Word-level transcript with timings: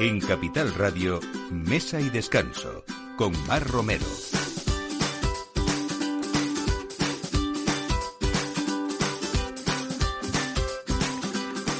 En 0.00 0.20
Capital 0.20 0.74
Radio, 0.74 1.20
Mesa 1.52 2.00
y 2.00 2.10
Descanso, 2.10 2.84
con 3.16 3.32
Mar 3.46 3.64
Romero. 3.64 4.04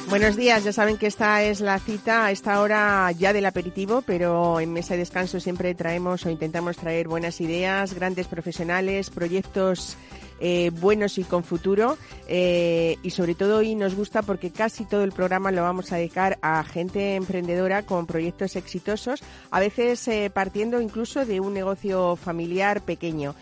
Buenos 0.09 0.37
días, 0.37 0.63
ya 0.63 0.71
saben 0.71 0.97
que 0.97 1.07
esta 1.07 1.43
es 1.43 1.59
la 1.59 1.77
cita 1.77 2.27
a 2.27 2.31
esta 2.31 2.61
hora 2.61 3.11
ya 3.11 3.33
del 3.33 3.45
aperitivo, 3.47 4.01
pero 4.01 4.61
en 4.61 4.71
Mesa 4.71 4.95
y 4.95 4.99
Descanso 4.99 5.41
siempre 5.41 5.75
traemos 5.75 6.25
o 6.25 6.29
intentamos 6.29 6.77
traer 6.77 7.09
buenas 7.09 7.41
ideas, 7.41 7.93
grandes 7.93 8.27
profesionales, 8.27 9.09
proyectos 9.09 9.97
eh, 10.39 10.71
buenos 10.73 11.17
y 11.17 11.23
con 11.23 11.43
futuro. 11.43 11.97
Eh, 12.27 12.97
y 13.03 13.11
sobre 13.11 13.35
todo 13.35 13.57
hoy 13.57 13.75
nos 13.75 13.95
gusta 13.95 14.21
porque 14.21 14.51
casi 14.51 14.85
todo 14.85 15.03
el 15.03 15.11
programa 15.11 15.51
lo 15.51 15.61
vamos 15.61 15.91
a 15.91 15.97
dedicar 15.97 16.37
a 16.41 16.63
gente 16.63 17.15
emprendedora 17.15 17.83
con 17.83 18.07
proyectos 18.07 18.55
exitosos, 18.55 19.21
a 19.51 19.59
veces 19.59 20.07
eh, 20.07 20.31
partiendo 20.33 20.81
incluso 20.81 21.25
de 21.25 21.39
un 21.39 21.53
negocio 21.53 22.15
familiar 22.15 22.81
pequeño. 22.81 23.35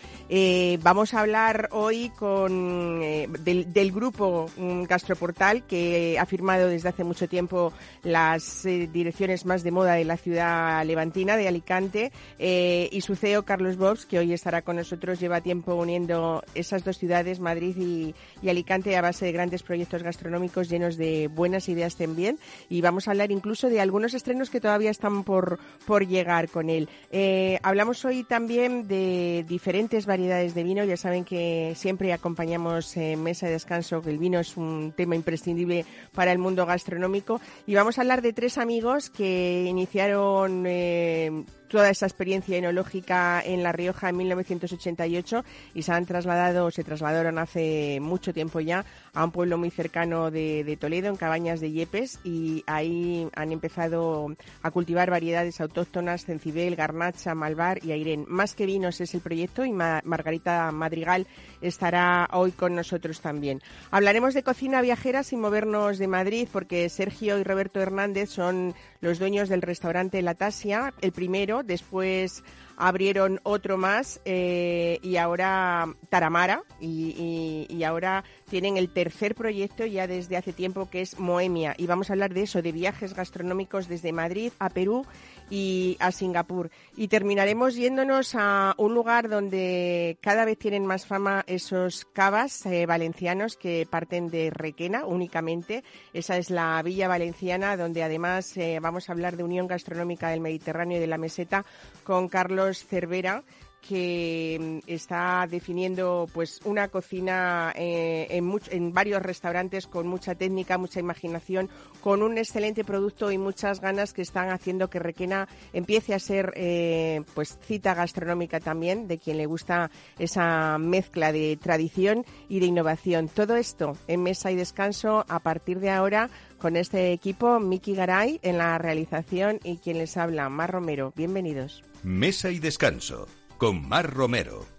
vamos 0.82 1.14
a 1.14 1.20
hablar 1.20 1.68
hoy 1.72 2.10
con 2.10 3.00
del, 3.00 3.72
del, 3.72 3.92
grupo 3.92 4.46
Gastroportal 4.88 5.64
que 5.64 6.18
ha 6.18 6.26
firmado 6.26 6.68
desde 6.68 6.88
hace 6.88 7.04
mucho 7.04 7.28
tiempo 7.28 7.72
las 8.02 8.64
direcciones 8.64 9.46
más 9.46 9.62
de 9.62 9.70
moda 9.70 9.94
de 9.94 10.04
la 10.04 10.16
ciudad 10.16 10.84
levantina 10.84 11.36
de 11.36 11.48
Alicante 11.48 12.12
y 12.38 13.00
su 13.00 13.16
CEO 13.16 13.44
Carlos 13.44 13.76
Bobs 13.76 14.06
que 14.06 14.18
hoy 14.18 14.32
estará 14.32 14.62
con 14.62 14.76
nosotros 14.76 15.20
lleva 15.20 15.40
tiempo 15.40 15.74
uniendo 15.74 16.42
esas 16.54 16.83
dos 16.84 16.98
ciudades, 16.98 17.40
Madrid 17.40 17.76
y, 17.76 18.48
Alicante, 18.48 18.96
a 18.96 19.02
base 19.02 19.24
de 19.24 19.32
grandes 19.32 19.62
proyectos 19.62 20.02
gastronómicos 20.02 20.68
llenos 20.68 20.96
de 20.96 21.28
buenas 21.28 21.68
ideas 21.68 21.96
también. 21.96 22.38
Y 22.68 22.80
vamos 22.80 23.08
a 23.08 23.12
hablar 23.12 23.32
incluso 23.32 23.68
de 23.68 23.80
algunos 23.80 24.14
estrenos 24.14 24.50
que 24.50 24.60
todavía 24.60 24.90
están 24.90 25.24
por, 25.24 25.58
por 25.86 26.06
llegar 26.06 26.48
con 26.48 26.70
él. 26.70 26.88
Eh, 27.10 27.58
hablamos 27.62 28.04
hoy 28.04 28.24
también 28.24 28.86
de 28.86 29.44
diferentes 29.48 30.06
variedades 30.06 30.54
de 30.54 30.62
vino. 30.62 30.84
Ya 30.84 30.96
saben 30.96 31.24
que 31.24 31.72
siempre 31.76 32.12
acompañamos 32.12 32.96
en 32.96 33.22
Mesa 33.22 33.46
de 33.46 33.52
Descanso, 33.52 34.02
que 34.02 34.10
el 34.10 34.18
vino 34.18 34.38
es 34.38 34.56
un 34.56 34.92
tema 34.96 35.16
imprescindible 35.16 35.84
para 36.12 36.32
el 36.32 36.38
mundo 36.38 36.66
gastronómico. 36.66 37.40
Y 37.66 37.74
vamos 37.74 37.98
a 37.98 38.02
hablar 38.02 38.22
de 38.22 38.32
tres 38.32 38.58
amigos 38.58 39.10
que 39.10 39.64
iniciaron 39.66 40.64
eh, 40.66 41.44
toda 41.74 41.90
esa 41.90 42.06
experiencia 42.06 42.56
enológica 42.56 43.42
en 43.44 43.64
La 43.64 43.72
Rioja 43.72 44.08
en 44.08 44.16
1988 44.18 45.44
y 45.74 45.82
se 45.82 45.90
han 45.90 46.06
trasladado, 46.06 46.70
se 46.70 46.84
trasladaron 46.84 47.36
hace 47.36 47.98
mucho 48.00 48.32
tiempo 48.32 48.60
ya 48.60 48.84
a 49.14 49.24
un 49.24 49.30
pueblo 49.30 49.58
muy 49.58 49.70
cercano 49.70 50.30
de, 50.30 50.76
Toledo, 50.80 51.08
en 51.08 51.16
Cabañas 51.16 51.60
de 51.60 51.70
Yepes, 51.70 52.18
y 52.24 52.64
ahí 52.66 53.28
han 53.34 53.52
empezado 53.52 54.34
a 54.62 54.70
cultivar 54.70 55.10
variedades 55.10 55.60
autóctonas, 55.60 56.24
cencibel, 56.24 56.76
garnacha, 56.76 57.34
malvar 57.34 57.84
y 57.84 57.92
airén. 57.92 58.24
Más 58.28 58.54
que 58.54 58.66
vinos 58.66 59.00
es 59.00 59.14
el 59.14 59.20
proyecto 59.20 59.64
y 59.64 59.72
Margarita 59.72 60.70
Madrigal 60.72 61.26
estará 61.60 62.28
hoy 62.32 62.52
con 62.52 62.74
nosotros 62.74 63.20
también. 63.20 63.62
Hablaremos 63.90 64.34
de 64.34 64.42
cocina 64.42 64.82
viajera 64.82 65.22
sin 65.22 65.40
movernos 65.40 65.98
de 65.98 66.08
Madrid 66.08 66.48
porque 66.52 66.88
Sergio 66.88 67.38
y 67.38 67.44
Roberto 67.44 67.80
Hernández 67.80 68.30
son 68.30 68.74
los 69.00 69.18
dueños 69.18 69.48
del 69.48 69.62
restaurante 69.62 70.22
La 70.22 70.34
Tasia, 70.34 70.92
el 71.00 71.12
primero, 71.12 71.62
después 71.62 72.42
abrieron 72.76 73.40
otro 73.42 73.76
más 73.76 74.20
eh, 74.24 74.98
y 75.02 75.16
ahora 75.16 75.94
Taramara 76.08 76.62
y, 76.80 77.66
y, 77.68 77.84
ahora 77.84 78.24
tienen 78.48 78.76
el 78.76 78.88
tercer 78.88 79.34
proyecto 79.34 79.84
ya 79.86 80.06
desde 80.06 80.36
hace 80.36 80.52
tiempo 80.52 80.88
que 80.90 81.00
es 81.00 81.18
Moemia. 81.18 81.74
Y 81.76 81.86
vamos 81.86 82.10
a 82.10 82.14
hablar 82.14 82.34
de 82.34 82.42
eso, 82.42 82.62
de 82.62 82.72
viajes 82.72 83.14
gastronómicos 83.14 83.88
desde 83.88 84.12
Madrid 84.12 84.52
a 84.58 84.70
Perú 84.70 85.06
y 85.50 85.96
a 86.00 86.12
Singapur. 86.12 86.70
Y 86.96 87.08
terminaremos 87.08 87.74
yéndonos 87.74 88.34
a 88.34 88.74
un 88.78 88.94
lugar 88.94 89.28
donde 89.28 90.18
cada 90.20 90.44
vez 90.44 90.58
tienen 90.58 90.86
más 90.86 91.06
fama 91.06 91.44
esos 91.46 92.04
cavas 92.12 92.64
eh, 92.66 92.86
valencianos 92.86 93.56
que 93.56 93.86
parten 93.88 94.30
de 94.30 94.50
Requena 94.50 95.04
únicamente. 95.04 95.84
Esa 96.12 96.36
es 96.36 96.50
la 96.50 96.82
Villa 96.82 97.08
Valenciana, 97.08 97.76
donde 97.76 98.02
además 98.02 98.56
eh, 98.56 98.78
vamos 98.80 99.08
a 99.08 99.12
hablar 99.12 99.36
de 99.36 99.44
Unión 99.44 99.66
Gastronómica 99.66 100.28
del 100.28 100.40
Mediterráneo 100.40 100.98
y 100.98 101.00
de 101.00 101.06
la 101.06 101.18
Meseta 101.18 101.64
con 102.04 102.28
Carlos 102.28 102.84
Cervera 102.84 103.42
que 103.86 104.58
mm, 104.60 104.90
está 104.90 105.46
definiendo 105.48 106.26
pues 106.32 106.60
una 106.64 106.88
cocina 106.88 107.72
eh, 107.76 108.26
en, 108.30 108.92
varios 108.92 109.22
restaurantes 109.22 109.86
con 109.86 110.06
mucha 110.06 110.34
técnica, 110.34 110.78
mucha 110.78 111.00
imaginación, 111.00 111.68
con 112.00 112.22
un 112.22 112.38
excelente 112.38 112.84
producto 112.84 113.30
y 113.30 113.38
muchas 113.38 113.80
ganas 113.80 114.12
que 114.12 114.22
están 114.22 114.50
haciendo 114.50 114.88
que 114.88 114.98
Requena 114.98 115.48
empiece 115.72 116.14
a 116.14 116.18
ser 116.18 116.52
eh, 116.56 117.22
pues 117.34 117.58
cita 117.62 117.94
gastronómica 117.94 118.60
también 118.60 119.06
de 119.06 119.18
quien 119.18 119.36
le 119.36 119.46
gusta 119.46 119.90
esa 120.18 120.78
mezcla 120.78 121.32
de 121.32 121.58
tradición 121.60 122.24
y 122.48 122.60
de 122.60 122.66
innovación. 122.66 123.28
Todo 123.28 123.56
esto 123.56 123.96
en 124.08 124.22
mesa 124.22 124.50
y 124.50 124.56
descanso 124.56 125.24
a 125.28 125.40
partir 125.40 125.80
de 125.80 125.90
ahora 125.90 126.30
con 126.58 126.76
este 126.76 127.12
equipo, 127.12 127.60
Miki 127.60 127.94
Garay 127.94 128.40
en 128.42 128.56
la 128.58 128.78
realización 128.78 129.60
y 129.62 129.76
quien 129.78 129.98
les 129.98 130.16
habla, 130.16 130.48
Mar 130.48 130.70
Romero. 130.70 131.12
Bienvenidos. 131.14 131.82
Mesa 132.02 132.50
y 132.50 132.58
descanso 132.58 133.26
con 133.58 133.86
Mar 133.88 134.12
Romero. 134.12 134.74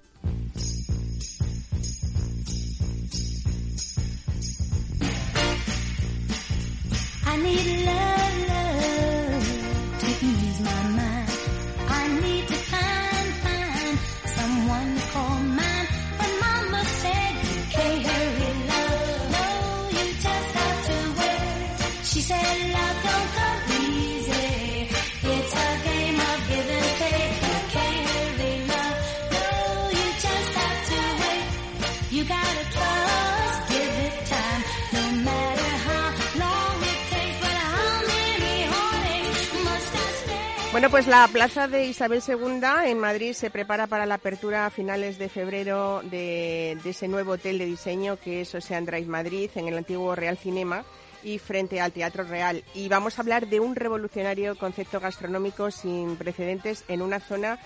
Bueno, 40.86 40.98
pues 40.98 41.08
la 41.08 41.28
plaza 41.28 41.68
de 41.68 41.88
Isabel 41.88 42.22
II 42.28 42.62
en 42.86 43.00
Madrid 43.00 43.34
se 43.34 43.50
prepara 43.50 43.88
para 43.88 44.06
la 44.06 44.16
apertura 44.16 44.68
a 44.68 44.70
finales 44.70 45.18
de 45.18 45.30
febrero 45.30 46.04
de, 46.04 46.78
ese 46.86 47.08
nuevo 47.08 47.32
hotel 47.32 47.58
de 47.58 47.66
diseño 47.66 48.20
que 48.20 48.42
es 48.42 48.54
Ocean 48.54 48.86
Drive 48.86 49.08
Madrid 49.08 49.50
en 49.56 49.68
el 49.68 49.80
antiguo 49.80 50.14
Real 50.14 50.38
Cinema 50.38 50.86
y 51.24 51.40
frente 51.40 51.82
al 51.82 51.92
Teatro 51.92 52.24
Real. 52.24 52.64
Y 52.76 52.88
vamos 52.88 53.18
a 53.18 53.24
hablar 53.24 53.48
de 53.48 53.60
un 53.60 53.76
revolucionario 53.76 54.56
concepto 54.60 55.00
gastronómico 55.00 55.72
sin 55.72 56.18
precedentes 56.18 56.84
en 56.88 57.02
una 57.02 57.20
zona 57.20 57.58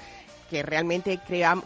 que 0.49 0.63
realmente 0.63 1.19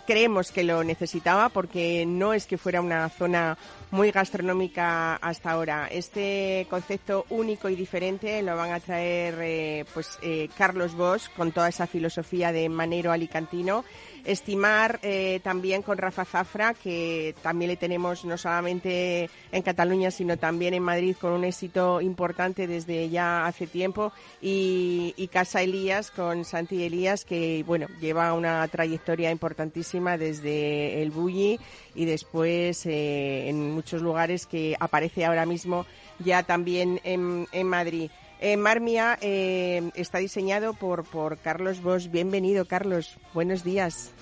creemos 0.06 0.52
que 0.52 0.64
lo 0.64 0.84
necesitaba 0.84 1.50
porque 1.50 2.06
no 2.06 2.34
es 2.34 2.46
que 2.46 2.58
fuera 2.58 2.82
una 2.82 3.10
zona 3.10 3.58
muy 3.92 4.12
gastronómica 4.12 5.16
hasta 5.16 5.52
ahora. 5.52 5.88
Este 5.90 6.68
concepto 6.70 7.26
único 7.30 7.70
y 7.70 7.76
diferente 7.76 8.42
lo 8.42 8.56
van 8.56 8.72
a 8.72 8.80
traer 8.80 9.36
eh, 9.42 9.86
pues 9.94 10.18
eh, 10.22 10.50
Carlos 10.58 10.96
Bosch 10.96 11.30
con 11.36 11.52
toda 11.52 11.70
esa 11.70 11.88
filosofía 11.88 12.52
de 12.52 12.70
manero 12.70 13.12
alicantino 13.12 13.86
Estimar 14.26 15.00
eh, 15.04 15.42
también 15.44 15.82
con 15.82 15.98
Rafa 15.98 16.24
Zafra, 16.24 16.74
que 16.74 17.36
también 17.42 17.70
le 17.70 17.78
tenemos 17.78 18.24
no 18.24 18.38
solamente 18.38 19.30
en 19.52 19.62
Cataluña, 19.62 20.12
sino 20.12 20.38
también 20.38 20.74
en 20.74 20.84
Madrid 20.84 21.16
con 21.20 21.34
un 21.34 21.44
éxito 21.44 22.00
importante 22.00 22.66
desde 22.66 23.10
ya 23.10 23.46
hace 23.46 23.68
tiempo. 23.68 24.14
Y, 24.42 25.14
Casa 25.34 25.64
Elías 25.64 26.12
con 26.12 26.46
Santi 26.46 26.84
Elías, 26.84 27.26
que 27.26 27.64
bueno, 27.66 27.88
lleva 28.00 28.34
una 28.34 28.68
trayectoria 28.68 29.32
importantísima 29.32 30.16
desde 30.16 31.02
el 31.02 31.10
Bulli 31.10 31.60
y 31.96 32.06
después 32.06 32.86
eh, 32.86 33.50
en 33.50 33.72
muchos 33.72 34.04
lugares 34.04 34.46
que 34.46 34.76
aparece 34.80 35.26
ahora 35.26 35.48
mismo 35.48 35.88
ya 36.20 36.44
también 36.44 37.02
en, 37.04 37.48
en 37.52 37.68
Madrid. 37.68 38.12
Eh, 38.46 38.58
Marmia 38.58 39.18
eh, 39.22 39.90
está 39.96 40.18
diseñado 40.18 40.74
por, 40.74 41.06
por 41.06 41.38
Carlos 41.38 41.82
Bosch. 41.82 42.12
Bienvenido, 42.12 42.66
Carlos. 42.66 43.18
Buenos 43.34 43.64
días. 43.64 44.14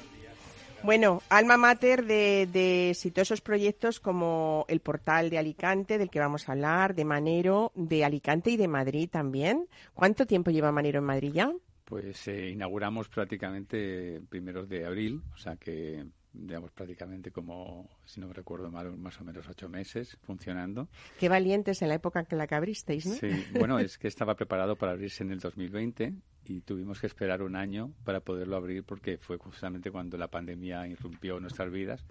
Bueno, 0.84 1.24
alma 1.28 1.58
mater 1.58 2.06
de, 2.06 2.48
de, 2.54 2.92
exitosos 2.92 3.42
proyectos 3.42 4.00
como 4.00 4.66
el 4.68 4.80
portal 4.80 5.32
de 5.32 5.40
Alicante, 5.40 5.98
del 5.98 6.12
que 6.12 6.20
vamos 6.20 6.48
a 6.48 6.52
hablar, 6.52 6.94
de 6.94 7.04
Manero, 7.04 7.72
de 7.74 8.06
Alicante 8.06 8.52
y 8.52 8.58
de 8.58 8.68
Madrid 8.68 9.10
también. 9.10 9.68
¿Cuánto 9.96 10.28
tiempo 10.28 10.52
lleva 10.52 10.72
Manero 10.72 11.00
en 11.00 11.06
Madrid 11.06 11.32
ya? 11.34 11.52
Pues 11.84 12.28
eh, 12.28 12.52
inauguramos 12.52 13.10
prácticamente 13.10 14.22
primeros 14.30 14.70
de 14.70 14.86
abril, 14.86 15.24
o 15.34 15.38
sea 15.38 15.56
que 15.56 16.06
digamos 16.32 16.70
prácticamente 16.72 17.32
como 17.32 17.90
si 18.12 18.20
no 18.20 18.28
me 18.28 18.34
recuerdo 18.34 18.70
mal, 18.70 18.98
más 18.98 19.20
o 19.22 19.24
menos 19.24 19.48
ocho 19.48 19.70
meses 19.70 20.18
funcionando. 20.22 20.90
Qué 21.18 21.30
valientes 21.30 21.82
en 21.82 21.88
la 21.88 21.96
época 21.96 22.26
en 22.30 22.38
la 22.38 22.46
que 22.46 22.56
abristeis, 22.56 23.06
¿no? 23.06 23.16
Sí, 23.16 23.30
bueno, 23.58 23.80
es 23.80 23.98
que 23.98 24.10
estaba 24.10 24.36
preparado 24.36 24.76
para 24.76 24.92
abrirse 24.92 25.24
en 25.24 25.32
el 25.32 25.40
2020 25.40 26.14
y 26.46 26.62
tuvimos 26.62 27.00
que 27.00 27.08
esperar 27.08 27.42
un 27.42 27.56
año 27.56 27.94
para 28.04 28.20
poderlo 28.20 28.58
abrir 28.58 28.84
porque 28.84 29.18
fue 29.18 29.38
justamente 29.38 29.92
cuando 29.92 30.18
la 30.18 30.28
pandemia 30.28 30.88
irrumpió 30.88 31.40
nuestras 31.40 31.72
vidas 31.72 32.06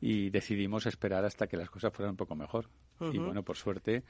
y 0.00 0.30
decidimos 0.30 0.86
esperar 0.86 1.24
hasta 1.26 1.46
que 1.46 1.58
las 1.58 1.68
cosas 1.68 1.92
fueran 1.92 2.12
un 2.12 2.16
poco 2.16 2.34
mejor. 2.34 2.68
Y 3.12 3.18
bueno, 3.18 3.42
por 3.42 3.56
suerte 3.56 4.04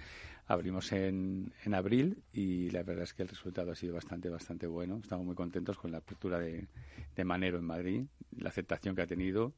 abrimos 0.46 0.92
en, 0.92 1.52
en 1.64 1.74
abril 1.74 2.22
y 2.32 2.70
la 2.70 2.84
verdad 2.84 3.02
es 3.02 3.14
que 3.14 3.22
el 3.22 3.28
resultado 3.28 3.72
ha 3.72 3.74
sido 3.74 3.94
bastante, 3.94 4.28
bastante 4.28 4.68
bueno. 4.68 5.00
Estamos 5.02 5.26
muy 5.26 5.34
contentos 5.34 5.76
con 5.76 5.90
la 5.90 5.98
apertura 5.98 6.38
de, 6.38 6.68
de 7.16 7.24
Manero 7.24 7.58
en 7.58 7.64
Madrid, 7.64 8.04
la 8.38 8.50
aceptación 8.50 8.94
que 8.94 9.02
ha 9.02 9.06
tenido 9.08 9.54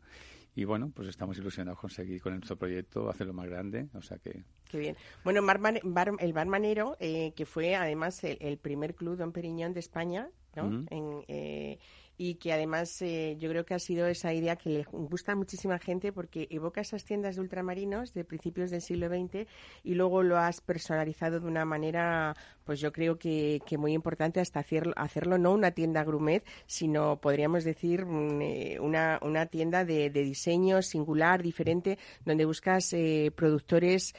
y 0.59 0.65
bueno, 0.65 0.91
pues 0.93 1.07
estamos 1.07 1.39
ilusionados 1.39 1.79
con 1.79 1.89
seguir 1.89 2.21
con 2.21 2.33
nuestro 2.33 2.57
proyecto, 2.57 3.09
hacerlo 3.09 3.33
más 3.33 3.47
grande, 3.47 3.87
o 3.95 4.03
sea 4.03 4.19
que... 4.19 4.43
Qué 4.69 4.81
bien. 4.81 4.97
Bueno, 5.23 5.41
el 5.41 6.33
Bar 6.33 6.47
Manero, 6.49 6.97
eh, 6.99 7.33
que 7.37 7.47
fue 7.47 7.77
además 7.77 8.25
el, 8.25 8.59
primer 8.59 8.97
club 8.97 9.17
Don 9.17 9.31
Periñón 9.31 9.73
de 9.73 9.79
España, 9.79 10.31
¿no? 10.57 10.85
en, 10.91 11.25
eh, 11.29 11.79
y 12.21 12.35
que 12.35 12.53
además 12.53 13.01
eh, 13.01 13.37
yo 13.39 13.49
creo 13.49 13.65
que 13.65 13.75
ha 13.75 13.79
sido 13.79 14.09
esa 14.09 14.35
idea 14.35 14.57
que 14.57 14.71
le 14.71 14.85
gusta 14.91 15.37
muchísima 15.37 15.79
gente 15.79 16.13
porque 16.13 16.49
evoca 16.51 16.81
esas 16.81 17.05
tiendas 17.05 17.37
de 17.37 17.43
ultramarinos 17.43 18.13
de 18.13 18.25
principios 18.25 18.73
del 18.73 18.83
siglo 18.83 19.09
XX 19.09 19.47
y 19.85 19.95
luego 19.95 20.25
lo 20.25 20.37
has 20.37 20.61
personalizado 20.61 21.39
de 21.39 21.47
una 21.47 21.65
manera, 21.65 22.35
pues 22.65 22.81
yo 22.81 22.93
creo 22.93 23.19
que, 23.19 23.63
que 23.65 23.79
muy 23.79 23.93
importante 23.93 24.41
hasta 24.41 24.59
hacerlo, 24.59 24.93
hacerlo 24.97 25.39
no 25.39 25.53
una 25.53 25.71
tienda 25.71 26.03
grumet, 26.03 26.45
sino 26.67 27.21
podríamos 27.21 27.63
decir 27.63 28.05
mm, 28.05 28.43
eh, 28.43 28.81
una, 28.81 29.21
una 29.23 29.47
tienda 29.47 29.85
de, 29.85 30.11
diseño 30.11 30.83
singular, 30.83 31.41
diferente, 31.41 31.99
donde 32.25 32.45
buscas 32.45 32.93
eh, 32.93 33.31
productores 33.35 34.15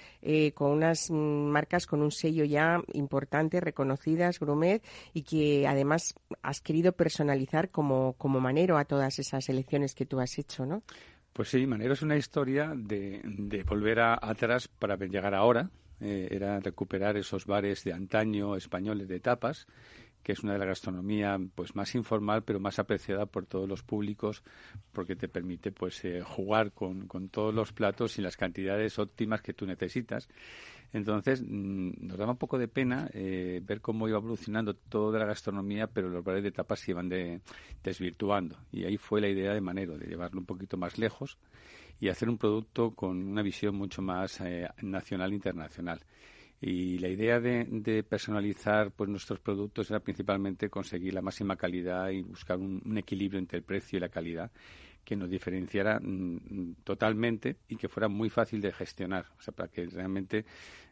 con 0.53 0.71
unas 0.71 1.11
mm, 1.11 1.15
marcas 1.15 1.85
con 1.85 2.01
un 2.01 2.11
sello 2.11 2.45
ya 2.45 2.81
importante, 2.93 3.59
reconocidas, 3.59 4.39
grumet, 4.39 4.83
y 5.13 5.23
que 5.23 5.67
además 5.67 6.15
has 6.41 6.61
querido 6.61 6.93
personalizar 6.93 7.69
como 7.69 7.88
como, 8.17 8.39
Manero 8.39 8.77
a 8.77 8.85
todas 8.85 9.19
esas 9.19 9.49
elecciones 9.49 9.95
que 9.95 10.05
tú 10.05 10.19
has 10.19 10.37
hecho, 10.37 10.65
¿no? 10.65 10.83
Pues 11.33 11.49
sí, 11.49 11.65
Manero 11.65 11.93
es 11.93 12.01
una 12.01 12.17
historia 12.17 12.73
de, 12.75 13.63
volver 13.67 13.99
a, 13.99 14.13
atrás 14.21 14.67
para 14.67 14.95
llegar 14.97 15.33
ahora. 15.33 15.69
Eh, 16.01 16.29
era 16.31 16.59
recuperar 16.61 17.17
esos 17.17 17.45
bares 17.45 17.83
de 17.83 17.91
antaño 17.91 18.55
españoles 18.55 19.09
de 19.09 19.19
tapas 19.19 19.67
que 20.23 20.33
es 20.33 20.43
una 20.43 20.53
de 20.53 20.59
la 20.59 20.65
gastronomía 20.65 21.39
pues 21.55 21.75
más 21.75 21.95
informal 21.95 22.43
pero 22.43 22.59
más 22.59 22.79
apreciada 22.79 23.25
por 23.25 23.45
todos 23.45 23.67
los 23.67 23.83
públicos 23.83 24.43
porque 24.91 25.15
te 25.15 25.27
permite 25.27 25.71
pues 25.71 26.03
eh, 26.05 26.21
jugar 26.21 26.71
con, 26.71 27.07
con, 27.07 27.29
todos 27.29 27.53
los 27.53 27.71
platos 27.73 28.17
y 28.19 28.21
las 28.21 28.37
cantidades 28.37 28.99
óptimas 28.99 29.41
que 29.41 29.53
tú 29.53 29.65
necesitas. 29.65 30.27
Entonces 30.91 31.41
mm, 31.41 31.91
nos 31.99 32.17
daba 32.17 32.31
un 32.31 32.37
poco 32.37 32.57
de 32.57 32.67
pena 32.67 33.09
eh, 33.13 33.61
ver 33.63 33.81
cómo 33.81 34.07
iba 34.07 34.17
evolucionando 34.17 34.73
toda 34.73 35.19
la 35.19 35.25
gastronomía 35.25 35.87
pero 35.87 36.09
los 36.09 36.23
bares 36.23 36.43
de 36.43 36.51
tapas 36.51 36.79
se 36.79 36.91
iban 36.91 37.09
de, 37.09 37.41
desvirtuando. 37.83 38.57
Y 38.71 38.85
ahí 38.85 38.97
fue 38.97 39.21
la 39.21 39.29
idea 39.29 39.53
de 39.53 39.61
Manero 39.61 39.97
de 39.97 40.07
llevarlo 40.07 40.39
un 40.39 40.45
poquito 40.45 40.77
más 40.77 40.97
lejos 40.97 41.37
y 41.99 42.09
hacer 42.09 42.29
un 42.29 42.37
producto 42.37 42.91
con 42.91 43.17
una 43.27 43.41
visión 43.41 43.75
mucho 43.75 44.01
más 44.01 44.39
eh, 44.41 44.67
nacional 44.81 45.31
e 45.31 45.35
internacional 45.35 46.01
y 46.61 46.97
la 46.97 47.07
idea 47.07 47.39
de, 47.39 48.03
personalizar 48.07 48.91
pues 48.91 49.09
nuestros 49.09 49.39
productos 49.39 49.89
era 49.89 50.01
principalmente 50.01 50.69
conseguir 50.69 51.13
la 51.13 51.21
máxima 51.21 51.55
calidad 51.55 52.09
y 52.09 52.21
buscar 52.21 52.57
un, 52.57 52.97
equilibrio 52.97 53.39
entre 53.39 53.59
el 53.59 53.63
precio 53.63 53.97
y 53.97 53.99
la 54.01 54.09
calidad 54.09 54.51
que 55.05 55.15
nos 55.15 55.29
diferenciara 55.29 55.99
mm, 56.01 56.75
totalmente 56.83 57.57
y 57.69 57.77
que 57.77 57.87
fuera 57.87 58.09
muy 58.09 58.29
fácil 58.29 58.59
de 58.61 58.73
gestionar, 58.73 59.25
o 59.37 59.41
sea, 59.41 59.53
para 59.53 59.69
que 59.69 59.85
realmente 59.85 60.45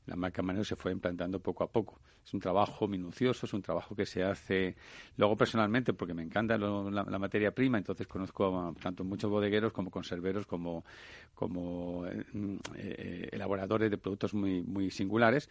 la 0.07 0.15
marca 0.15 0.41
Manero 0.41 0.63
se 0.63 0.75
fue 0.75 0.91
implantando 0.91 1.39
poco 1.39 1.63
a 1.63 1.71
poco. 1.71 1.99
Es 2.25 2.33
un 2.33 2.39
trabajo 2.39 2.87
minucioso, 2.87 3.45
es 3.45 3.53
un 3.53 3.61
trabajo 3.61 3.95
que 3.95 4.05
se 4.05 4.23
hace 4.23 4.75
luego 5.17 5.37
personalmente 5.37 5.93
porque 5.93 6.13
me 6.13 6.23
encanta 6.23 6.57
la, 6.57 7.19
materia 7.19 7.51
prima, 7.51 7.77
entonces 7.77 8.07
conozco 8.07 8.73
tanto 8.81 9.03
muchos 9.03 9.29
bodegueros 9.29 9.71
como 9.71 9.91
conserveros 9.91 10.45
como, 10.45 10.83
como 11.35 12.05
eh, 12.07 12.25
eh, 12.75 13.29
elaboradores 13.31 13.91
de 13.91 13.97
productos 13.97 14.33
muy, 14.33 14.61
muy 14.63 14.89
singulares 14.89 15.49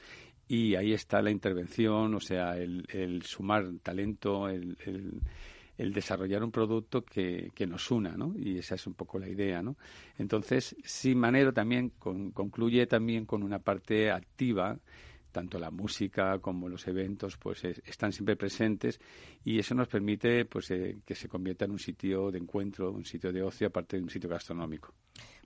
y 0.48 0.74
ahí 0.74 0.92
está 0.92 1.22
la 1.22 1.30
intervención, 1.30 2.14
o 2.14 2.20
sea, 2.20 2.56
el, 2.56 3.22
sumar 3.24 3.66
talento, 3.82 4.48
el 4.48 4.76
el 4.86 5.20
desarrollar 5.76 6.42
un 6.42 6.50
producto 6.50 7.04
que, 7.04 7.50
que, 7.54 7.66
nos 7.66 7.90
una, 7.90 8.16
¿no? 8.16 8.34
Y 8.36 8.58
esa 8.58 8.74
es 8.74 8.86
un 8.86 8.94
poco 8.94 9.18
la 9.18 9.28
idea, 9.28 9.62
¿no? 9.62 9.76
Entonces, 10.18 10.76
sí, 10.84 11.14
Manero 11.14 11.52
también 11.52 11.90
concluye 11.98 12.86
también 12.86 13.26
con 13.26 13.42
una 13.42 13.58
parte 13.58 14.10
activa 14.10 14.78
tanto 15.36 15.58
la 15.58 15.70
música 15.70 16.38
como 16.38 16.66
los 16.66 16.88
eventos 16.88 17.36
pues 17.36 17.62
están 17.62 18.10
siempre 18.10 18.36
presentes 18.36 18.98
y 19.44 19.58
eso 19.58 19.74
nos 19.74 19.86
permite 19.86 20.46
pues 20.46 20.70
eh, 20.70 20.96
que 21.04 21.14
se 21.14 21.28
convierta 21.28 21.66
en 21.66 21.72
un 21.72 21.78
sitio 21.78 22.30
de 22.30 22.38
encuentro, 22.38 22.90
un 22.90 23.04
sitio 23.04 23.30
de 23.34 23.42
ocio 23.42 23.66
aparte 23.66 23.98
de 23.98 24.02
un 24.02 24.08
sitio 24.08 24.30
gastronómico. 24.30 24.94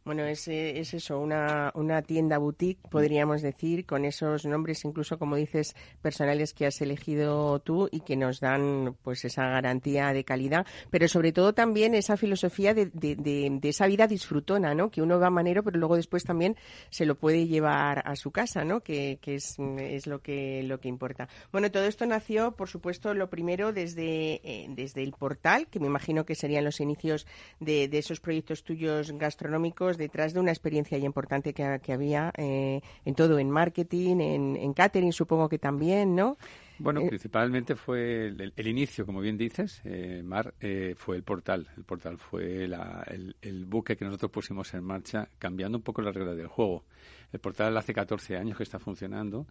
Bueno, 0.03 0.25
es, 0.25 0.49
es 0.49 0.95
eso, 0.95 1.19
una, 1.21 1.71
una 1.75 2.01
tienda 2.01 2.39
boutique, 2.39 2.81
podríamos 2.91 3.43
decir, 3.43 3.85
con 3.85 4.07
esos 4.07 4.47
nombres, 4.47 4.83
incluso 4.87 5.19
como 5.19 5.37
dices, 5.37 5.77
personales 6.01 6.55
que 6.55 6.67
has 6.67 6.81
elegido 6.81 7.59
tú 7.61 7.87
y 7.93 8.01
que 8.01 8.17
nos 8.17 8.41
dan 8.41 8.97
pues 9.03 9.27
esa 9.27 9.49
garantía 9.49 10.15
de 10.15 10.25
calidad, 10.25 10.67
pero 10.89 11.07
sobre 11.07 11.33
todo 11.33 11.53
también 11.53 11.95
esa 11.95 12.17
filosofía 12.17 12.73
de, 12.73 12.87
de, 12.87 13.15
de, 13.15 13.69
esa 13.69 13.87
vida 13.87 14.07
disfrutona, 14.07 14.75
¿no? 14.75 14.91
Que 14.91 15.03
uno 15.03 15.21
va 15.21 15.27
a 15.27 15.31
manero, 15.31 15.63
pero 15.63 15.79
luego 15.79 15.97
después 15.97 16.25
también 16.25 16.57
se 16.89 17.05
lo 17.05 17.17
puede 17.17 17.47
llevar 17.47 18.03
a 18.07 18.17
su 18.17 18.31
casa, 18.31 18.65
¿no? 18.65 18.81
Que, 18.81 19.19
que 19.21 19.35
es, 19.35 19.57
es 19.79 20.07
lo 20.07 20.21
que 20.23 20.63
lo 20.63 20.81
que 20.81 20.89
importa. 20.89 21.29
Bueno, 21.53 21.71
todo 21.71 21.85
esto 21.85 22.07
nació, 22.07 22.53
por 22.53 22.69
supuesto, 22.69 23.13
lo 23.13 23.29
primero 23.29 23.73
desde, 23.73 24.41
eh, 24.45 24.67
desde 24.71 25.03
el 25.03 25.13
portal, 25.13 25.69
que 25.69 25.79
me 25.79 25.87
imagino 25.87 26.25
que 26.25 26.35
serían 26.35 26.65
los 26.65 26.81
inicios 26.81 27.27
de, 27.59 27.89
de 27.89 27.99
esos 27.99 28.21
proyectos 28.21 28.65
tuyos 28.65 29.13
gastronómicos 29.13 29.90
detrás 29.97 30.35
de 30.35 30.41
una 30.41 30.51
experiencia 30.51 30.99
ya 30.99 31.07
importante 31.07 31.53
que, 31.53 31.93
había 31.93 32.33
eh, 32.37 32.81
en 33.05 33.15
todo, 33.15 33.39
en 33.39 33.51
marketing, 33.51 34.21
en, 34.21 34.57
en 34.57 34.73
catering 34.73 35.13
supongo 35.13 35.49
que 35.49 35.59
también, 35.59 36.15
¿no? 36.15 36.37
Bueno, 36.79 37.01
eh, 37.01 37.09
principalmente 37.09 37.77
fue 37.77 38.29
el, 38.29 38.67
inicio, 38.67 39.05
como 39.05 39.21
bien 39.21 39.37
dices, 39.37 39.83
eh, 39.85 40.23
Mar, 40.25 40.55
fue 40.97 41.17
el 41.17 41.23
portal. 41.23 41.69
El 41.77 41.85
portal 41.85 42.17
fue 42.17 42.65
el, 42.65 43.35
el, 43.43 43.65
buque 43.67 43.97
que 43.97 44.05
nosotros 44.05 44.31
pusimos 44.31 44.73
en 44.73 44.85
marcha, 44.85 45.29
cambiando 45.39 45.77
un 45.77 45.83
poco 45.83 46.01
las 46.01 46.15
reglas 46.15 46.37
del 46.37 46.47
juego. 46.47 46.85
El 47.33 47.41
portal 47.41 47.77
hace 47.77 47.95
14 47.95 48.37
años 48.37 48.57
que 48.57 48.65
está 48.65 48.79
funcionando 48.79 49.47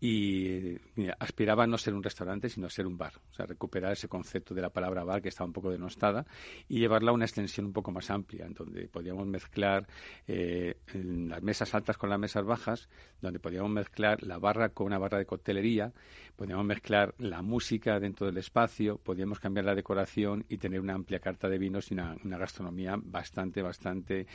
y 0.00 0.76
aspiraba 1.18 1.64
a 1.64 1.66
no 1.66 1.76
ser 1.76 1.94
un 1.94 2.02
restaurante, 2.02 2.48
sino 2.48 2.66
a 2.66 2.70
ser 2.70 2.86
un 2.86 2.96
bar. 2.96 3.14
O 3.30 3.34
sea, 3.34 3.46
recuperar 3.46 3.92
ese 3.92 4.08
concepto 4.08 4.54
de 4.54 4.62
la 4.62 4.70
palabra 4.70 5.02
bar 5.02 5.20
que 5.20 5.28
estaba 5.28 5.46
un 5.46 5.52
poco 5.52 5.70
denostada 5.70 6.24
y 6.68 6.78
llevarla 6.78 7.10
a 7.10 7.14
una 7.14 7.24
extensión 7.24 7.66
un 7.66 7.72
poco 7.72 7.90
más 7.90 8.10
amplia, 8.10 8.46
en 8.46 8.54
donde 8.54 8.88
podíamos 8.88 9.26
mezclar 9.26 9.86
eh, 10.26 10.76
las 10.94 11.42
mesas 11.42 11.74
altas 11.74 11.98
con 11.98 12.10
las 12.10 12.18
mesas 12.18 12.44
bajas, 12.44 12.88
donde 13.20 13.40
podíamos 13.40 13.70
mezclar 13.70 14.22
la 14.22 14.38
barra 14.38 14.68
con 14.68 14.86
una 14.86 14.98
barra 14.98 15.18
de 15.18 15.26
coctelería, 15.26 15.92
podíamos 16.36 16.64
mezclar 16.64 17.14
la 17.18 17.42
música 17.42 17.98
dentro 17.98 18.26
del 18.26 18.38
espacio, 18.38 18.98
podíamos 18.98 19.40
cambiar 19.40 19.64
la 19.64 19.74
decoración 19.74 20.44
y 20.48 20.58
tener 20.58 20.80
una 20.80 20.94
amplia 20.94 21.18
carta 21.18 21.48
de 21.48 21.58
vinos 21.58 21.90
y 21.90 21.94
una 21.94 22.38
gastronomía 22.38 22.94
bastante, 22.96 23.62
bastante 23.62 24.26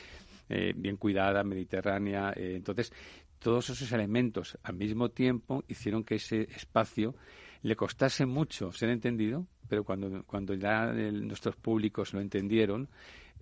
eh, 0.49 0.73
bien 0.75 0.97
cuidada, 0.97 1.43
mediterránea. 1.43 2.33
Eh, 2.35 2.53
entonces, 2.55 2.91
todos 3.39 3.69
esos 3.69 3.91
elementos 3.91 4.57
al 4.63 4.75
mismo 4.75 5.09
tiempo 5.09 5.63
hicieron 5.67 6.03
que 6.03 6.15
ese 6.15 6.43
espacio 6.55 7.15
le 7.61 7.75
costase 7.75 8.25
mucho 8.25 8.71
ser 8.71 8.89
entendido, 8.89 9.47
pero 9.67 9.83
cuando, 9.83 10.23
cuando 10.25 10.53
ya 10.53 10.91
nuestros 10.91 11.55
públicos 11.55 12.13
lo 12.13 12.21
entendieron, 12.21 12.89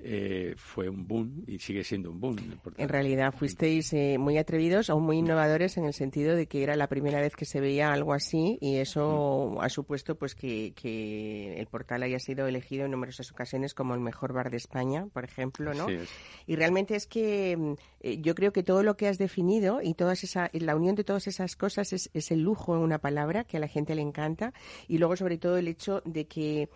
eh, 0.03 0.55
fue 0.57 0.89
un 0.89 1.07
boom 1.07 1.43
y 1.45 1.59
sigue 1.59 1.83
siendo 1.83 2.09
un 2.09 2.19
boom. 2.19 2.35
En 2.77 2.89
realidad 2.89 3.33
fuisteis 3.33 3.93
eh, 3.93 4.17
muy 4.17 4.37
atrevidos 4.39 4.89
o 4.89 4.99
muy 4.99 5.17
innovadores 5.17 5.77
en 5.77 5.85
el 5.85 5.93
sentido 5.93 6.35
de 6.35 6.47
que 6.47 6.63
era 6.63 6.75
la 6.75 6.87
primera 6.87 7.21
vez 7.21 7.35
que 7.35 7.45
se 7.45 7.59
veía 7.59 7.91
algo 7.91 8.13
así 8.13 8.57
y 8.61 8.77
eso 8.77 9.61
ha 9.61 9.69
supuesto 9.69 10.15
pues 10.15 10.33
que, 10.33 10.73
el 11.57 11.67
portal 11.67 12.03
haya 12.03 12.19
sido 12.19 12.47
elegido 12.47 12.85
en 12.85 12.91
numerosas 12.91 13.31
ocasiones 13.31 13.73
como 13.75 13.93
el 13.93 13.99
mejor 13.99 14.33
bar 14.33 14.49
de 14.49 14.57
España, 14.57 15.07
por 15.13 15.23
ejemplo, 15.23 15.73
¿no? 15.73 15.85
Y 16.47 16.55
realmente 16.55 16.95
es 16.95 17.05
que 17.05 17.55
mm, 17.55 17.73
eh, 17.99 18.17
yo 18.21 18.33
creo 18.33 18.51
que 18.51 18.63
todo 18.63 18.81
lo 18.81 18.97
que 18.97 19.07
has 19.07 19.19
definido 19.19 19.81
y 19.83 19.93
todas 19.93 20.23
esa, 20.23 20.49
la 20.53 20.75
unión 20.75 20.95
de 20.95 21.03
todas 21.03 21.27
esas 21.27 21.55
cosas 21.55 21.93
es, 21.93 22.09
es 22.13 22.31
el 22.31 22.41
lujo 22.41 22.75
en 22.75 22.81
una 22.81 22.97
palabra 22.97 23.43
que 23.43 23.57
a 23.57 23.59
la 23.59 23.67
gente 23.67 23.93
le 23.93 24.01
encanta 24.01 24.53
y 24.87 24.97
luego 24.97 25.15
sobre 25.15 25.37
todo 25.37 25.57
el 25.57 25.67
hecho 25.67 26.01
de 26.05 26.25
que 26.25 26.69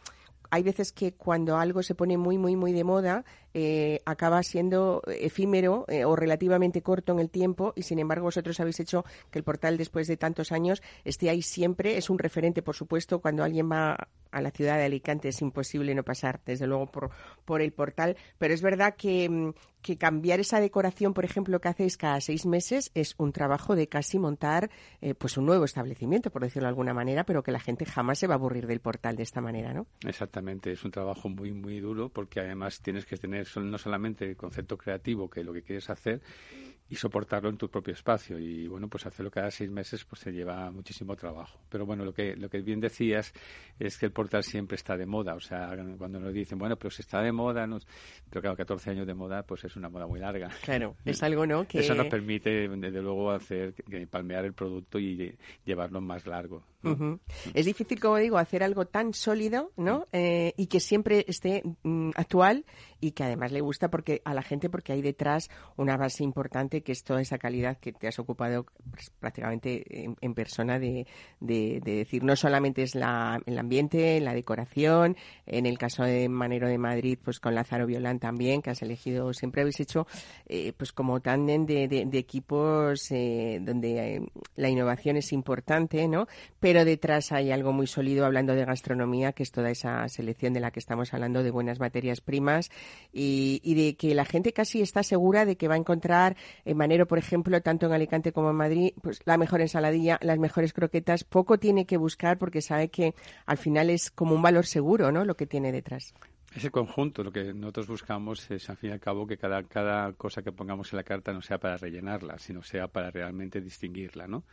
hay 0.52 0.64
veces 0.64 0.92
que 0.92 1.14
cuando 1.14 1.58
algo 1.58 1.84
se 1.84 1.96
pone 1.96 2.18
muy, 2.18 2.38
muy, 2.38 2.56
muy 2.56 2.74
de 2.74 2.84
moda, 2.84 3.26
eh, 3.58 4.02
acaba 4.04 4.44
siendo 4.44 5.02
efímero 5.08 5.86
eh, 5.88 6.04
o 6.04 6.18
relativamente 6.18 6.82
corto 6.82 7.14
en 7.14 7.20
el 7.20 7.30
tiempo 7.30 7.72
y 7.78 7.84
sin 7.84 8.00
embargo 8.00 8.26
vosotros 8.26 8.60
habéis 8.60 8.82
hecho 8.82 9.06
que 9.32 9.40
el 9.40 9.46
portal 9.46 9.78
después 9.78 10.08
de 10.08 10.18
tantos 10.18 10.52
años 10.52 10.84
esté 11.06 11.30
ahí 11.30 11.42
siempre. 11.42 11.96
Es 11.96 12.10
un 12.10 12.20
referente, 12.20 12.62
por 12.62 12.76
supuesto, 12.76 13.20
cuando 13.20 13.46
alguien 13.46 13.72
va 13.72 14.10
a 14.36 14.42
la 14.42 14.52
ciudad 14.52 14.78
de 14.78 14.84
Alicante 14.84 15.30
es 15.30 15.42
imposible 15.42 15.96
no 15.96 16.04
pasar, 16.04 16.42
desde 16.46 16.68
luego, 16.68 16.88
por, 16.88 17.10
por 17.46 17.62
el 17.62 17.72
portal, 17.72 18.18
pero 18.38 18.54
es 18.54 18.62
verdad 18.62 18.96
que, 18.98 19.30
mm, 19.30 19.54
que 19.82 19.98
cambiar 19.98 20.42
esa 20.42 20.60
decoración, 20.60 21.14
por 21.14 21.24
ejemplo, 21.24 21.62
que 21.62 21.70
hacéis 21.70 21.96
cada 21.96 22.20
seis 22.20 22.46
meses 22.46 22.92
es 22.96 23.16
un 23.18 23.32
trabajo 23.32 23.78
de 23.78 23.88
casi 23.88 24.20
montar 24.20 24.70
eh, 25.00 25.14
pues 25.14 25.38
un 25.38 25.46
nuevo 25.46 25.64
establecimiento, 25.64 26.32
por 26.32 26.42
decirlo 26.42 26.66
de 26.66 26.70
alguna 26.70 26.94
manera, 26.94 27.24
pero 27.24 27.44
que 27.44 27.52
la 27.54 27.60
gente 27.60 27.86
jamás 27.86 28.20
se 28.20 28.28
va 28.28 28.34
a 28.34 28.38
aburrir 28.38 28.68
del 28.68 28.82
portal 28.82 29.16
de 29.16 29.24
esta 29.24 29.40
manera, 29.40 29.74
¿no? 29.74 29.88
Exactamente, 30.06 30.72
es 30.74 30.84
un 30.84 30.92
trabajo 30.92 31.30
muy, 31.30 31.54
muy 31.54 31.80
duro 31.80 32.10
porque 32.10 32.42
además 32.42 32.82
tienes 32.82 33.06
que 33.06 33.16
tener 33.16 33.45
no 33.58 33.78
solamente 33.78 34.26
el 34.30 34.36
concepto 34.36 34.78
creativo, 34.78 35.30
que 35.30 35.42
es 35.42 35.46
lo 35.46 35.54
que 35.54 35.62
quieres 35.62 35.90
hacer, 35.90 36.22
y 36.88 36.96
soportarlo 36.96 37.50
en 37.50 37.58
tu 37.58 37.70
propio 37.70 37.94
espacio. 37.94 38.38
Y 38.38 38.68
bueno, 38.68 38.88
pues 38.88 39.06
hacerlo 39.06 39.32
cada 39.32 39.50
seis 39.50 39.70
meses 39.70 40.06
pues 40.06 40.22
se 40.22 40.32
lleva 40.32 40.70
muchísimo 40.72 41.16
trabajo. 41.16 41.60
Pero 41.70 41.86
bueno, 41.86 42.06
lo 42.06 42.14
que, 42.14 42.36
lo 42.36 42.50
que 42.50 42.62
bien 42.62 42.80
decías 42.80 43.34
es 43.80 43.98
que 43.98 44.06
el 44.06 44.12
portal 44.12 44.44
siempre 44.44 44.76
está 44.76 44.96
de 44.96 45.06
moda. 45.06 45.34
O 45.34 45.40
sea, 45.40 45.76
cuando 45.98 46.20
nos 46.20 46.34
dicen, 46.34 46.60
bueno, 46.60 46.76
pero 46.76 46.92
si 46.92 47.02
está 47.02 47.22
de 47.22 47.32
moda, 47.32 47.66
no... 47.66 47.80
pero 48.30 48.42
claro, 48.42 48.58
14 48.58 48.92
años 48.92 49.08
de 49.08 49.16
moda, 49.16 49.44
pues 49.44 49.64
es 49.64 49.76
una 49.76 49.90
moda 49.90 50.06
muy 50.06 50.20
larga. 50.20 50.50
Claro, 50.64 50.96
es 51.06 51.24
algo, 51.24 51.46
¿no? 51.48 51.68
Que... 51.68 51.80
Eso 51.86 51.96
nos 51.96 52.08
permite, 52.08 52.68
desde 52.68 53.02
luego, 53.02 53.32
hacer 53.32 53.74
palmear 54.10 54.46
el 54.46 54.54
producto 54.54 55.00
y 55.00 55.36
llevarlo 55.66 56.02
más 56.02 56.28
largo. 56.28 56.64
Es 57.54 57.66
difícil, 57.66 58.00
como 58.00 58.18
digo, 58.18 58.38
hacer 58.38 58.64
algo 58.64 58.86
tan 58.86 59.14
sólido, 59.14 59.72
¿no? 59.78 60.08
Eh, 60.12 60.54
y 60.58 60.68
que 60.68 60.80
siempre 60.80 61.26
esté 61.28 61.64
mm, 61.84 62.12
actual 62.16 62.66
y 63.00 63.12
que 63.12 63.24
además 63.24 63.52
le 63.52 63.62
gusta 63.62 63.90
porque 63.90 64.22
a 64.26 64.34
la 64.34 64.42
gente 64.42 64.70
porque 64.70 64.94
hay 64.94 65.02
detrás 65.02 65.50
una 65.78 65.98
base 65.98 66.24
importante 66.24 66.82
que 66.82 66.92
es 66.92 67.04
toda 67.04 67.22
esa 67.22 67.38
calidad 67.38 67.78
que 67.78 67.94
te 67.94 68.08
has 68.08 68.18
ocupado 68.20 68.66
pues, 68.90 69.12
prácticamente 69.20 69.84
en, 70.22 70.34
persona 70.34 70.80
de, 70.80 71.06
decir 71.40 72.24
no 72.24 72.36
solamente 72.36 72.84
es 72.84 72.96
la, 72.96 73.40
el 73.46 73.58
ambiente, 73.58 74.20
la 74.22 74.34
decoración, 74.34 75.16
en 75.46 75.66
el 75.66 75.78
caso 75.78 76.04
de 76.04 76.28
Manero 76.30 76.68
de 76.68 76.78
Madrid, 76.78 77.18
pues 77.24 77.40
con 77.40 77.56
Lázaro 77.56 77.86
Violán 77.86 78.20
también, 78.20 78.62
que 78.62 78.72
has 78.72 78.82
elegido, 78.82 79.34
siempre 79.34 79.62
habéis 79.62 79.80
hecho 79.80 80.08
eh, 80.48 80.74
pues 80.76 80.92
como 80.92 81.20
tándem 81.22 81.66
de, 81.66 82.08
equipos 82.14 83.12
eh, 83.12 83.60
donde 83.62 84.30
la 84.56 84.70
innovación 84.70 85.18
es 85.18 85.32
importante, 85.34 86.08
¿no? 86.08 86.28
Pero 86.60 86.75
pero 86.76 86.84
detrás 86.84 87.32
hay 87.32 87.52
algo 87.52 87.72
muy 87.72 87.88
sólido 87.88 88.26
hablando 88.26 88.54
de 88.54 88.66
gastronomía, 88.66 89.32
que 89.32 89.44
es 89.44 89.52
toda 89.54 89.72
esa 89.72 90.06
selección 90.10 90.52
de 90.52 90.60
la 90.60 90.72
que 90.72 90.82
estamos 90.82 91.14
hablando 91.14 91.42
de 91.42 91.50
buenas 91.50 91.80
materias 91.80 92.20
primas 92.20 92.70
y, 93.14 93.62
de 93.76 93.96
que 93.96 94.14
la 94.14 94.26
gente 94.26 94.52
casi 94.52 94.82
está 94.82 95.02
segura 95.02 95.46
de 95.46 95.56
que 95.56 95.70
va 95.70 95.76
a 95.76 95.78
encontrar 95.78 96.36
en 96.66 96.76
Manero, 96.76 97.08
por 97.08 97.18
ejemplo, 97.18 97.62
tanto 97.62 97.86
en 97.86 97.94
Alicante 97.94 98.34
como 98.34 98.50
en 98.50 98.58
Madrid, 98.58 98.92
pues 99.02 99.22
la 99.24 99.38
mejor 99.38 99.62
ensaladilla, 99.62 100.20
las 100.22 100.38
mejores 100.38 100.74
croquetas. 100.74 101.24
Poco 101.24 101.58
tiene 101.60 101.86
que 101.86 101.96
buscar 101.96 102.38
porque 102.38 102.62
sabe 102.62 102.90
que 102.90 103.16
al 103.46 103.56
final 103.56 103.90
es 103.90 104.12
como 104.12 104.36
un 104.36 104.42
valor 104.42 104.66
seguro, 104.66 105.14
¿no? 105.14 105.24
Lo 105.24 105.38
que 105.38 105.46
tiene 105.46 105.72
detrás. 105.72 106.14
Ese 106.56 106.72
conjunto, 106.72 107.22
lo 107.22 107.34
que 107.34 107.54
nosotros 107.54 107.88
buscamos 107.88 108.50
es, 108.50 108.70
al 108.70 108.78
fin 108.78 108.92
y 108.92 108.94
al 108.94 109.02
cabo, 109.02 109.28
que 109.28 109.38
cada, 109.38 109.64
cada 109.64 110.14
cosa 110.14 110.42
que 110.42 110.54
pongamos 110.54 110.94
en 110.94 110.98
la 110.98 111.04
carta 111.04 111.34
no 111.34 111.42
sea 111.42 111.58
para 111.58 111.76
rellenarla, 111.76 112.40
sino 112.40 112.64
sea 112.64 112.88
para 112.88 113.12
realmente 113.12 113.60
distinguirla, 113.60 114.26
¿no? 114.26 114.46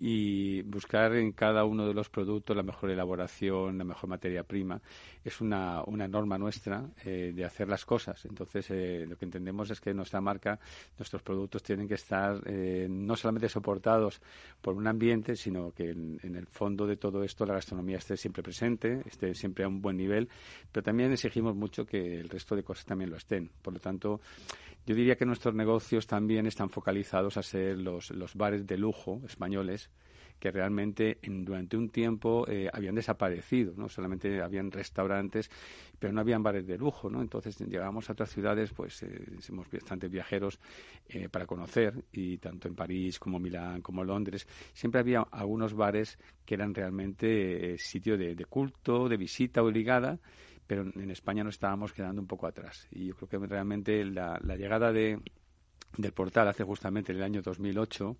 Y 0.00 0.62
buscar 0.62 1.14
en 1.16 1.32
cada 1.32 1.64
uno 1.64 1.86
de 1.86 1.94
los 1.94 2.08
productos 2.08 2.56
la 2.56 2.62
mejor 2.62 2.90
elaboración, 2.90 3.78
la 3.78 3.84
mejor 3.84 4.08
materia 4.08 4.44
prima, 4.44 4.80
es 5.24 5.40
una, 5.40 5.82
una 5.84 6.06
norma 6.06 6.38
nuestra 6.38 6.84
eh, 7.04 7.32
de 7.34 7.44
hacer 7.44 7.68
las 7.68 7.84
cosas. 7.84 8.24
Entonces, 8.24 8.70
eh, 8.70 9.04
lo 9.08 9.16
que 9.16 9.24
entendemos 9.24 9.70
es 9.70 9.80
que 9.80 9.92
nuestra 9.92 10.20
marca, 10.20 10.58
nuestros 10.98 11.22
productos 11.22 11.62
tienen 11.62 11.88
que 11.88 11.94
estar 11.94 12.40
eh, 12.46 12.86
no 12.88 13.16
solamente 13.16 13.48
soportados 13.48 14.20
por 14.60 14.74
un 14.74 14.86
ambiente, 14.86 15.34
sino 15.34 15.72
que 15.72 15.90
en, 15.90 16.20
en 16.22 16.36
el 16.36 16.46
fondo 16.46 16.86
de 16.86 16.96
todo 16.96 17.24
esto 17.24 17.44
la 17.44 17.54
gastronomía 17.54 17.98
esté 17.98 18.16
siempre 18.16 18.42
presente, 18.42 19.02
esté 19.06 19.34
siempre 19.34 19.64
a 19.64 19.68
un 19.68 19.82
buen 19.82 19.96
nivel, 19.96 20.28
pero 20.70 20.84
también 20.84 21.12
exigimos 21.12 21.56
mucho 21.56 21.84
que 21.84 22.20
el 22.20 22.28
resto 22.28 22.54
de 22.54 22.62
cosas 22.62 22.86
también 22.86 23.10
lo 23.10 23.16
estén. 23.16 23.50
Por 23.62 23.74
lo 23.74 23.80
tanto, 23.80 24.20
yo 24.88 24.94
diría 24.94 25.16
que 25.16 25.26
nuestros 25.26 25.54
negocios 25.54 26.06
también 26.06 26.46
están 26.46 26.70
focalizados 26.70 27.36
a 27.36 27.42
ser 27.42 27.76
los, 27.76 28.10
los 28.10 28.34
bares 28.34 28.66
de 28.66 28.78
lujo 28.78 29.20
españoles 29.26 29.90
que 30.38 30.50
realmente 30.50 31.18
en, 31.20 31.44
durante 31.44 31.76
un 31.76 31.90
tiempo 31.90 32.46
eh, 32.48 32.70
habían 32.72 32.94
desaparecido, 32.94 33.74
¿no? 33.76 33.90
Solamente 33.90 34.40
habían 34.40 34.70
restaurantes, 34.70 35.50
pero 35.98 36.14
no 36.14 36.22
habían 36.22 36.42
bares 36.42 36.66
de 36.66 36.78
lujo, 36.78 37.10
¿no? 37.10 37.20
Entonces 37.20 37.58
llegamos 37.58 38.08
a 38.08 38.14
otras 38.14 38.30
ciudades, 38.30 38.72
pues 38.72 39.02
eh, 39.02 39.26
somos 39.40 39.70
bastantes 39.70 40.10
viajeros 40.10 40.58
eh, 41.10 41.28
para 41.28 41.44
conocer, 41.44 42.06
y 42.10 42.38
tanto 42.38 42.66
en 42.66 42.74
París 42.74 43.18
como 43.18 43.38
Milán 43.38 43.82
como 43.82 44.04
Londres, 44.04 44.46
siempre 44.72 45.00
había 45.00 45.20
algunos 45.20 45.74
bares 45.74 46.18
que 46.46 46.54
eran 46.54 46.72
realmente 46.72 47.76
sitio 47.76 48.16
de, 48.16 48.34
de 48.34 48.44
culto, 48.46 49.06
de 49.06 49.18
visita 49.18 49.62
obligada, 49.62 50.18
pero 50.68 50.82
en 50.82 51.10
España 51.10 51.42
nos 51.42 51.54
estábamos 51.54 51.94
quedando 51.94 52.20
un 52.20 52.28
poco 52.28 52.46
atrás. 52.46 52.86
Y 52.92 53.06
yo 53.06 53.16
creo 53.16 53.28
que 53.28 53.46
realmente 53.46 54.04
la, 54.04 54.38
llegada 54.38 54.92
de, 54.92 55.18
del 55.96 56.12
portal 56.12 56.46
hace 56.46 56.62
justamente 56.62 57.10
en 57.10 57.18
el 57.18 57.24
año 57.24 57.40
2008, 57.40 58.16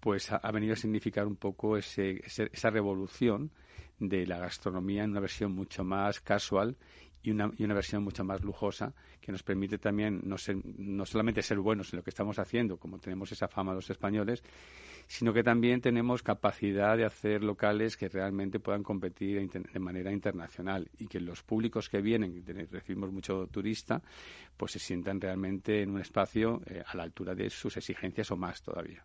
pues 0.00 0.32
ha, 0.32 0.50
venido 0.50 0.72
a 0.72 0.76
significar 0.76 1.26
un 1.28 1.36
poco 1.36 1.76
ese, 1.76 2.20
esa 2.26 2.70
revolución 2.70 3.52
de 4.00 4.26
la 4.26 4.38
gastronomía 4.38 5.04
en 5.04 5.12
una 5.12 5.20
versión 5.20 5.52
mucho 5.52 5.84
más 5.84 6.20
casual 6.20 6.76
y 7.22 7.30
una, 7.30 7.52
y 7.56 7.62
una 7.62 7.74
versión 7.74 8.02
mucho 8.02 8.24
más 8.24 8.42
lujosa 8.42 8.92
que 9.20 9.30
nos 9.30 9.44
permite 9.44 9.78
también 9.78 10.22
no, 10.24 10.38
ser, 10.38 10.56
no 10.64 11.06
solamente 11.06 11.40
ser 11.40 11.60
buenos 11.60 11.92
en 11.92 11.98
lo 11.98 12.02
que 12.02 12.10
estamos 12.10 12.40
haciendo, 12.40 12.78
como 12.78 12.98
tenemos 12.98 13.30
esa 13.30 13.46
fama 13.46 13.74
los 13.74 13.88
españoles, 13.90 14.42
sino 15.06 15.32
que 15.32 15.42
también 15.42 15.80
tenemos 15.80 16.22
capacidad 16.22 16.96
de 16.96 17.04
hacer 17.04 17.42
locales 17.42 17.96
que 17.96 18.08
realmente 18.08 18.60
puedan 18.60 18.82
competir 18.82 19.48
de 19.50 19.78
manera 19.78 20.12
internacional 20.12 20.88
y 20.98 21.06
que 21.06 21.20
los 21.20 21.42
públicos 21.42 21.88
que 21.88 22.00
vienen, 22.00 22.44
recibimos 22.70 23.12
mucho 23.12 23.46
turista, 23.46 24.02
pues 24.56 24.72
se 24.72 24.78
sientan 24.78 25.20
realmente 25.20 25.82
en 25.82 25.90
un 25.90 26.00
espacio 26.00 26.62
eh, 26.66 26.82
a 26.86 26.96
la 26.96 27.02
altura 27.02 27.34
de 27.34 27.50
sus 27.50 27.76
exigencias 27.76 28.30
o 28.30 28.36
más 28.36 28.62
todavía. 28.62 29.04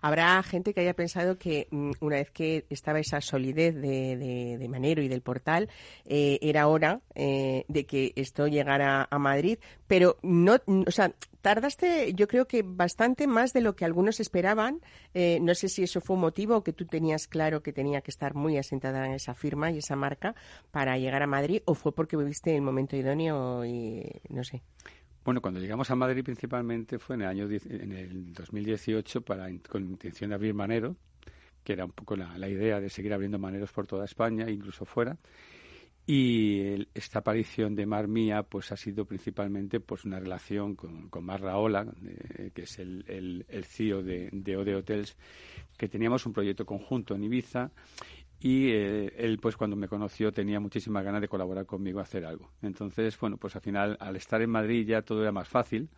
Habrá 0.00 0.42
gente 0.42 0.72
que 0.72 0.80
haya 0.80 0.94
pensado 0.94 1.38
que 1.38 1.66
mm, 1.70 1.92
una 2.00 2.16
vez 2.16 2.30
que 2.30 2.66
estaba 2.70 3.00
esa 3.00 3.20
solidez 3.20 3.74
de, 3.74 4.56
de, 4.58 4.68
Manero 4.68 5.02
y 5.02 5.08
del 5.08 5.22
portal, 5.22 5.68
eh, 6.04 6.38
era 6.42 6.66
hora 6.66 7.00
eh, 7.14 7.64
de 7.68 7.86
que 7.86 8.12
esto 8.16 8.46
llegara 8.46 9.06
a 9.10 9.18
Madrid, 9.18 9.58
pero 9.86 10.18
no, 10.22 10.56
o 10.66 10.90
sea, 10.90 11.12
tardaste, 11.46 12.12
yo 12.14 12.26
creo 12.26 12.48
que 12.48 12.62
bastante 12.64 13.28
más 13.28 13.52
de 13.52 13.60
lo 13.60 13.76
que 13.76 13.84
algunos 13.84 14.18
esperaban. 14.18 14.80
Eh, 15.14 15.25
no 15.40 15.54
sé 15.54 15.68
si 15.68 15.82
eso 15.82 16.00
fue 16.00 16.14
un 16.14 16.22
motivo 16.22 16.62
que 16.62 16.72
tú 16.72 16.86
tenías 16.86 17.28
claro 17.28 17.62
que 17.62 17.72
tenía 17.72 18.00
que 18.00 18.10
estar 18.10 18.34
muy 18.34 18.56
asentada 18.58 19.06
en 19.06 19.12
esa 19.12 19.34
firma 19.34 19.70
y 19.70 19.78
esa 19.78 19.96
marca 19.96 20.34
para 20.70 20.98
llegar 20.98 21.22
a 21.22 21.26
Madrid, 21.26 21.62
o 21.64 21.74
fue 21.74 21.92
porque 21.92 22.16
viviste 22.16 22.54
el 22.54 22.62
momento 22.62 22.96
idóneo 22.96 23.64
y 23.64 24.04
no 24.28 24.44
sé. 24.44 24.62
Bueno, 25.24 25.40
cuando 25.40 25.58
llegamos 25.58 25.90
a 25.90 25.96
Madrid 25.96 26.22
principalmente 26.22 26.98
fue 26.98 27.16
en 27.16 27.22
el 27.22 27.28
año 27.28 27.48
en 27.48 27.92
el 27.92 28.32
2018 28.32 29.22
para 29.22 29.48
con 29.68 29.82
intención 29.82 30.30
de 30.30 30.36
abrir 30.36 30.54
Manero, 30.54 30.96
que 31.64 31.72
era 31.72 31.84
un 31.84 31.90
poco 31.90 32.14
la, 32.14 32.38
la 32.38 32.48
idea 32.48 32.80
de 32.80 32.88
seguir 32.88 33.12
abriendo 33.12 33.38
maneros 33.38 33.72
por 33.72 33.88
toda 33.88 34.04
España, 34.04 34.48
incluso 34.48 34.84
fuera. 34.84 35.16
Y 36.08 36.86
esta 36.94 37.18
aparición 37.18 37.74
de 37.74 37.84
Mar 37.84 38.06
Mía 38.06 38.44
pues 38.44 38.70
ha 38.70 38.76
sido 38.76 39.04
principalmente 39.06 39.80
pues 39.80 40.04
una 40.04 40.20
relación 40.20 40.76
con, 40.76 41.08
con 41.08 41.24
Mar 41.24 41.40
Raola, 41.40 41.84
que 42.54 42.62
es 42.62 42.78
el, 42.78 43.04
el, 43.08 43.44
el 43.48 43.64
CEO 43.64 44.04
de, 44.04 44.28
de 44.32 44.56
Ode 44.56 44.76
Hotels, 44.76 45.16
que 45.76 45.88
teníamos 45.88 46.24
un 46.24 46.32
proyecto 46.32 46.64
conjunto 46.64 47.16
en 47.16 47.24
Ibiza 47.24 47.72
y 48.38 48.70
eh, 48.70 49.12
él 49.16 49.38
pues 49.38 49.56
cuando 49.56 49.76
me 49.76 49.88
conoció 49.88 50.30
tenía 50.30 50.60
muchísimas 50.60 51.04
ganas 51.04 51.20
de 51.20 51.28
colaborar 51.28 51.66
conmigo 51.66 51.98
a 51.98 52.02
hacer 52.02 52.24
algo. 52.24 52.50
Entonces, 52.62 53.18
bueno, 53.18 53.36
pues 53.36 53.56
al 53.56 53.62
final 53.62 53.96
al 53.98 54.14
estar 54.14 54.40
en 54.42 54.50
Madrid 54.50 54.86
ya 54.86 55.02
todo 55.02 55.22
era 55.22 55.32
más 55.32 55.48
fácil 55.48 55.88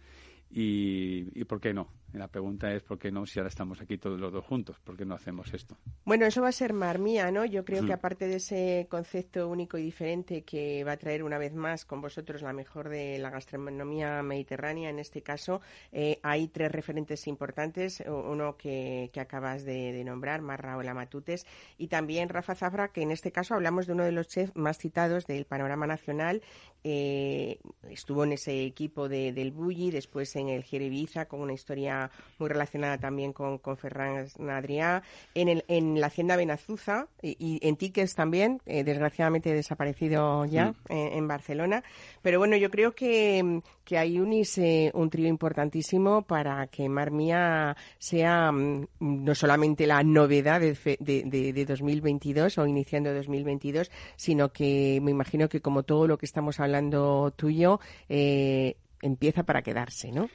y, 0.51 1.27
y 1.39 1.45
¿por 1.45 1.61
qué 1.61 1.75
no? 1.75 1.89
La 2.13 2.29
pregunta 2.29 2.73
es 2.73 2.83
por 2.83 2.99
qué 2.99 3.11
no, 3.11 3.27
si 3.27 3.39
ahora 3.39 3.49
estamos 3.49 3.81
aquí 3.83 3.99
todos 3.99 4.19
los 4.19 4.33
dos 4.33 4.45
juntos, 4.45 4.79
¿por 4.81 4.97
qué 4.97 5.05
no 5.05 5.15
hacemos 5.15 5.53
esto? 5.53 5.77
Bueno, 6.05 6.25
eso 6.25 6.41
va 6.41 6.49
a 6.49 6.53
ser 6.53 6.73
mar 6.73 6.99
mía, 6.99 7.31
¿no? 7.31 7.45
Yo 7.45 7.65
creo 7.65 7.85
que 7.85 7.93
aparte 7.93 8.27
de 8.27 8.37
ese 8.37 8.87
concepto 8.89 9.49
único 9.49 9.77
y 9.77 9.83
diferente 9.83 10.43
que 10.43 10.85
va 10.85 10.93
a 10.93 10.97
traer 10.97 11.23
una 11.23 11.37
vez 11.37 11.55
más 11.55 11.85
con 11.85 12.01
vosotros 12.01 12.41
la 12.41 12.55
mejor 12.55 12.89
de 12.89 13.19
la 13.19 13.29
gastronomía 13.29 14.23
mediterránea, 14.23 14.89
en 14.89 14.99
este 14.99 15.23
caso, 15.23 15.61
eh, 15.93 16.19
hay 16.23 16.49
tres 16.49 16.73
referentes 16.73 17.27
importantes. 17.27 18.03
Uno 18.07 18.57
que, 18.57 19.11
que 19.13 19.21
acabas 19.21 19.65
de, 19.65 20.03
nombrar, 20.05 20.41
Mar 20.41 20.63
Raúl 20.63 20.93
Matutes, 20.95 21.47
y 21.77 21.89
también 21.89 22.29
Rafa 22.31 22.55
Zafra, 22.55 22.89
que 22.89 23.03
en 23.03 23.11
este 23.11 23.33
caso 23.33 23.55
hablamos 23.55 23.87
de 23.87 23.93
uno 23.93 24.05
de 24.05 24.13
los 24.13 24.29
chefs 24.29 24.57
más 24.57 24.79
citados 24.79 25.27
del 25.27 25.45
panorama 25.45 25.87
nacional. 25.87 26.43
Eh, 26.85 27.59
estuvo 27.91 28.25
en 28.25 28.33
ese 28.33 28.65
equipo 28.65 29.09
de, 29.09 29.33
del 29.33 29.51
Bulli, 29.51 29.91
después 29.91 30.35
en 30.37 30.49
el 30.49 30.63
Jeribiza 30.63 31.27
con 31.27 31.41
una 31.41 31.53
historia 31.53 31.98
está 31.99 32.11
muy 32.39 32.49
relacionada 32.49 32.99
también 32.99 33.33
con, 33.33 33.59
con 33.59 33.77
Ferran 33.77 34.27
Adrià, 34.39 35.03
en, 35.35 35.49
el, 35.49 35.65
en 35.69 36.01
la 36.01 36.07
Hacienda 36.07 36.37
Benazuza 36.37 37.09
y, 37.21 37.59
en 37.67 37.77
Tickets 37.77 38.15
también, 38.15 38.61
eh, 38.67 38.85
desgraciadamente 38.85 39.53
desaparecido 39.53 40.45
ya 40.45 40.75
en, 40.89 41.27
Barcelona. 41.27 41.83
Pero 42.23 42.39
bueno, 42.39 42.57
yo 42.57 42.71
creo 42.71 42.93
que, 42.95 43.61
que 43.85 43.99
hay 43.99 44.21
unís 44.21 44.61
un 44.95 45.11
trío 45.11 45.27
importantísimo 45.27 46.23
para 46.23 46.67
que 46.69 46.89
Mar 46.89 47.11
Mía 47.11 47.77
sea 47.99 48.53
mm, 48.53 48.87
no 49.01 49.35
solamente 49.35 49.87
la 49.87 50.03
novedad 50.03 50.61
de, 50.61 50.77
de, 51.01 51.25
de, 51.27 51.53
de 51.53 51.65
2022 51.65 52.59
o 52.59 52.67
iniciando 52.67 53.13
2022, 53.13 53.91
sino 54.17 54.53
que 54.53 55.01
me 55.03 55.11
imagino 55.11 55.49
que 55.49 55.61
como 55.61 55.83
todo 55.83 56.07
lo 56.07 56.19
que 56.19 56.27
estamos 56.27 56.61
hablando 56.61 57.33
tú 57.37 57.49
y 57.49 57.59
yo, 57.59 57.81
eh, 58.09 58.77
empieza 59.03 59.43
para 59.43 59.63
quedarse, 59.63 60.11
¿no? 60.13 60.29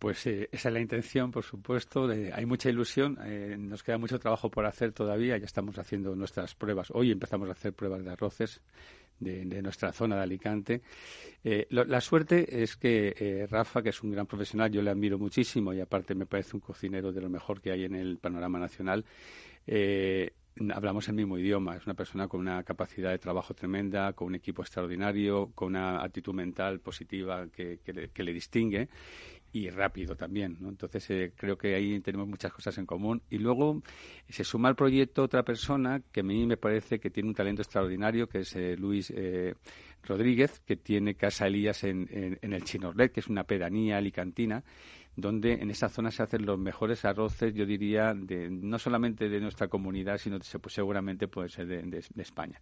Pues 0.00 0.26
eh, 0.26 0.48
esa 0.50 0.70
es 0.70 0.72
la 0.72 0.80
intención, 0.80 1.30
por 1.30 1.44
supuesto. 1.44 2.08
hay 2.08 2.46
mucha 2.46 2.70
ilusión. 2.70 3.18
Eh, 3.22 3.56
nos 3.58 3.82
queda 3.82 3.98
mucho 3.98 4.18
trabajo 4.18 4.50
por 4.50 4.64
hacer 4.64 4.92
todavía. 4.92 5.36
Ya 5.36 5.44
estamos 5.44 5.78
haciendo 5.78 6.16
nuestras 6.16 6.54
pruebas. 6.54 6.90
Hoy 6.90 7.12
empezamos 7.12 7.50
a 7.50 7.52
hacer 7.52 7.74
pruebas 7.74 8.02
de 8.02 8.10
arroces 8.10 8.62
de, 9.18 9.60
nuestra 9.60 9.92
zona 9.92 10.16
de 10.16 10.22
Alicante. 10.22 10.80
la 11.44 12.00
suerte 12.00 12.62
es 12.62 12.78
que 12.78 13.46
Rafa, 13.50 13.82
que 13.82 13.90
es 13.90 14.02
un 14.02 14.12
gran 14.12 14.24
profesional, 14.24 14.70
yo 14.70 14.80
le 14.80 14.88
admiro 14.88 15.18
muchísimo 15.18 15.74
y 15.74 15.80
aparte 15.80 16.14
me 16.14 16.24
parece 16.24 16.56
un 16.56 16.60
cocinero 16.60 17.12
de 17.12 17.20
lo 17.20 17.28
mejor 17.28 17.60
que 17.60 17.70
hay 17.70 17.84
en 17.84 17.94
el 17.94 18.16
panorama 18.16 18.58
nacional 18.58 19.04
hablamos 20.74 21.08
el 21.08 21.14
mismo 21.14 21.38
idioma. 21.38 21.76
Es 21.76 21.86
una 21.86 21.94
persona 21.94 22.28
con 22.28 22.40
una 22.40 22.62
capacidad 22.62 23.10
de 23.10 23.18
trabajo 23.18 23.54
tremenda, 23.54 24.12
con 24.12 24.28
un 24.28 24.34
equipo 24.34 24.62
extraordinario, 24.62 25.50
con 25.54 25.68
una 25.68 26.02
actitud 26.02 26.34
mental 26.34 26.80
positiva 26.80 27.46
que, 27.48 27.78
le, 27.86 28.32
distingue 28.32 28.88
y 29.52 29.70
rápido 29.70 30.16
también. 30.16 30.56
¿no? 30.60 30.68
Entonces 30.68 31.08
eh, 31.10 31.32
creo 31.36 31.56
que 31.56 31.74
ahí 31.74 32.00
tenemos 32.00 32.28
muchas 32.28 32.52
cosas 32.52 32.76
en 32.78 32.86
común. 32.86 33.22
Y 33.30 33.38
luego 33.38 33.82
se 34.28 34.44
suma 34.44 34.68
al 34.68 34.76
proyecto 34.76 35.22
otra 35.22 35.42
persona 35.42 36.02
que 36.12 36.20
a 36.20 36.22
mí 36.22 36.46
me 36.46 36.56
parece 36.56 36.98
que 36.98 37.10
tiene 37.10 37.28
un 37.28 37.34
talento 37.34 37.62
extraordinario, 37.62 38.28
que 38.28 38.40
es 38.40 38.54
eh, 38.56 38.76
Luis 38.76 39.12
eh, 39.14 39.54
Rodríguez, 40.02 40.60
que 40.60 40.76
tiene 40.76 41.14
Casa 41.14 41.46
Elías 41.46 41.84
en, 41.84 42.08
en, 42.10 42.38
en 42.40 42.52
el 42.52 42.64
Chinorlet, 42.64 43.12
que 43.12 43.20
es 43.20 43.28
una 43.28 43.44
pedanía 43.44 43.98
alicantina 43.98 44.62
donde 45.16 45.54
en 45.54 45.70
esa 45.70 45.88
zona 45.88 46.10
se 46.10 46.22
hacen 46.22 46.46
los 46.46 46.58
mejores 46.58 47.04
arroces, 47.04 47.54
yo 47.54 47.66
diría, 47.66 48.14
de, 48.14 48.48
no 48.50 48.78
solamente 48.78 49.28
de 49.28 49.40
nuestra 49.40 49.68
comunidad, 49.68 50.18
sino 50.18 50.38
seguramente 50.40 51.28
puede 51.28 51.48
ser 51.48 51.66
de, 51.66 52.04
España. 52.16 52.60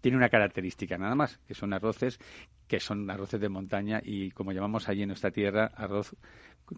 Tiene 0.00 0.16
una 0.16 0.28
característica 0.28 0.96
nada 0.98 1.14
más, 1.14 1.38
que 1.46 1.54
son 1.54 1.72
arroces 1.72 2.18
que 2.66 2.78
son 2.78 3.10
arroces 3.10 3.40
de 3.40 3.48
montaña 3.48 4.00
y, 4.02 4.30
como 4.30 4.52
llamamos 4.52 4.88
allí 4.88 5.02
en 5.02 5.08
nuestra 5.08 5.32
tierra, 5.32 5.72
arroz 5.74 6.14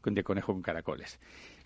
de 0.02 0.24
conejo 0.24 0.54
con 0.54 0.62
caracoles. 0.62 1.20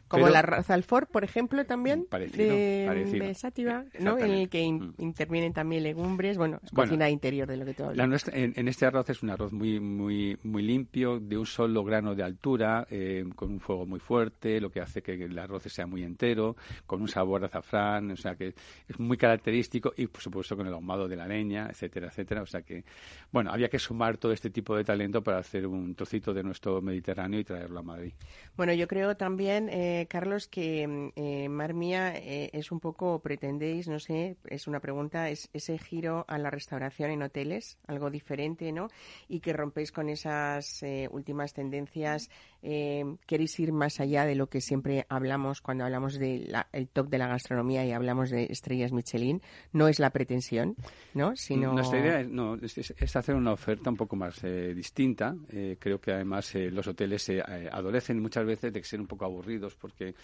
Como 0.08 0.28
la 0.28 0.42
raza 0.42 0.74
Alfort, 0.74 1.10
por 1.10 1.24
ejemplo, 1.24 1.64
también. 1.64 2.06
Parecido, 2.08 2.54
de, 2.54 3.34
Sátiva, 3.34 3.84
¿no? 3.98 4.18
En 4.18 4.30
el 4.30 4.48
que 4.48 4.70
mm. 4.70 4.94
intervienen 4.98 5.52
también 5.52 5.82
legumbres. 5.82 6.38
Bueno, 6.38 6.60
es 6.62 6.70
cocina 6.70 7.10
interior 7.10 7.48
de 7.48 7.56
lo 7.56 7.64
que 7.64 7.74
tú 7.74 7.84
hablas. 7.84 8.28
en, 8.32 8.68
este 8.68 8.86
arroz 8.86 9.10
es 9.10 9.22
un 9.22 9.30
arroz 9.30 9.52
muy, 9.52 9.80
muy, 9.80 10.38
muy 10.44 10.62
limpio, 10.62 11.18
de 11.18 11.36
un 11.36 11.46
solo 11.46 11.82
grano 11.82 12.14
de 12.14 12.22
altura, 12.22 12.86
eh, 12.90 13.24
con 13.34 13.52
un 13.52 13.60
fuego 13.60 13.84
muy 13.84 13.98
fuerte, 13.98 14.60
lo 14.60 14.70
que 14.70 14.80
hace 14.80 15.02
que 15.02 15.14
el 15.14 15.38
arroz 15.38 15.64
sea 15.64 15.86
muy 15.86 16.04
entero, 16.04 16.56
con 16.86 17.02
un 17.02 17.08
sabor 17.08 17.40
de 17.40 17.46
azafrán, 17.46 18.10
o 18.12 18.16
sea 18.16 18.36
que 18.36 18.54
es 18.88 18.98
muy 18.98 19.16
característico 19.16 19.92
y, 19.96 20.06
por 20.06 20.22
supuesto, 20.22 20.56
con 20.56 20.66
el 20.66 20.72
ahumado 20.72 21.08
de 21.08 21.16
la 21.16 21.26
leña, 21.26 21.66
etcétera, 21.68 22.08
etcétera. 22.08 22.42
O 22.42 22.46
sea 22.46 22.62
que, 22.62 22.84
bueno, 23.32 23.50
había 23.50 23.68
que 23.68 23.78
sumar 23.78 24.18
todo 24.18 24.32
este 24.32 24.50
tipo 24.50 24.76
de 24.76 24.84
talento 24.84 25.22
para 25.22 25.38
hacer 25.38 25.66
un 25.66 25.94
trocito 25.94 26.32
de 26.32 26.42
nuestro 26.42 26.80
Mediterráneo 26.80 27.40
y 27.40 27.44
traerlo 27.44 27.80
a 27.80 27.82
Madrid. 27.82 28.12
Bueno, 28.56 28.72
yo 28.72 28.86
creo 28.86 29.16
también. 29.16 29.68
Eh, 29.68 29.95
Carlos, 30.04 30.48
que 30.48 31.12
eh, 31.16 31.48
Mar 31.48 31.72
Mía 31.72 32.12
eh, 32.14 32.50
es 32.52 32.70
un 32.70 32.80
poco, 32.80 33.20
pretendéis, 33.20 33.88
no 33.88 33.98
sé, 33.98 34.36
es 34.44 34.66
una 34.66 34.80
pregunta, 34.80 35.30
es 35.30 35.48
ese 35.54 35.78
giro 35.78 36.26
a 36.28 36.36
la 36.36 36.50
restauración 36.50 37.10
en 37.10 37.22
hoteles, 37.22 37.78
algo 37.86 38.10
diferente, 38.10 38.70
¿no? 38.72 38.88
Y 39.28 39.40
que 39.40 39.54
rompéis 39.54 39.92
con 39.92 40.10
esas 40.10 40.82
eh, 40.82 41.08
últimas 41.10 41.54
tendencias 41.54 42.28
eh, 42.68 43.04
queréis 43.26 43.58
ir 43.60 43.72
más 43.72 44.00
allá 44.00 44.24
de 44.24 44.34
lo 44.34 44.48
que 44.48 44.60
siempre 44.60 45.06
hablamos 45.08 45.60
cuando 45.60 45.84
hablamos 45.84 46.18
del 46.18 46.50
top 46.92 47.08
de 47.08 47.18
la 47.18 47.28
gastronomía 47.28 47.86
y 47.86 47.92
hablamos 47.92 48.28
de 48.30 48.46
estrellas 48.50 48.90
Michelin. 48.90 49.40
No 49.72 49.86
es 49.86 50.00
la 50.00 50.10
pretensión, 50.10 50.74
¿no? 51.14 51.36
Sino... 51.36 51.72
Nuestra 51.72 52.00
idea 52.00 52.20
es, 52.20 52.28
no, 52.28 52.56
es, 52.56 53.16
hacer 53.16 53.36
una 53.36 53.52
oferta 53.52 53.88
un 53.88 53.96
poco 53.96 54.16
más 54.16 54.42
eh, 54.42 54.74
distinta. 54.74 55.36
Eh, 55.50 55.76
creo 55.78 56.00
que 56.00 56.10
además 56.12 56.52
los 56.54 56.88
hoteles 56.88 57.30
adolecen 57.70 58.20
muchas 58.20 58.44
veces 58.44 58.72
de 58.72 58.82
ser 58.82 59.00
un 59.00 59.06
poco 59.06 59.24
aburridos 59.24 59.76
porque 59.86 60.14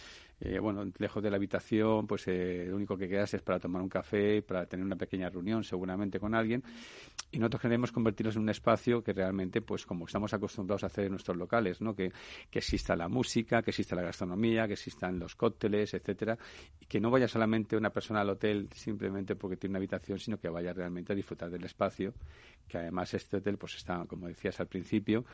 eh, 0.45 0.59
bueno, 0.59 0.85
lejos 0.99 1.23
de 1.23 1.31
la 1.31 1.37
habitación, 1.37 2.05
pues 2.05 2.27
eh, 2.27 2.67
lo 2.69 2.75
único 2.75 2.97
que 2.97 3.09
quedas 3.09 3.33
es 3.33 3.43
para 3.43 3.61
tomar 3.61 3.81
un 3.81 3.89
café, 3.89 4.43
para 4.43 4.67
tener 4.67 4.85
una 4.85 4.97
pequeña 4.97 5.31
reunión 5.31 5.63
seguramente 5.63 6.19
con 6.19 6.35
alguien. 6.35 6.65
Y 7.31 7.39
nosotros 7.39 7.63
queremos 7.63 7.93
convertirnos 7.93 8.35
en 8.35 8.43
un 8.43 8.49
espacio 8.49 9.05
que 9.05 9.13
realmente, 9.13 9.63
pues 9.63 9.87
como 9.87 10.05
estamos 10.07 10.35
acostumbrados 10.35 10.83
a 10.83 10.87
hacer 10.87 11.05
en 11.05 11.13
nuestros 11.13 11.37
locales, 11.37 11.81
¿no? 11.81 11.95
Que, 11.95 12.11
que 12.51 12.59
exista 12.59 12.97
la 12.97 13.09
música, 13.09 13.63
que 13.63 13.71
exista 13.71 13.95
la 13.95 14.03
gastronomía, 14.03 14.67
que 14.67 14.73
existan 14.73 15.17
los 15.21 15.37
cócteles, 15.37 15.95
etcétera, 15.95 16.37
y 16.81 16.87
que 16.87 16.99
no 16.99 17.09
vaya 17.09 17.29
solamente 17.29 17.77
una 17.77 17.91
persona 17.91 18.23
al 18.23 18.31
hotel 18.31 18.69
simplemente 18.75 19.37
porque 19.37 19.57
tiene 19.57 19.75
una 19.75 19.79
habitación, 19.79 20.19
sino 20.19 20.39
que 20.41 20.49
vaya 20.49 20.73
realmente 20.73 21.13
a 21.13 21.17
disfrutar 21.17 21.51
del 21.51 21.63
espacio, 21.63 22.15
que 22.67 22.79
además 22.79 23.15
este 23.15 23.37
hotel, 23.37 23.59
pues 23.59 23.77
está, 23.77 24.05
como 24.07 24.27
decías 24.27 24.59
al 24.59 24.67
principio, 24.67 25.25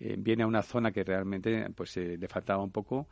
eh, 0.00 0.16
viene 0.18 0.42
a 0.42 0.48
una 0.48 0.62
zona 0.62 0.90
que 0.90 1.04
realmente 1.04 1.70
pues 1.70 1.96
le 1.96 2.26
faltaba 2.26 2.64
un 2.64 2.72
poco 2.72 3.06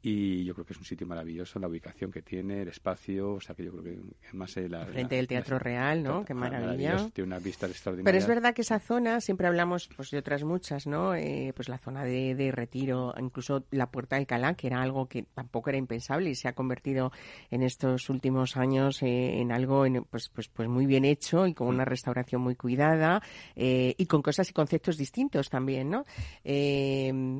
y 0.00 0.44
yo 0.44 0.54
creo 0.54 0.64
que 0.64 0.74
es 0.74 0.78
un 0.78 0.84
sitio 0.84 1.06
maravilloso, 1.06 1.58
la 1.58 1.66
ubicación 1.66 2.12
que 2.12 2.22
tiene, 2.22 2.62
el 2.62 2.68
espacio, 2.68 3.32
o 3.32 3.40
sea 3.40 3.56
que 3.56 3.64
yo 3.64 3.72
creo 3.72 3.82
que 3.82 3.98
más 4.32 4.56
la, 4.56 4.86
frente 4.86 5.16
del 5.16 5.26
Teatro 5.26 5.58
Real, 5.58 6.02
¿no? 6.02 6.24
Qué 6.24 6.34
maravilla. 6.34 7.08
Tiene 7.12 7.26
una 7.26 7.38
vista 7.40 7.66
extraordinaria. 7.66 8.04
Pero 8.04 8.18
es 8.18 8.26
verdad 8.26 8.54
que 8.54 8.62
esa 8.62 8.78
zona, 8.78 9.20
siempre 9.20 9.48
hablamos 9.48 9.88
pues 9.96 10.10
de 10.10 10.18
otras 10.18 10.44
muchas, 10.44 10.86
¿no? 10.86 11.14
Eh, 11.14 11.52
pues 11.54 11.68
la 11.68 11.78
zona 11.78 12.04
de, 12.04 12.36
de, 12.36 12.52
retiro, 12.52 13.12
incluso 13.18 13.64
la 13.72 13.90
Puerta 13.90 14.16
del 14.16 14.26
Calán, 14.26 14.54
que 14.54 14.68
era 14.68 14.80
algo 14.80 15.06
que 15.06 15.24
tampoco 15.24 15.70
era 15.70 15.78
impensable 15.78 16.30
y 16.30 16.34
se 16.36 16.46
ha 16.46 16.52
convertido 16.52 17.10
en 17.50 17.62
estos 17.62 18.08
últimos 18.08 18.56
años 18.56 19.02
eh, 19.02 19.40
en 19.40 19.50
algo 19.50 19.84
pues, 20.10 20.28
pues, 20.28 20.48
pues 20.48 20.68
muy 20.68 20.86
bien 20.86 21.04
hecho 21.04 21.46
y 21.46 21.54
con 21.54 21.66
una 21.66 21.84
restauración 21.84 22.40
muy 22.40 22.54
cuidada 22.54 23.20
eh, 23.56 23.94
y 23.98 24.06
con 24.06 24.22
cosas 24.22 24.48
y 24.50 24.52
conceptos 24.52 24.96
distintos 24.96 25.50
también, 25.50 25.90
¿no? 25.90 26.04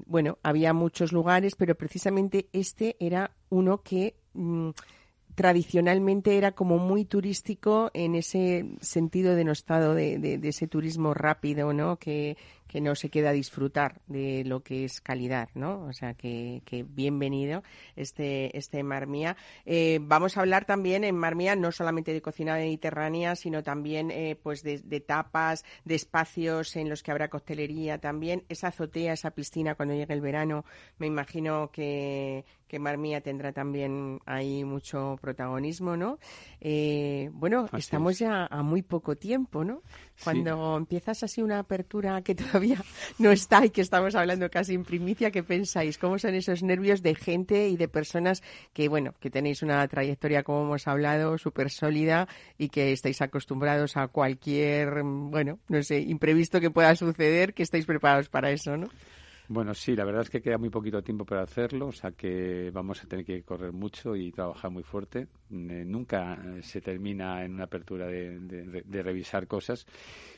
bueno, 0.07 0.39
había 0.43 0.73
muchos 0.73 1.13
lugares, 1.13 1.55
pero 1.55 1.75
precisamente 1.75 2.48
este 2.53 2.97
era 3.01 3.31
uno 3.51 3.83
que 3.83 4.17
mm, 4.35 4.71
tradicionalmente 5.35 6.37
era 6.37 6.53
como 6.53 6.79
muy 6.79 7.05
turístico 7.05 7.93
en 7.95 8.17
ese 8.17 8.67
sentido 8.81 9.37
denostado 9.37 9.95
de, 9.95 10.19
de, 10.19 10.49
ese 10.49 10.67
turismo 10.67 11.15
rápido, 11.15 11.73
¿no? 11.73 11.97
Que, 11.97 12.37
que 12.69 12.81
no 12.81 12.95
se 12.95 13.09
queda 13.09 13.31
a 13.31 13.33
disfrutar 13.33 14.01
de 14.07 14.45
lo 14.45 14.63
que 14.63 14.85
es 14.85 15.01
calidad, 15.01 15.49
¿no? 15.55 15.87
O 15.87 15.93
sea, 15.93 16.15
que, 16.15 16.63
que 16.65 16.85
bienvenido 16.85 17.63
este, 17.97 18.57
este 18.57 18.83
Mar 18.83 19.07
Mía. 19.07 19.37
Eh, 19.65 19.99
vamos 20.03 20.37
a 20.37 20.41
hablar 20.41 20.67
también 20.67 21.03
en 21.03 21.17
Mar 21.17 21.35
Mía 21.35 21.57
no 21.57 21.73
solamente 21.73 22.13
de 22.13 22.23
cocina 22.23 22.55
mediterránea, 22.55 23.35
sino 23.35 23.63
también 23.63 24.11
eh, 24.11 24.39
pues 24.41 24.63
de, 24.63 24.79
de, 24.79 25.01
tapas, 25.01 25.65
de 25.85 25.95
espacios 25.95 26.77
en 26.77 26.89
los 26.89 27.03
que 27.03 27.11
habrá 27.11 27.29
coctelería 27.29 27.99
también. 27.99 28.45
Esa 28.49 28.69
azotea, 28.69 29.15
esa 29.15 29.31
piscina 29.31 29.75
cuando 29.75 29.95
llegue 29.95 30.13
el 30.15 30.21
verano, 30.21 30.65
me 30.99 31.07
imagino 31.07 31.71
que, 31.73 32.45
que 32.69 32.79
Mar 32.79 32.99
Mía 32.99 33.21
tendrá 33.21 33.53
también 33.53 34.21
ahí 34.27 34.63
mucho 34.63 35.19
protagonismo, 35.21 35.97
¿no? 35.97 36.19
Eh, 36.61 37.31
bueno, 37.33 37.67
estamos 37.77 38.19
ya 38.19 38.47
a 38.47 38.63
muy 38.63 38.83
poco 38.83 39.17
tiempo, 39.17 39.65
¿no? 39.65 39.83
Cuando 40.23 40.77
empiezas 40.77 41.23
así 41.23 41.41
una 41.41 41.61
apertura 41.61 42.21
que 42.23 42.35
todavía 42.35 42.83
no 43.19 43.31
está 43.31 43.65
y 43.65 43.71
que 43.71 43.81
estamos 43.81 44.15
hablando 44.15 44.51
casi 44.51 44.75
en 44.75 44.85
primicia, 44.85 45.31
¿qué 45.31 45.43
pensáis? 45.43 45.97
¿Cómo 45.99 46.19
son 46.19 46.35
esos 46.35 46.63
nervios 46.63 47.03
de 47.03 47.15
gente 47.15 47.69
y 47.69 47.77
de 47.77 47.89
personas 47.89 48.43
que, 48.73 48.89
bueno, 48.89 49.15
que 49.19 49.31
tenéis 49.31 49.63
una 49.63 49.87
trayectoria, 49.89 50.43
como 50.43 50.63
hemos 50.65 50.87
hablado, 50.87 51.39
súper 51.39 51.71
sólida 51.71 52.29
y 52.59 52.69
que 52.69 52.93
estáis 52.93 53.23
acostumbrados 53.23 53.97
a 53.97 54.09
cualquier, 54.09 55.03
bueno, 55.03 55.59
no 55.69 55.83
sé, 55.83 56.01
imprevisto 56.01 56.61
que 56.61 56.71
pueda 56.71 56.95
suceder, 56.95 57.55
que 57.55 57.63
estáis 57.63 57.87
preparados 57.87 58.29
para 58.29 58.51
eso, 58.51 58.77
¿no? 58.77 58.89
Bueno, 59.51 59.73
sí, 59.73 59.97
la 59.97 60.05
verdad 60.05 60.23
es 60.23 60.29
que 60.31 60.43
queda 60.43 60.59
muy 60.59 60.69
poquito 60.69 61.03
tiempo 61.03 61.25
para 61.25 61.41
hacerlo, 61.41 61.87
o 61.87 61.93
sea 61.93 62.13
que 62.13 62.71
vamos 62.71 63.03
a 63.03 63.07
tener 63.07 63.25
que 63.25 63.43
correr 63.45 63.73
mucho 63.73 64.15
y 64.15 64.31
trabajar 64.31 64.71
muy 64.71 64.83
fuerte, 64.83 65.21
eh, 65.51 65.85
nunca 65.87 66.35
eh, 66.35 66.63
se 66.63 66.83
termina 66.83 67.43
en 67.43 67.55
una 67.55 67.65
apertura 67.65 68.07
de, 68.09 68.39
de, 68.41 69.03
revisar 69.03 69.47
cosas. 69.47 69.87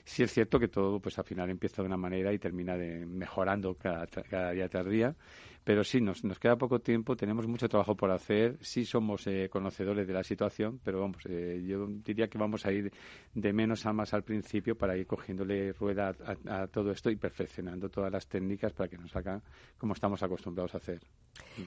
Sí 0.05 0.23
es 0.23 0.33
cierto 0.33 0.61
que 0.61 0.69
todo, 0.69 1.01
pues 1.01 1.19
al 1.19 1.25
final 1.25 1.51
empieza 1.51 1.83
de 1.83 1.87
una 1.87 1.97
manera 1.97 2.33
y 2.33 2.39
termina 2.39 2.77
de 2.77 3.05
mejorando 3.05 3.75
cada, 3.75 4.07
cada 4.07 4.53
día 4.53 4.69
tras 4.69 4.87
día 4.87 5.17
pero 5.65 5.85
sí, 5.85 6.01
nos, 6.01 6.25
nos 6.25 6.39
queda 6.39 6.57
poco 6.57 6.81
tiempo, 6.81 7.17
tenemos 7.17 7.47
mucho 7.47 7.69
trabajo 7.69 7.95
por 7.95 8.11
hacer, 8.11 8.57
sí 8.61 8.85
somos 8.85 9.27
eh, 9.27 9.49
conocedores 9.51 10.07
de 10.07 10.13
la 10.15 10.25
situación, 10.25 10.81
pero 10.83 11.01
vamos, 11.01 11.23
eh, 11.27 11.63
yo 11.67 11.87
diría 11.87 12.29
que 12.29 12.39
vamos 12.39 12.65
a 12.65 12.73
ir 12.73 12.91
de 13.35 13.53
menos 13.53 13.85
a 13.85 13.93
más 13.93 14.15
al 14.15 14.23
principio 14.23 14.77
para 14.77 14.97
ir 14.97 15.07
cogiéndole 15.07 15.73
rueda 15.73 16.15
a, 16.47 16.67
todo 16.67 16.93
esto 16.93 17.11
y 17.11 17.17
perfeccionando 17.17 17.89
todas 17.89 18.11
las 18.11 18.27
técnicas 18.27 18.73
para 18.73 18.89
que 18.89 18.97
nos 18.97 19.15
haga 19.15 19.43
como 19.77 19.93
estamos 19.93 20.23
acostumbrados 20.23 20.75
a 20.75 20.79
hacer. 20.79 21.01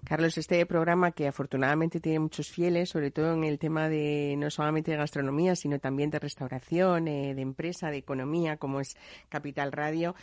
Carlos, 0.03 0.37
este 0.37 0.65
programa 0.65 1.11
que 1.11 1.27
afortunadamente 1.27 1.99
tiene 1.99 2.19
muchos 2.19 2.49
fieles, 2.49 2.89
sobre 2.89 3.11
todo 3.11 3.33
en 3.33 3.43
el 3.43 3.59
tema 3.59 3.89
de 3.89 4.35
no 4.37 4.49
solamente 4.49 4.91
de 4.91 4.97
gastronomía, 4.97 5.55
sino 5.55 5.79
también 5.79 6.09
de 6.09 6.19
restauración, 6.19 7.07
eh, 7.07 7.35
de 7.35 7.41
empresa, 7.41 7.89
de 7.89 7.97
economía, 7.97 8.57
como 8.57 8.79
es 8.79 8.95
Capital 9.29 9.71
Radio, 9.71 10.15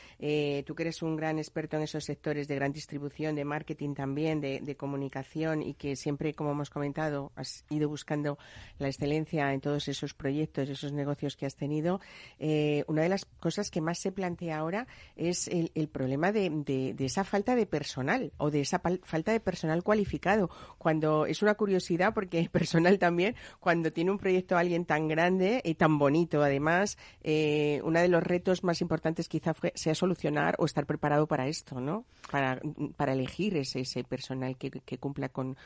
tú 0.66 0.74
que 0.74 0.82
eres 0.82 1.02
un 1.02 1.16
gran 1.16 1.38
experto 1.38 1.76
en 1.76 1.84
esos 1.84 2.04
sectores 2.04 2.48
de 2.48 2.54
gran 2.54 2.72
distribución, 2.72 3.34
de 3.34 3.44
marketing, 3.44 3.59
marketing 3.60 3.92
también, 3.94 4.40
de, 4.40 4.76
comunicación 4.76 5.62
y 5.62 5.74
que 5.74 5.96
siempre, 5.96 6.32
como 6.32 6.52
hemos 6.52 6.70
comentado, 6.70 7.30
has 7.36 7.64
ido 7.68 7.90
buscando 7.90 8.38
la 8.78 8.88
excelencia 8.88 9.52
en 9.52 9.60
todos 9.60 9.86
esos 9.88 10.14
proyectos, 10.14 10.70
esos 10.70 10.92
negocios 10.92 11.36
que 11.36 11.44
has 11.44 11.56
tenido. 11.56 12.00
Eh, 12.38 12.84
una 12.86 13.02
de 13.02 13.10
las 13.10 13.26
cosas 13.26 13.70
que 13.70 13.82
más 13.82 13.98
se 13.98 14.12
plantea 14.12 14.56
ahora 14.56 14.86
es 15.14 15.48
el, 15.48 15.88
problema 15.88 16.32
de, 16.32 16.94
esa 16.98 17.24
falta 17.24 17.54
de 17.54 17.66
personal 17.66 18.32
o 18.38 18.50
de 18.50 18.60
esa 18.60 18.80
falta 19.02 19.32
de 19.32 19.40
personal 19.40 19.82
cualificado. 19.82 20.48
Cuando 20.78 21.26
es 21.26 21.42
una 21.42 21.54
curiosidad, 21.54 22.14
porque 22.14 22.48
personal 22.52 22.98
también, 22.98 23.34
cuando 23.58 23.92
tiene 23.92 24.10
un 24.10 24.18
proyecto 24.18 24.56
alguien 24.56 24.86
tan 24.86 25.06
grande 25.06 25.60
y 25.62 25.74
tan 25.74 25.98
bonito, 25.98 26.42
además, 26.42 26.96
eh, 27.22 27.82
uno 27.84 28.00
de 28.00 28.08
los 28.08 28.22
retos 28.22 28.64
más 28.64 28.80
importantes 28.80 29.28
quizá 29.28 29.52
sea 29.74 29.94
solucionar 29.94 30.54
o 30.58 30.64
estar 30.64 30.86
preparado 30.86 31.26
para 31.26 31.46
esto, 31.46 31.80
¿no? 31.80 32.06
Para 32.30 33.12
elegir 33.12 33.49
ese, 33.56 34.04
personal 34.04 34.56
que, 34.56 34.70
cumpla 34.98 35.28
con, 35.28 35.56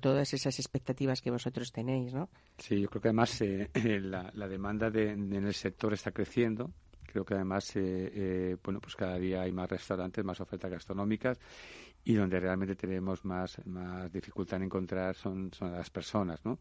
todas 0.00 0.34
esas 0.34 0.58
expectativas 0.58 1.20
que 1.20 1.30
vosotros 1.30 1.72
tenéis, 1.72 2.12
¿no? 2.14 2.28
Sí, 2.58 2.80
yo 2.80 2.88
creo 2.88 3.02
que 3.02 3.08
además 3.08 3.40
eh, 3.40 3.70
la, 4.00 4.48
demanda 4.48 4.88
en 4.88 5.32
el 5.32 5.54
sector 5.54 5.92
está 5.92 6.12
creciendo. 6.12 6.72
Creo 7.14 7.24
que 7.24 7.34
además, 7.34 7.76
eh, 7.76 8.10
eh, 8.12 8.56
bueno, 8.62 8.80
pues 8.80 8.96
cada 8.96 9.16
día 9.18 9.42
hay 9.42 9.52
más 9.52 9.70
restaurantes, 9.70 10.24
más 10.24 10.40
ofertas 10.40 10.70
gastronómicas 10.70 11.38
y 12.02 12.14
donde 12.14 12.40
realmente 12.40 12.74
tenemos 12.74 13.24
más, 13.24 13.64
más 13.66 14.12
dificultad 14.12 14.56
en 14.56 14.64
encontrar 14.64 15.14
son, 15.14 15.52
son 15.52 15.72
las 15.72 15.90
personas, 15.90 16.44
¿no? 16.44 16.58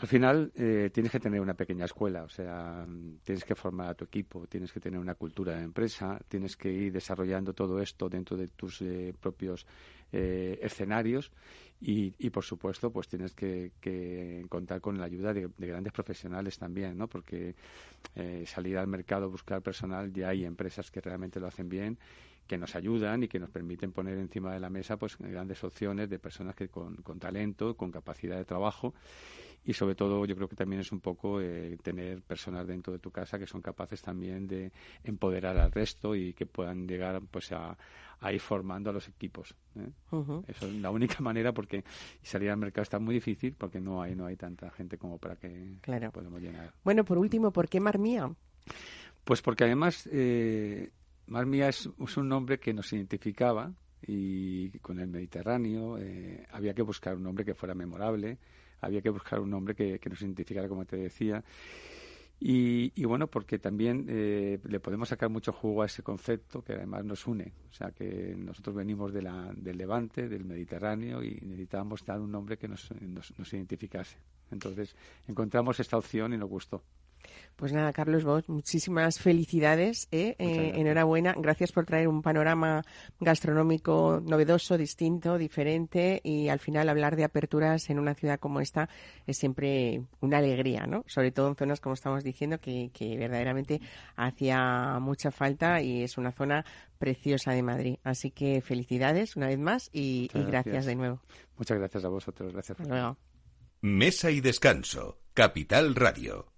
Al 0.00 0.06
final 0.06 0.52
eh, 0.54 0.90
tienes 0.92 1.10
que 1.10 1.18
tener 1.18 1.40
una 1.40 1.54
pequeña 1.54 1.84
escuela, 1.84 2.22
o 2.22 2.28
sea, 2.28 2.86
tienes 3.24 3.44
que 3.44 3.56
formar 3.56 3.88
a 3.88 3.94
tu 3.94 4.04
equipo, 4.04 4.46
tienes 4.46 4.72
que 4.72 4.78
tener 4.78 5.00
una 5.00 5.16
cultura 5.16 5.56
de 5.56 5.64
empresa, 5.64 6.20
tienes 6.28 6.56
que 6.56 6.72
ir 6.72 6.92
desarrollando 6.92 7.52
todo 7.52 7.80
esto 7.80 8.08
dentro 8.08 8.36
de 8.36 8.46
tus 8.46 8.80
eh, 8.82 9.12
propios 9.20 9.66
eh, 10.12 10.56
escenarios 10.62 11.32
y, 11.80 12.14
y, 12.16 12.30
por 12.30 12.44
supuesto, 12.44 12.92
pues 12.92 13.08
tienes 13.08 13.34
que, 13.34 13.72
contar 14.48 14.80
con 14.80 14.98
la 14.98 15.06
ayuda 15.06 15.32
de, 15.32 15.48
grandes 15.58 15.92
profesionales 15.92 16.56
también, 16.58 16.96
¿no? 16.96 17.08
Porque 17.08 17.56
salir 18.46 18.78
al 18.78 18.86
mercado, 18.86 19.30
buscar 19.30 19.62
personal, 19.62 20.12
ya 20.12 20.28
hay 20.28 20.44
empresas 20.44 20.90
que 20.90 21.00
realmente 21.00 21.40
lo 21.40 21.48
hacen 21.48 21.68
bien 21.68 21.98
que 22.48 22.58
nos 22.58 22.74
ayudan 22.74 23.22
y 23.22 23.28
que 23.28 23.38
nos 23.38 23.50
permiten 23.50 23.92
poner 23.92 24.18
encima 24.18 24.52
de 24.52 24.58
la 24.58 24.70
mesa 24.70 24.96
pues 24.96 25.16
grandes 25.18 25.62
opciones 25.62 26.08
de 26.10 26.18
personas 26.18 26.56
que 26.56 26.68
con, 26.68 26.96
con 26.96 27.20
talento, 27.20 27.76
con 27.76 27.92
capacidad 27.92 28.36
de 28.36 28.44
trabajo. 28.44 28.94
Y 29.64 29.74
sobre 29.74 29.94
todo 29.94 30.24
yo 30.24 30.34
creo 30.34 30.48
que 30.48 30.56
también 30.56 30.80
es 30.80 30.92
un 30.92 31.00
poco 31.00 31.42
eh, 31.42 31.76
tener 31.82 32.22
personas 32.22 32.66
dentro 32.66 32.92
de 32.92 33.00
tu 33.00 33.10
casa 33.10 33.38
que 33.38 33.46
son 33.46 33.60
capaces 33.60 34.00
también 34.00 34.46
de 34.46 34.72
empoderar 35.04 35.58
al 35.58 35.70
resto 35.70 36.16
y 36.16 36.32
que 36.32 36.46
puedan 36.46 36.88
llegar 36.88 37.20
pues 37.30 37.52
a, 37.52 37.76
ir 38.32 38.40
formando 38.40 38.90
a 38.90 38.92
los 38.92 39.06
equipos 39.08 39.54
¿eh? 39.76 39.90
eso 40.48 40.66
es 40.66 40.74
la 40.74 40.90
única 40.90 41.16
manera 41.20 41.52
porque 41.52 41.84
salir 42.22 42.50
al 42.50 42.56
mercado 42.56 42.82
está 42.82 42.98
muy 42.98 43.14
difícil 43.14 43.54
porque 43.56 43.80
no 43.80 44.00
hay 44.02 44.16
no 44.16 44.26
hay 44.26 44.36
tanta 44.36 44.70
gente 44.70 44.96
como 44.96 45.18
para 45.18 45.36
que 45.36 45.76
podamos 46.12 46.40
llenar. 46.40 46.72
Bueno 46.82 47.04
por 47.04 47.18
último 47.18 47.52
por 47.52 47.68
qué 47.68 47.78
Marmía 47.78 48.32
pues 49.24 49.42
porque 49.42 49.64
además 49.64 50.08
eh, 50.10 50.90
Marmía 51.28 51.68
es, 51.68 51.88
es 51.98 52.16
un 52.16 52.28
nombre 52.28 52.58
que 52.58 52.72
nos 52.72 52.92
identificaba 52.92 53.72
y 54.06 54.70
con 54.78 55.00
el 55.00 55.08
Mediterráneo 55.08 55.98
eh, 55.98 56.46
había 56.50 56.74
que 56.74 56.82
buscar 56.82 57.16
un 57.16 57.24
nombre 57.24 57.44
que 57.44 57.54
fuera 57.54 57.74
memorable 57.74 58.38
había 58.80 59.00
que 59.00 59.10
buscar 59.10 59.40
un 59.40 59.50
nombre 59.50 59.74
que, 59.74 60.00
nos 60.08 60.20
identificara, 60.22 60.68
como 60.68 60.84
te 60.84 60.96
decía. 60.96 61.42
Y, 62.40 63.04
bueno, 63.04 63.26
porque 63.26 63.58
también 63.58 64.06
eh, 64.08 64.60
le 64.62 64.78
podemos 64.78 65.08
sacar 65.08 65.28
mucho 65.28 65.52
jugo 65.52 65.82
a 65.82 65.86
ese 65.86 66.04
concepto 66.04 66.62
que 66.62 66.74
además 66.74 67.04
nos 67.04 67.26
une. 67.26 67.52
O 67.68 67.72
sea, 67.72 67.90
que 67.90 68.36
nosotros 68.36 68.76
venimos 68.76 69.12
de 69.12 69.22
la, 69.22 69.52
del 69.56 69.76
Levante, 69.76 70.28
del 70.28 70.44
Mediterráneo, 70.44 71.22
y 71.22 71.40
necesitábamos 71.42 72.04
dar 72.04 72.20
un 72.20 72.30
nombre 72.30 72.56
que 72.56 72.68
nos, 72.68 72.92
nos, 73.00 73.36
nos 73.36 73.52
identificase. 73.52 74.18
Entonces 74.52 74.94
encontramos 75.26 75.80
esta 75.80 75.98
opción 75.98 76.32
y 76.32 76.38
nos 76.38 76.48
gustó. 76.48 76.84
Pues 77.58 77.72
nada, 77.72 77.92
Carlos 77.92 78.22
vos 78.22 78.48
muchísimas 78.48 79.18
felicidades. 79.18 80.06
¿eh? 80.12 80.36
Eh, 80.38 80.72
enhorabuena. 80.76 81.34
Gracias 81.36 81.72
por 81.72 81.86
traer 81.86 82.06
un 82.06 82.22
panorama 82.22 82.84
gastronómico 83.18 84.22
novedoso, 84.24 84.78
distinto, 84.78 85.38
diferente 85.38 86.20
y 86.22 86.50
al 86.50 86.60
final 86.60 86.88
hablar 86.88 87.16
de 87.16 87.24
aperturas 87.24 87.90
en 87.90 87.98
una 87.98 88.14
ciudad 88.14 88.38
como 88.38 88.60
esta 88.60 88.88
es 89.26 89.38
siempre 89.38 90.02
una 90.20 90.38
alegría, 90.38 90.86
¿no? 90.86 91.04
Sobre 91.08 91.32
todo 91.32 91.48
en 91.48 91.56
zonas, 91.56 91.80
como 91.80 91.94
estamos 91.94 92.22
diciendo, 92.22 92.60
que, 92.60 92.90
verdaderamente 93.18 93.80
hacía 94.14 94.98
mucha 95.00 95.32
falta 95.32 95.82
y 95.82 96.04
es 96.04 96.16
una 96.16 96.30
zona 96.30 96.64
preciosa 96.98 97.52
de 97.52 97.62
Madrid. 97.62 97.96
Así 98.04 98.30
que 98.30 98.60
felicidades 98.60 99.34
una 99.34 99.48
vez 99.48 99.58
más 99.58 99.90
y, 99.92 100.30
gracias. 100.32 100.86
de 100.86 100.94
nuevo. 100.94 101.20
Muchas 101.56 101.78
gracias 101.78 102.04
a 102.04 102.08
vosotros. 102.08 102.52
Gracias. 102.52 102.78
Hasta 102.78 102.94
luego. 102.94 103.16
Mesa 103.80 104.30
y 104.30 104.40
descanso. 104.40 105.18
Capital 105.34 105.94
Radio. 105.94 106.57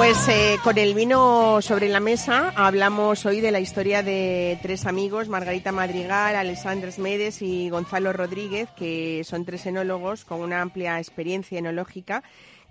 Pues 0.00 0.28
eh, 0.28 0.58
con 0.64 0.78
el 0.78 0.94
vino 0.94 1.60
sobre 1.60 1.90
la 1.90 2.00
mesa 2.00 2.54
hablamos 2.56 3.26
hoy 3.26 3.42
de 3.42 3.50
la 3.50 3.60
historia 3.60 4.02
de 4.02 4.58
tres 4.62 4.86
amigos, 4.86 5.28
Margarita 5.28 5.72
Madrigal, 5.72 6.36
Alessandra 6.36 6.90
Medes 6.96 7.42
y 7.42 7.68
Gonzalo 7.68 8.14
Rodríguez, 8.14 8.70
que 8.78 9.24
son 9.24 9.44
tres 9.44 9.66
enólogos 9.66 10.24
con 10.24 10.40
una 10.40 10.62
amplia 10.62 10.98
experiencia 10.98 11.58
enológica 11.58 12.22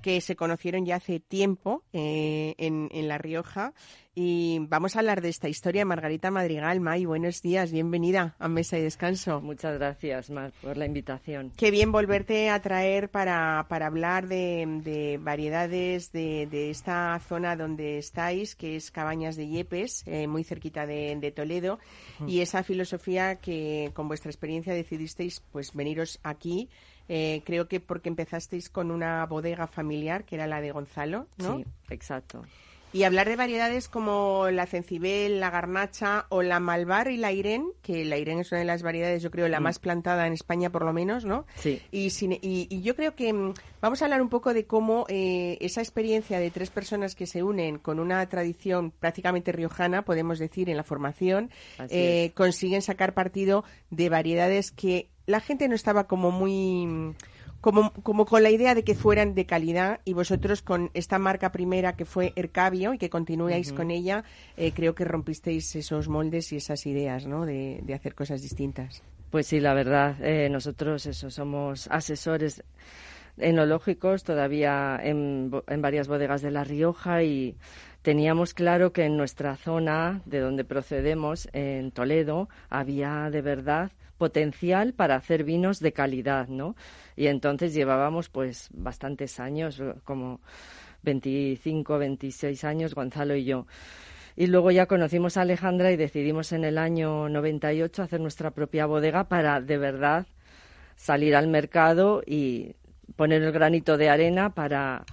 que 0.01 0.21
se 0.21 0.35
conocieron 0.35 0.87
ya 0.87 0.95
hace 0.95 1.19
tiempo 1.19 1.83
eh, 1.93 2.55
en 2.57 3.07
La 3.07 3.19
Rioja 3.19 3.73
y 4.21 4.59
vamos 4.67 4.97
a 4.97 4.99
hablar 4.99 5.21
de 5.21 5.29
esta 5.29 5.47
historia. 5.47 5.85
Margarita 5.85 6.29
Madrigal, 6.29 6.81
May, 6.81 7.05
buenos 7.05 7.41
días, 7.41 7.71
bienvenida 7.71 8.35
a 8.37 8.49
Mesa 8.49 8.77
y 8.77 8.81
Descanso. 8.81 9.39
Muchas 9.39 9.79
gracias, 9.79 10.29
Mar, 10.29 10.51
por 10.61 10.75
la 10.75 10.85
invitación. 10.85 11.53
Qué 11.55 11.71
bien 11.71 11.93
volverte 11.93 12.49
a 12.49 12.61
traer 12.61 13.07
para, 13.07 13.65
para 13.69 13.87
hablar 13.87 14.27
de, 14.27 15.17
variedades 15.23 16.11
de, 16.11 16.47
de, 16.51 16.69
esta 16.69 17.17
zona 17.29 17.55
donde 17.55 17.97
estáis, 17.97 18.55
que 18.55 18.75
es 18.75 18.91
Cabañas 18.91 19.37
de 19.37 19.47
Yepes, 19.47 20.03
eh, 20.05 20.27
muy 20.27 20.43
cerquita 20.43 20.85
de, 20.85 21.15
de 21.15 21.31
Toledo, 21.31 21.79
y 22.27 22.41
esa 22.41 22.63
filosofía 22.63 23.37
que 23.37 23.91
con 23.93 24.09
vuestra 24.09 24.29
experiencia 24.29 24.73
decidisteis 24.73 25.41
pues 25.53 25.73
veniros 25.73 26.19
aquí 26.23 26.67
Eh, 27.11 27.41
creo 27.43 27.67
que 27.67 27.79
porque 27.79 28.07
empezasteis 28.07 28.69
con 28.69 28.91
una 28.91 29.25
bodega 29.25 29.65
familiar, 29.65 30.25
que 30.25 30.35
era 30.35 30.45
la 30.45 30.61
de 30.61 30.71
Gonzalo, 30.71 31.25
¿no? 31.37 31.57
Sí, 31.57 31.65
exacto. 31.89 32.43
Y 32.91 33.03
hablar 33.03 33.29
de 33.29 33.35
variedades 33.35 33.87
como 33.87 34.47
la 34.51 34.65
cencibel, 34.65 35.39
la 35.39 35.51
garnacha 35.51 36.25
o 36.29 36.41
la 36.41 36.59
malvar 36.59 37.11
y 37.11 37.17
la 37.17 37.31
irén, 37.31 37.71
que 37.83 38.03
la 38.03 38.17
irén 38.17 38.39
es 38.39 38.51
una 38.51 38.59
de 38.59 38.65
las 38.65 38.81
variedades, 38.81 39.21
yo 39.21 39.29
creo, 39.29 39.47
la 39.47 39.59
más 39.59 39.77
plantada 39.77 40.25
en 40.25 40.33
España 40.33 40.71
por 40.71 40.83
lo 40.83 40.91
menos, 40.91 41.23
¿no? 41.23 41.45
Sí. 41.55 41.81
Y, 41.91 42.09
sin- 42.09 42.33
y- 42.41 42.67
y 42.69 42.81
yo 42.81 42.95
creo 42.95 43.15
que 43.15 43.31
mm, 43.31 43.53
vamos 43.81 44.01
a 44.01 44.05
hablar 44.05 44.21
un 44.23 44.29
poco 44.29 44.53
de 44.55 44.65
cómo 44.65 45.05
eh, 45.07 45.57
esa 45.61 45.81
experiencia 45.81 46.39
de 46.39 46.49
tres 46.49 46.71
personas 46.71 47.13
que 47.13 47.27
se 47.27 47.43
unen 47.43 47.77
con 47.77 47.99
una 47.99 48.27
tradición 48.27 48.89
prácticamente 48.91 49.51
riojana, 49.51 50.03
podemos 50.03 50.39
decir, 50.39 50.67
en 50.69 50.77
la 50.77 50.83
formación, 50.83 51.51
eh, 51.89 52.31
consiguen 52.33 52.81
sacar 52.81 53.13
partido 53.13 53.63
de 53.91 54.09
variedades 54.09 54.71
que 54.71 55.09
la 55.27 55.41
gente 55.41 55.67
no 55.67 55.75
estaba 55.75 56.07
como 56.07 56.31
muy 56.31 56.87
mm, 56.87 57.15
como, 57.61 57.91
como 58.03 58.25
con 58.25 58.43
la 58.43 58.49
idea 58.49 58.75
de 58.75 58.83
que 58.83 58.95
fueran 58.95 59.35
de 59.35 59.45
calidad 59.45 59.99
y 60.05 60.13
vosotros 60.13 60.61
con 60.61 60.91
esta 60.93 61.19
marca 61.19 61.51
primera 61.51 61.95
que 61.95 62.05
fue 62.05 62.33
Ercabio 62.35 62.93
y 62.93 62.97
que 62.97 63.09
continuáis 63.09 63.73
con 63.73 63.91
ella, 63.91 64.23
eh, 64.57 64.71
creo 64.71 64.95
que 64.95 65.05
rompisteis 65.05 65.75
esos 65.75 66.07
moldes 66.07 66.51
y 66.53 66.57
esas 66.57 66.85
ideas, 66.85 67.25
¿no? 67.27 67.45
De, 67.45 67.79
de 67.83 67.93
hacer 67.93 68.15
cosas 68.15 68.41
distintas. 68.41 69.03
Pues 69.29 69.47
sí, 69.47 69.59
la 69.59 69.73
verdad, 69.73 70.15
eh, 70.23 70.49
nosotros 70.49 71.05
eso, 71.05 71.29
somos 71.29 71.87
asesores 71.91 72.63
enológicos 73.37 74.23
todavía 74.23 74.99
en, 75.01 75.51
en 75.67 75.81
varias 75.81 76.07
bodegas 76.07 76.41
de 76.41 76.51
La 76.51 76.63
Rioja 76.63 77.23
y 77.23 77.55
teníamos 78.01 78.53
claro 78.53 78.91
que 78.91 79.05
en 79.05 79.17
nuestra 79.17 79.55
zona 79.55 80.21
de 80.25 80.39
donde 80.39 80.63
procedemos, 80.63 81.47
en 81.53 81.91
Toledo, 81.91 82.49
había 82.69 83.29
de 83.29 83.41
verdad 83.41 83.91
potencial 84.17 84.93
para 84.93 85.15
hacer 85.15 85.43
vinos 85.43 85.79
de 85.79 85.93
calidad, 85.93 86.47
¿no? 86.49 86.75
Y 87.19 87.27
entonces 87.27 87.73
llevábamos 87.73 88.29
pues 88.29 88.69
bastantes 88.71 89.41
años, 89.41 89.83
como 90.05 90.39
25, 91.03 91.97
26 91.97 92.63
años, 92.63 92.95
Gonzalo 92.95 93.35
y 93.35 93.43
yo. 93.43 93.67
Y 94.37 94.47
luego 94.47 94.71
ya 94.71 94.85
conocimos 94.85 95.35
a 95.35 95.41
Alejandra 95.41 95.91
y 95.91 95.97
decidimos 95.97 96.53
en 96.53 96.63
el 96.63 96.77
año 96.77 97.27
98 97.27 98.03
hacer 98.03 98.21
nuestra 98.21 98.51
propia 98.51 98.85
bodega 98.85 99.25
para 99.25 99.59
de 99.59 99.77
verdad 99.77 100.27
salir 100.95 101.35
al 101.35 101.49
mercado 101.49 102.23
y 102.25 102.77
poner 103.17 103.43
el 103.43 103.51
granito 103.51 103.97
de 103.97 104.09
arena 104.09 104.55
para 104.55 105.03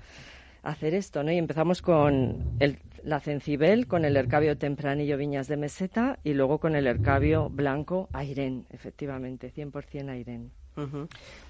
hacer 0.63 0.95
esto, 0.95 1.25
¿no? 1.25 1.33
Y 1.33 1.39
empezamos 1.39 1.83
con 1.83 2.57
el- 2.61 2.79
la 3.03 3.19
cencibel, 3.19 3.89
con 3.89 4.05
el 4.05 4.17
hercabio 4.17 4.57
tempranillo 4.57 5.17
viñas 5.17 5.49
de 5.49 5.57
meseta 5.57 6.21
y 6.23 6.35
luego 6.35 6.61
con 6.61 6.77
el 6.77 6.87
hercabio 6.87 7.49
blanco 7.51 8.09
Airén, 8.13 8.65
efectivamente, 8.71 9.51
100% 9.51 10.13
Airén. 10.13 10.53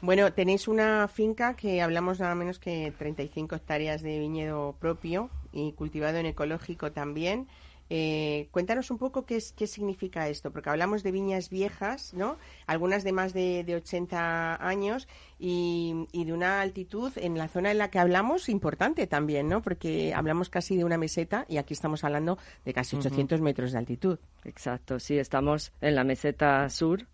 Bueno, 0.01 0.33
tenéis 0.33 0.69
una 0.69 1.09
finca 1.09 1.55
que 1.55 1.83
hablamos 1.83 2.21
nada 2.21 2.35
menos 2.35 2.59
que 2.59 2.93
35 2.97 3.57
hectáreas 3.57 4.03
de 4.03 4.19
viñedo 4.19 4.77
propio 4.79 5.31
y 5.53 5.73
cultivado 5.73 6.19
en 6.19 6.27
ecológico 6.27 6.93
también. 6.93 7.49
Eh, 7.89 8.49
cuéntanos 8.51 8.91
un 8.91 8.99
poco 8.99 9.27
qué, 9.27 9.37
es, 9.37 9.53
qué 9.53 9.69
significa 9.69 10.29
esto, 10.29 10.51
porque 10.51 10.71
hablamos 10.71 11.05
de 11.05 11.13
viñas 11.13 11.51
viejas, 11.51 12.15
¿no? 12.15 12.37
Algunas 12.67 13.05
de 13.05 13.13
más 13.13 13.33
de, 13.33 13.63
de 13.63 13.77
80 13.77 14.67
años 14.67 15.07
y, 15.39 15.95
y 16.11 16.25
de 16.25 16.33
una 16.33 16.61
altitud 16.61 17.13
en 17.17 17.39
la 17.39 17.47
zona 17.47 17.71
en 17.71 17.79
la 17.79 17.89
que 17.91 18.01
hablamos 18.01 18.49
importante 18.49 19.07
también, 19.07 19.49
¿no? 19.49 19.63
Porque 19.63 20.13
hablamos 20.15 20.51
casi 20.51 20.77
de 20.77 20.85
una 20.85 20.99
meseta 20.99 21.47
y 21.49 21.59
aquí 21.59 21.75
estamos 21.75 22.03
hablando 22.03 22.39
de 22.65 22.73
casi 22.73 22.97
800 22.97 23.41
metros 23.41 23.71
de 23.71 23.79
altitud. 23.79 24.19
Exacto, 24.45 24.99
sí, 24.99 25.19
estamos 25.19 25.73
en 25.81 25.95
la 25.95 26.03
meseta 26.03 26.69
sur 26.71 27.07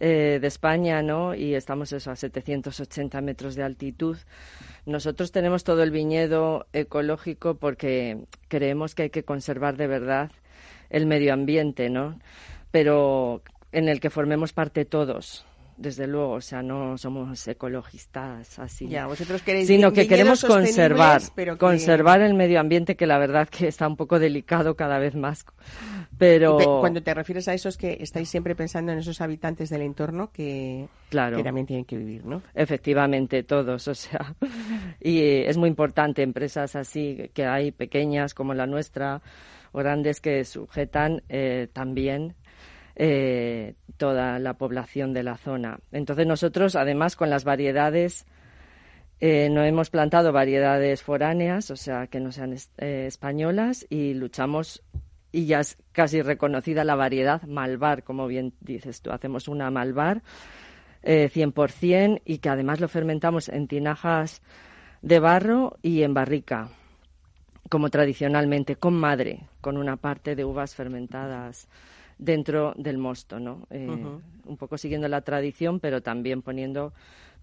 eh, 0.00 0.38
de 0.40 0.46
España, 0.46 1.02
¿no? 1.02 1.34
Y 1.34 1.54
estamos 1.54 1.92
eso 1.92 2.10
a 2.10 2.16
780 2.16 3.20
metros 3.20 3.54
de 3.54 3.62
altitud. 3.62 4.16
Nosotros 4.86 5.30
tenemos 5.30 5.62
todo 5.62 5.82
el 5.82 5.90
viñedo 5.90 6.66
ecológico 6.72 7.56
porque 7.56 8.24
creemos 8.48 8.94
que 8.94 9.02
hay 9.02 9.10
que 9.10 9.24
conservar 9.24 9.76
de 9.76 9.86
verdad 9.86 10.30
el 10.88 11.04
medio 11.04 11.34
ambiente, 11.34 11.90
¿no? 11.90 12.18
Pero 12.70 13.42
en 13.72 13.90
el 13.90 14.00
que 14.00 14.08
formemos 14.08 14.54
parte 14.54 14.86
todos, 14.86 15.44
desde 15.80 16.06
luego, 16.06 16.32
o 16.34 16.40
sea, 16.42 16.62
no 16.62 16.98
somos 16.98 17.48
ecologistas 17.48 18.58
así 18.58 18.86
Ya, 18.86 19.06
vosotros 19.06 19.40
queréis 19.42 19.66
sino 19.66 19.92
que 19.92 20.06
queremos 20.06 20.44
conservar, 20.44 21.20
sostenibles, 21.22 21.32
pero 21.34 21.54
que- 21.54 21.58
conservar 21.58 22.20
el 22.20 22.34
medio 22.34 22.60
ambiente 22.60 22.96
que 22.96 23.06
la 23.06 23.16
verdad 23.18 23.48
que 23.48 23.66
está 23.66 23.88
un 23.88 23.96
poco 23.96 24.18
delicado 24.18 24.76
cada 24.76 24.98
vez 24.98 25.14
más. 25.14 25.44
Pero 26.18 26.58
Pe- 26.58 26.64
Cuando 26.66 27.02
te 27.02 27.14
refieres 27.14 27.48
a 27.48 27.54
eso 27.54 27.70
es 27.70 27.78
que 27.78 27.96
estáis 28.00 28.28
siempre 28.28 28.54
pensando 28.54 28.92
en 28.92 28.98
esos 28.98 29.20
habitantes 29.22 29.70
del 29.70 29.80
entorno 29.80 30.30
que, 30.32 30.86
Claro. 31.08 31.38
que 31.38 31.42
también 31.42 31.66
tienen 31.66 31.86
que 31.86 31.96
vivir, 31.96 32.26
¿no? 32.26 32.42
Efectivamente, 32.54 33.42
todos, 33.42 33.88
o 33.88 33.94
sea, 33.94 34.34
y 35.00 35.22
es 35.22 35.56
muy 35.56 35.68
importante 35.70 36.22
empresas 36.22 36.76
así 36.76 37.30
que 37.32 37.46
hay 37.46 37.70
pequeñas 37.72 38.34
como 38.34 38.52
la 38.52 38.66
nuestra 38.66 39.22
o 39.72 39.78
grandes 39.78 40.20
que 40.20 40.44
sujetan 40.44 41.22
eh, 41.30 41.68
también 41.72 42.34
eh, 42.96 43.74
toda 43.96 44.38
la 44.38 44.54
población 44.54 45.12
de 45.12 45.22
la 45.22 45.36
zona. 45.36 45.80
Entonces 45.92 46.26
nosotros, 46.26 46.76
además, 46.76 47.16
con 47.16 47.30
las 47.30 47.44
variedades 47.44 48.26
eh, 49.20 49.50
no 49.50 49.62
hemos 49.62 49.90
plantado 49.90 50.32
variedades 50.32 51.02
foráneas, 51.02 51.70
o 51.70 51.76
sea, 51.76 52.06
que 52.06 52.20
no 52.20 52.32
sean 52.32 52.54
eh, 52.78 53.04
españolas, 53.06 53.86
y 53.90 54.14
luchamos, 54.14 54.82
y 55.30 55.44
ya 55.44 55.60
es 55.60 55.76
casi 55.92 56.22
reconocida 56.22 56.84
la 56.84 56.94
variedad 56.94 57.42
malvar, 57.42 58.02
como 58.02 58.26
bien 58.26 58.54
dices 58.60 59.02
tú. 59.02 59.10
Hacemos 59.12 59.46
una 59.46 59.70
malvar 59.70 60.22
eh, 61.02 61.30
100% 61.32 62.22
y 62.24 62.38
que 62.38 62.48
además 62.48 62.80
lo 62.80 62.88
fermentamos 62.88 63.50
en 63.50 63.68
tinajas 63.68 64.40
de 65.02 65.18
barro 65.18 65.76
y 65.82 66.02
en 66.02 66.14
barrica, 66.14 66.70
como 67.68 67.90
tradicionalmente, 67.90 68.76
con 68.76 68.94
madre, 68.94 69.48
con 69.60 69.76
una 69.76 69.96
parte 69.96 70.34
de 70.34 70.46
uvas 70.46 70.74
fermentadas 70.74 71.68
dentro 72.20 72.74
del 72.76 72.98
mosto, 72.98 73.40
¿no? 73.40 73.66
Eh, 73.70 73.88
Un 74.46 74.56
poco 74.56 74.76
siguiendo 74.78 75.08
la 75.08 75.22
tradición, 75.22 75.80
pero 75.80 76.02
también 76.02 76.42
poniendo 76.42 76.92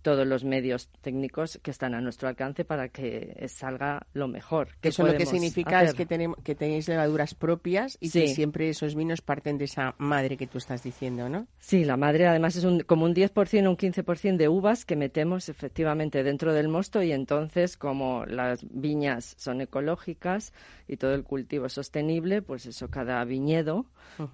todos 0.02 0.26
los 0.28 0.44
medios 0.44 0.90
técnicos 1.02 1.60
que 1.62 1.72
están 1.72 1.94
a 1.94 2.02
nuestro 2.02 2.28
alcance 2.28 2.64
para 2.66 2.90
que 2.90 3.46
salga 3.50 4.08
lo 4.14 4.28
mejor. 4.28 4.70
Que 4.82 4.90
Eso 4.90 5.06
lo 5.06 5.16
que 5.16 5.26
significa 5.26 5.84
es 5.84 5.94
que, 5.94 6.06
tenemos, 6.06 6.38
que 6.44 6.56
tenéis 6.56 6.88
levaduras 6.88 7.34
propias 7.36 7.98
y 8.00 8.10
Sí. 8.10 8.22
que 8.22 8.28
siempre 8.30 8.70
esos 8.70 8.96
vinos 8.96 9.22
parten 9.22 9.58
de 9.58 9.66
esa 9.66 9.96
madre 9.98 10.38
que 10.38 10.48
tú 10.48 10.58
estás 10.58 10.84
diciendo, 10.84 11.30
¿no? 11.30 11.48
Sí, 11.60 11.84
la 11.84 11.98
madre 11.98 12.28
además 12.28 12.56
es 12.56 12.64
un, 12.64 12.82
como 12.82 13.06
un 13.06 13.14
10% 13.14 13.68
o 13.68 13.70
un 13.72 13.78
15% 13.78 14.38
de 14.38 14.48
uvas 14.48 14.86
que 14.86 14.96
metemos 14.96 15.50
efectivamente 15.50 16.24
dentro 16.24 16.54
del 16.54 16.68
mosto 16.68 17.02
y 17.04 17.12
entonces 17.12 17.78
como 17.78 18.26
las 18.26 18.66
viñas 18.70 19.36
son 19.38 19.62
ecológicas 19.62 20.54
y 20.88 20.98
todo 20.98 21.14
el 21.14 21.24
cultivo 21.24 21.66
es 21.66 21.74
sostenible, 21.74 22.42
pues 22.42 22.66
eso, 22.66 22.90
cada 22.90 23.24
viñedo 23.26 23.86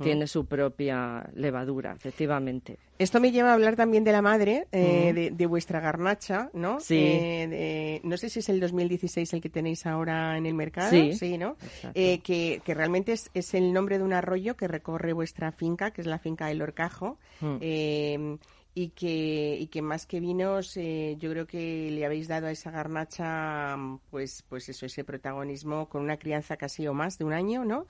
tiene 0.01 0.27
su 0.27 0.45
propia 0.45 1.29
levadura, 1.33 1.93
efectivamente. 1.93 2.77
Esto 2.99 3.19
me 3.19 3.31
lleva 3.31 3.49
a 3.49 3.53
hablar 3.55 3.75
también 3.75 4.03
de 4.03 4.11
la 4.11 4.21
madre, 4.21 4.67
eh, 4.71 5.11
de, 5.13 5.31
de 5.31 5.45
vuestra 5.53 5.79
garnacha, 5.79 6.49
¿no? 6.53 6.79
Sí. 6.79 6.97
Eh, 6.99 8.01
no 8.03 8.17
sé 8.17 8.29
si 8.29 8.39
es 8.39 8.49
el 8.49 8.59
2016 8.59 9.31
el 9.33 9.39
que 9.39 9.49
tenéis 9.49 9.85
ahora 9.85 10.35
en 10.35 10.47
el 10.47 10.55
mercado, 10.55 10.89
Sí. 10.89 11.37
¿no? 11.37 11.57
Exacto. 11.61 11.91
Eh, 11.93 12.21
que, 12.23 12.61
que 12.65 12.73
realmente 12.73 13.11
es, 13.11 13.29
es 13.35 13.53
el 13.53 13.71
nombre 13.71 13.99
de 13.99 14.03
un 14.03 14.13
arroyo 14.13 14.55
que 14.57 14.67
recorre 14.67 15.13
vuestra 15.13 15.51
finca, 15.51 15.91
que 15.91 16.01
es 16.01 16.07
la 16.07 16.17
finca 16.17 16.47
del 16.47 16.63
Orcajo. 16.63 17.19
Mm. 17.39 17.57
eh, 17.61 18.37
y 18.75 18.89
que, 18.89 19.55
y 19.59 19.67
que 19.67 19.83
más 19.83 20.07
que 20.07 20.19
vinos, 20.19 20.75
eh, 20.77 21.15
yo 21.19 21.29
creo 21.29 21.45
que 21.45 21.91
le 21.91 22.07
habéis 22.07 22.27
dado 22.27 22.47
a 22.47 22.51
esa 22.51 22.71
garnacha, 22.71 23.77
pues, 24.09 24.43
pues 24.49 24.67
eso, 24.67 24.87
ese 24.87 25.03
protagonismo 25.03 25.87
con 25.89 26.01
una 26.01 26.17
crianza 26.17 26.57
casi 26.57 26.87
o 26.87 26.93
más 26.95 27.19
de 27.19 27.25
un 27.25 27.33
año, 27.33 27.65
¿no? 27.65 27.85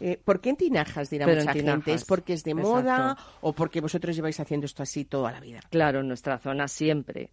Eh, 0.00 0.18
¿Por 0.22 0.40
qué 0.40 0.50
en 0.50 0.56
tinajas, 0.56 1.10
dirá 1.10 1.26
Pero 1.26 1.40
mucha 1.40 1.52
gente? 1.52 1.92
¿Es 1.92 2.04
porque 2.04 2.32
es 2.32 2.44
de 2.44 2.52
exacto. 2.52 2.70
moda 2.70 3.16
o 3.40 3.52
porque 3.52 3.80
vosotros 3.80 4.16
lleváis 4.16 4.40
haciendo 4.40 4.66
esto 4.66 4.82
así 4.82 5.04
toda 5.04 5.32
la 5.32 5.40
vida? 5.40 5.60
Claro, 5.70 6.00
en 6.00 6.08
nuestra 6.08 6.38
zona 6.38 6.68
siempre, 6.68 7.30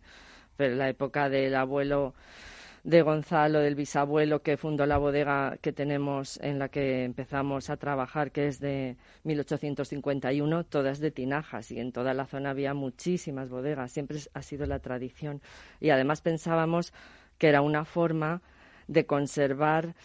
pero 0.55 0.73
en 0.73 0.79
la 0.79 0.89
época 0.89 1.29
del 1.29 1.55
abuelo 1.55 2.13
de 2.83 3.01
Gonzalo, 3.03 3.59
del 3.59 3.75
bisabuelo 3.75 4.41
que 4.41 4.57
fundó 4.57 4.85
la 4.85 4.97
bodega 4.97 5.57
que 5.61 5.71
tenemos 5.71 6.39
en 6.41 6.57
la 6.57 6.69
que 6.69 7.03
empezamos 7.03 7.69
a 7.69 7.77
trabajar, 7.77 8.31
que 8.31 8.47
es 8.47 8.59
de 8.59 8.97
1851, 9.23 10.63
todas 10.65 10.99
de 10.99 11.11
tinajas 11.11 11.71
y 11.71 11.79
en 11.79 11.91
toda 11.91 12.13
la 12.13 12.25
zona 12.25 12.51
había 12.51 12.73
muchísimas 12.73 13.49
bodegas, 13.49 13.91
siempre 13.91 14.17
ha 14.33 14.41
sido 14.41 14.65
la 14.65 14.79
tradición. 14.79 15.41
Y 15.79 15.91
además 15.91 16.21
pensábamos 16.21 16.93
que 17.37 17.49
era 17.49 17.61
una 17.61 17.85
forma 17.85 18.41
de 18.87 19.05
conservar 19.05 19.95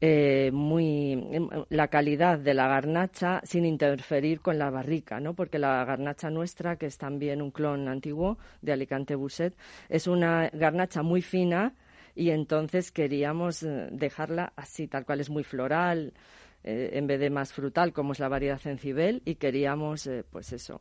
eh, 0.00 0.50
muy 0.52 1.12
em, 1.12 1.48
la 1.68 1.88
calidad 1.88 2.38
de 2.38 2.54
la 2.54 2.68
garnacha 2.68 3.40
sin 3.44 3.64
interferir 3.64 4.40
con 4.40 4.58
la 4.58 4.70
barrica, 4.70 5.20
¿no? 5.20 5.34
Porque 5.34 5.58
la 5.58 5.84
garnacha 5.84 6.30
nuestra, 6.30 6.76
que 6.76 6.86
es 6.86 6.98
también 6.98 7.40
un 7.40 7.50
clon 7.50 7.88
antiguo 7.88 8.38
de 8.60 8.72
Alicante 8.72 9.14
Buset, 9.14 9.56
es 9.88 10.06
una 10.06 10.50
garnacha 10.52 11.02
muy 11.02 11.22
fina 11.22 11.74
y 12.14 12.30
entonces 12.30 12.92
queríamos 12.92 13.62
eh, 13.62 13.88
dejarla 13.90 14.52
así, 14.56 14.86
tal 14.86 15.04
cual 15.04 15.20
es 15.20 15.30
muy 15.30 15.42
floral, 15.42 16.12
eh, 16.62 16.90
en 16.94 17.06
vez 17.06 17.20
de 17.20 17.30
más 17.30 17.52
frutal, 17.52 17.92
como 17.92 18.12
es 18.12 18.20
la 18.20 18.28
variedad 18.28 18.58
cencibel, 18.58 19.20
y 19.24 19.34
queríamos, 19.34 20.06
eh, 20.06 20.24
pues 20.28 20.52
eso, 20.52 20.80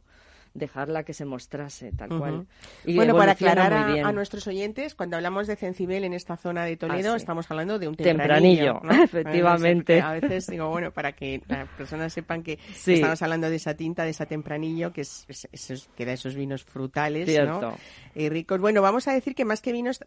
dejarla 0.53 1.03
que 1.03 1.13
se 1.13 1.25
mostrase 1.25 1.91
tal 1.91 2.09
cual. 2.09 2.47
Y 2.85 2.95
bueno, 2.95 3.13
para 3.17 3.31
evoluciona 3.31 3.51
aclarar 3.65 4.05
a, 4.05 4.11
nuestros 4.11 4.45
oyentes, 4.47 4.93
cuando 4.95 5.15
hablamos 5.17 5.47
de 5.47 5.55
cencibel 5.55 6.03
en 6.03 6.13
esta 6.13 6.37
zona 6.37 6.63
de 6.65 6.77
Toledo, 6.77 7.13
Ah, 7.13 7.17
sí. 7.17 7.23
estamos 7.23 7.49
hablando 7.49 7.79
de 7.79 7.87
un 7.87 7.95
Tempranillo, 7.95 8.73
tempranillo. 8.73 8.97
¿no? 8.97 9.03
efectivamente. 9.03 10.01
A 10.01 10.11
veces 10.13 10.47
digo, 10.47 10.69
bueno, 10.69 10.91
para 10.91 11.13
que 11.13 11.41
las 11.47 11.67
personas 11.69 12.13
sepan 12.13 12.43
que 12.43 12.59
Sí. 12.75 12.93
estamos 12.93 13.21
hablando 13.21 13.49
de 13.49 13.55
esa 13.55 13.73
tinta, 13.75 14.03
de 14.03 14.11
esa 14.11 14.25
tempranillo, 14.25 14.93
que, 14.93 15.01
es, 15.01 15.25
es- 15.27 15.47
esos- 15.51 15.89
que 15.95 16.05
da 16.05 16.13
esos 16.13 16.35
vinos 16.35 16.63
frutales, 16.63 17.27
Cierto. 17.27 17.61
¿no? 17.71 17.77
Y 18.15 18.29
ricos. 18.29 18.59
Bueno, 18.59 18.81
vamos 18.81 19.07
a 19.07 19.13
decir 19.13 19.33
que 19.35 19.45
más 19.45 19.61
que 19.61 19.71
vinos... 19.71 19.99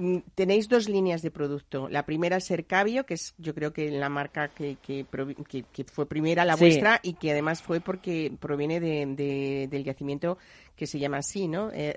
mm, 0.00 0.16
Tenéis 0.34 0.68
dos 0.68 0.88
líneas 0.88 1.22
de 1.22 1.30
producto. 1.30 1.88
La 1.88 2.04
primera 2.06 2.36
es 2.38 2.44
Cercavio, 2.44 3.04
que 3.06 3.14
es 3.14 3.34
yo 3.38 3.54
creo 3.54 3.72
que 3.72 3.90
la 3.90 4.08
marca 4.08 4.48
que, 4.48 4.76
que, 4.82 5.06
que- 5.48 5.64
que 5.72 5.84
fue 5.84 6.06
primera, 6.06 6.44
la 6.44 6.56
Sí. 6.56 6.64
vuestra, 6.64 7.00
y 7.02 7.12
que 7.14 7.30
además 7.32 7.62
fue 7.62 7.80
porque 7.80 8.32
proviene 8.40 8.80
de, 8.80 9.06
de- 9.06 9.68
del 9.70 9.84
yacimiento 9.84 10.38
que 10.80 10.86
se 10.86 10.98
llama 10.98 11.18
así, 11.18 11.46
¿no? 11.46 11.70
Eh. 11.74 11.94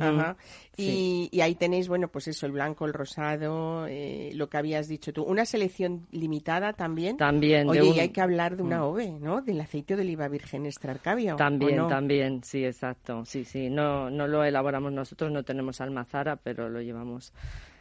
Ajá. 0.00 0.34
Sí. 0.78 1.28
Y, 1.30 1.36
y 1.36 1.40
ahí 1.42 1.54
tenéis, 1.56 1.88
bueno, 1.88 2.08
pues 2.08 2.26
eso, 2.28 2.46
el 2.46 2.52
blanco, 2.52 2.86
el 2.86 2.94
rosado, 2.94 3.86
eh, 3.86 4.30
lo 4.34 4.48
que 4.48 4.56
habías 4.56 4.88
dicho 4.88 5.12
tú. 5.12 5.22
Una 5.24 5.44
selección 5.44 6.06
limitada 6.10 6.72
también. 6.72 7.18
También. 7.18 7.68
Oye, 7.68 7.82
un- 7.82 7.90
Mm. 7.90 7.96
y 7.96 8.00
hay 8.00 8.08
que 8.08 8.22
hablar 8.22 8.56
de 8.56 8.62
una 8.62 8.86
OVE, 8.86 9.10
¿no? 9.20 9.42
Del 9.42 9.60
aceite 9.60 9.94
de 9.96 10.00
oliva 10.02 10.26
virgen 10.28 10.64
extra 10.64 10.92
Arcavio. 10.92 11.34
¿o 11.34 11.36
También, 11.36 11.76
no? 11.76 11.86
también, 11.88 12.42
sí, 12.44 12.64
exacto. 12.64 13.24
Sí, 13.26 13.44
sí. 13.44 13.68
No, 13.68 14.08
no 14.08 14.26
lo 14.26 14.42
elaboramos 14.42 14.90
nosotros, 14.90 15.30
no 15.30 15.42
tenemos 15.42 15.82
almazara, 15.82 16.36
pero 16.36 16.70
lo 16.70 16.80
llevamos 16.80 17.34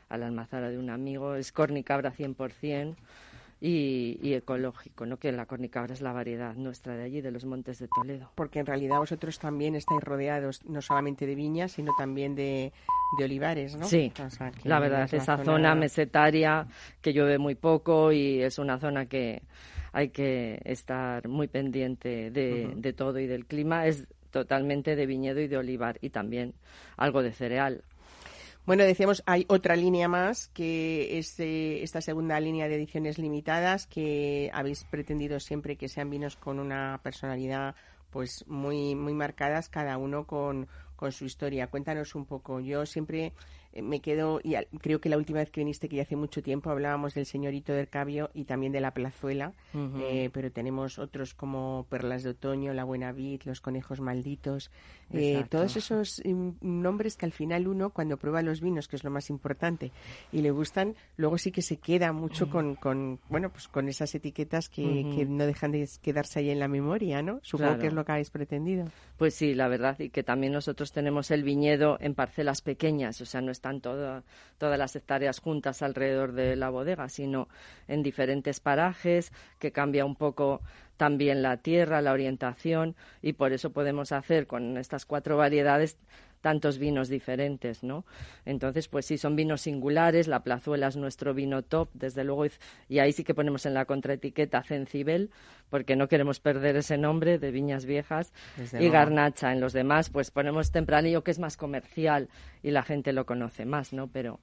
a 0.10 0.18
la 0.18 0.26
almazara 0.28 0.70
de 0.70 0.78
un 0.78 0.90
amigo. 0.90 1.36
Es 1.36 1.54
cornicabra 1.54 2.12
100% 2.12 2.96
y, 3.62 4.18
y 4.22 4.34
ecológico, 4.34 5.06
¿no? 5.06 5.18
Que 5.18 5.32
la 5.32 5.46
cornicabra 5.46 5.94
es 5.94 6.02
la 6.02 6.14
variedad 6.14 6.56
nuestra 6.56 6.96
de 6.96 7.04
allí, 7.04 7.22
de 7.22 7.32
los 7.32 7.46
montes 7.46 7.80
de 7.80 7.88
Toledo. 7.88 8.32
Porque 8.36 8.60
en 8.60 8.66
realidad 8.66 8.98
vosotros 9.00 9.38
también 9.40 9.76
estáis 9.76 10.02
rodeados 10.02 10.64
no 10.66 10.82
solamente 10.82 11.26
de 11.26 11.36
viñas, 11.36 11.74
sino 11.74 11.92
también 11.98 12.36
de, 12.36 12.72
de 13.18 13.24
olivares, 13.26 13.76
¿no? 13.76 13.86
Sí, 13.86 14.12
O 14.26 14.30
sea, 14.30 14.52
que 14.52 14.68
la 14.68 14.80
verdad, 14.80 15.04
es 15.04 15.14
esa 15.14 15.38
zona... 15.44 15.76
mesetaria 15.76 16.68
que 17.02 17.14
llueve 17.14 17.38
muy 17.38 17.56
poco 17.56 18.12
y 18.12 18.42
es 18.42 18.60
una 18.60 18.80
zona 18.80 19.08
que 19.08 19.42
hay 19.92 20.10
que 20.10 20.62
estar 20.64 21.28
muy 21.28 21.48
pendiente 21.48 22.32
de, 22.32 22.74
de 22.76 22.94
todo 22.94 23.20
y 23.20 23.28
del 23.28 23.46
clima. 23.46 23.88
Es 23.88 24.08
totalmente 24.32 24.96
de 24.96 25.06
viñedo 25.06 25.40
y 25.42 25.48
de 25.48 25.58
olivar 25.58 25.98
y 26.02 26.12
también 26.12 26.54
algo 26.98 27.24
de 27.24 27.32
cereal. 27.32 27.84
Bueno, 28.70 28.84
decíamos, 28.84 29.24
hay 29.26 29.48
otra 29.50 29.76
línea 29.76 30.08
más, 30.08 30.50
que 30.50 31.18
es 31.18 31.40
eh, 31.40 31.82
esta 31.82 32.02
segunda 32.02 32.40
línea 32.40 32.68
de 32.68 32.76
ediciones 32.76 33.18
limitadas, 33.18 33.88
que 33.88 34.52
habéis 34.54 34.84
pretendido 34.84 35.40
siempre 35.40 35.76
que 35.76 35.90
sean 35.90 36.12
vinos 36.12 36.36
con 36.36 36.60
una 36.60 37.00
personalidad 37.02 37.74
pues 38.12 38.46
muy, 38.48 38.94
muy 38.94 39.14
marcadas, 39.14 39.70
cada 39.70 39.98
uno 39.98 40.28
con, 40.28 40.68
con 40.96 41.12
su 41.12 41.26
historia. 41.26 41.66
Cuéntanos 41.66 42.14
un 42.14 42.26
poco. 42.26 42.60
Yo 42.60 42.86
siempre 42.86 43.34
eh, 43.74 43.82
me 43.82 44.02
quedo, 44.02 44.40
y 44.44 44.56
creo 44.80 45.02
que 45.02 45.10
la 45.10 45.18
última 45.18 45.40
vez 45.40 45.50
que 45.50 45.62
viniste, 45.62 45.90
que 45.90 45.96
ya 45.96 46.04
hace 46.04 46.16
mucho 46.16 46.44
tiempo, 46.44 46.70
hablábamos 46.70 47.14
del 47.14 47.26
señorito 47.26 47.74
del 47.74 47.88
Cabio 47.88 48.30
y 48.34 48.46
también 48.46 48.72
de 48.72 48.82
la 48.82 48.94
plazuela, 48.94 49.54
eh, 49.74 50.30
pero 50.32 50.52
tenemos 50.52 51.00
otros 51.00 51.34
como 51.34 51.88
Perlas 51.90 52.22
de 52.22 52.32
Otoño, 52.32 52.74
La 52.74 52.84
Buena 52.84 53.14
Vid, 53.14 53.42
Los 53.46 53.62
Conejos 53.62 54.00
Malditos, 54.00 54.70
eh, 55.14 55.46
todos 55.50 55.76
esos 55.76 56.22
mm, 56.26 56.50
nombres 56.62 57.18
que 57.18 57.26
al 57.26 57.32
final 57.32 57.68
uno, 57.68 57.90
cuando 57.92 58.18
prueba 58.18 58.42
los 58.42 58.62
vinos, 58.62 58.88
que 58.88 58.96
es 58.96 59.04
lo 59.04 59.10
más 59.12 59.30
importante, 59.30 59.92
y 60.32 60.42
le 60.42 60.52
gustan, 60.52 60.96
luego 61.18 61.38
sí 61.38 61.52
que 61.52 61.62
se 61.62 61.78
queda 61.78 62.12
mucho 62.14 62.50
con, 62.50 62.76
con 62.76 63.20
bueno, 63.30 63.50
pues 63.52 63.68
con 63.68 63.88
esas 63.90 64.14
etiquetas 64.16 64.70
que, 64.70 65.26
no 65.28 65.46
dejan 65.46 65.72
de 65.72 65.88
quedarse 66.02 66.40
ahí 66.40 66.50
en 66.50 66.60
la 66.60 66.68
memoria, 66.68 67.22
¿no? 67.22 67.40
Supongo 67.44 67.70
Claro. 67.70 67.82
que 67.82 67.88
es 67.88 67.94
lo 67.94 68.06
que 68.06 68.12
habéis 68.12 68.30
pretendido. 68.30 68.86
Pues 69.18 69.34
sí, 69.36 69.54
la 69.54 69.68
verdad, 69.68 70.00
y 70.00 70.10
que 70.10 70.24
también 70.24 70.54
nosotros 70.54 70.92
tenemos 70.92 71.32
el 71.32 71.44
viñedo 71.44 71.98
en 72.00 72.14
parcelas 72.16 72.62
pequeñas, 72.62 73.20
o 73.22 73.26
sea, 73.26 73.42
no 73.42 73.52
están 73.52 73.82
todo- 73.82 74.24
todas 74.58 74.78
las 74.80 74.96
hectáreas 74.96 75.40
juntas 75.40 75.82
alrededor 75.82 76.32
de 76.34 76.56
la 76.56 76.70
bodega, 76.70 77.10
sino 77.10 77.48
en 77.88 78.04
diferentes 78.04 78.60
parajes, 78.60 79.32
que 79.58 79.72
cambia 79.72 80.06
un 80.06 80.16
poco 80.16 80.62
también 81.00 81.42
la 81.42 81.56
tierra, 81.56 82.02
la 82.02 82.12
orientación, 82.12 82.94
y 83.22 83.32
por 83.32 83.54
eso 83.54 83.72
podemos 83.72 84.12
hacer 84.12 84.48
con 84.48 84.78
estas 84.78 85.06
cuatro 85.06 85.38
variedades 85.38 85.98
tantos 86.42 86.78
vinos 86.78 87.08
diferentes, 87.08 87.84
¿no? 87.84 88.06
Entonces, 88.46 88.90
pues 88.90 89.06
sí, 89.06 89.18
son 89.18 89.38
vinos 89.38 89.62
singulares, 89.62 90.28
la 90.28 90.44
plazuela 90.44 90.88
es 90.88 90.98
nuestro 90.98 91.34
vino 91.34 91.62
top, 91.62 91.88
desde 91.94 92.26
luego, 92.26 92.46
y- 92.90 93.00
ahí 93.00 93.14
sí 93.14 93.24
que 93.24 93.34
ponemos 93.34 93.66
en 93.66 93.74
la 93.74 93.86
contraetiqueta 93.86 94.62
Cencibel, 94.62 95.30
porque 95.70 95.96
no 95.96 96.10
queremos 96.10 96.42
perder 96.42 96.76
ese 96.76 96.98
nombre 96.98 97.40
de 97.40 97.52
viñas 97.52 97.86
viejas, 97.86 98.34
Desde 98.58 98.84
y 98.84 98.90
garnacha. 98.90 99.54
En 99.54 99.62
los 99.62 99.72
demás, 99.72 100.10
pues 100.10 100.32
ponemos 100.32 100.70
tempranillo, 100.72 101.24
que 101.24 101.32
es 101.32 101.40
más 101.40 101.56
comercial 101.56 102.28
y 102.62 102.72
la 102.72 102.84
gente 102.84 103.14
lo 103.14 103.26
conoce 103.26 103.64
más, 103.66 103.94
¿no? 103.94 104.08
Pero... 104.08 104.42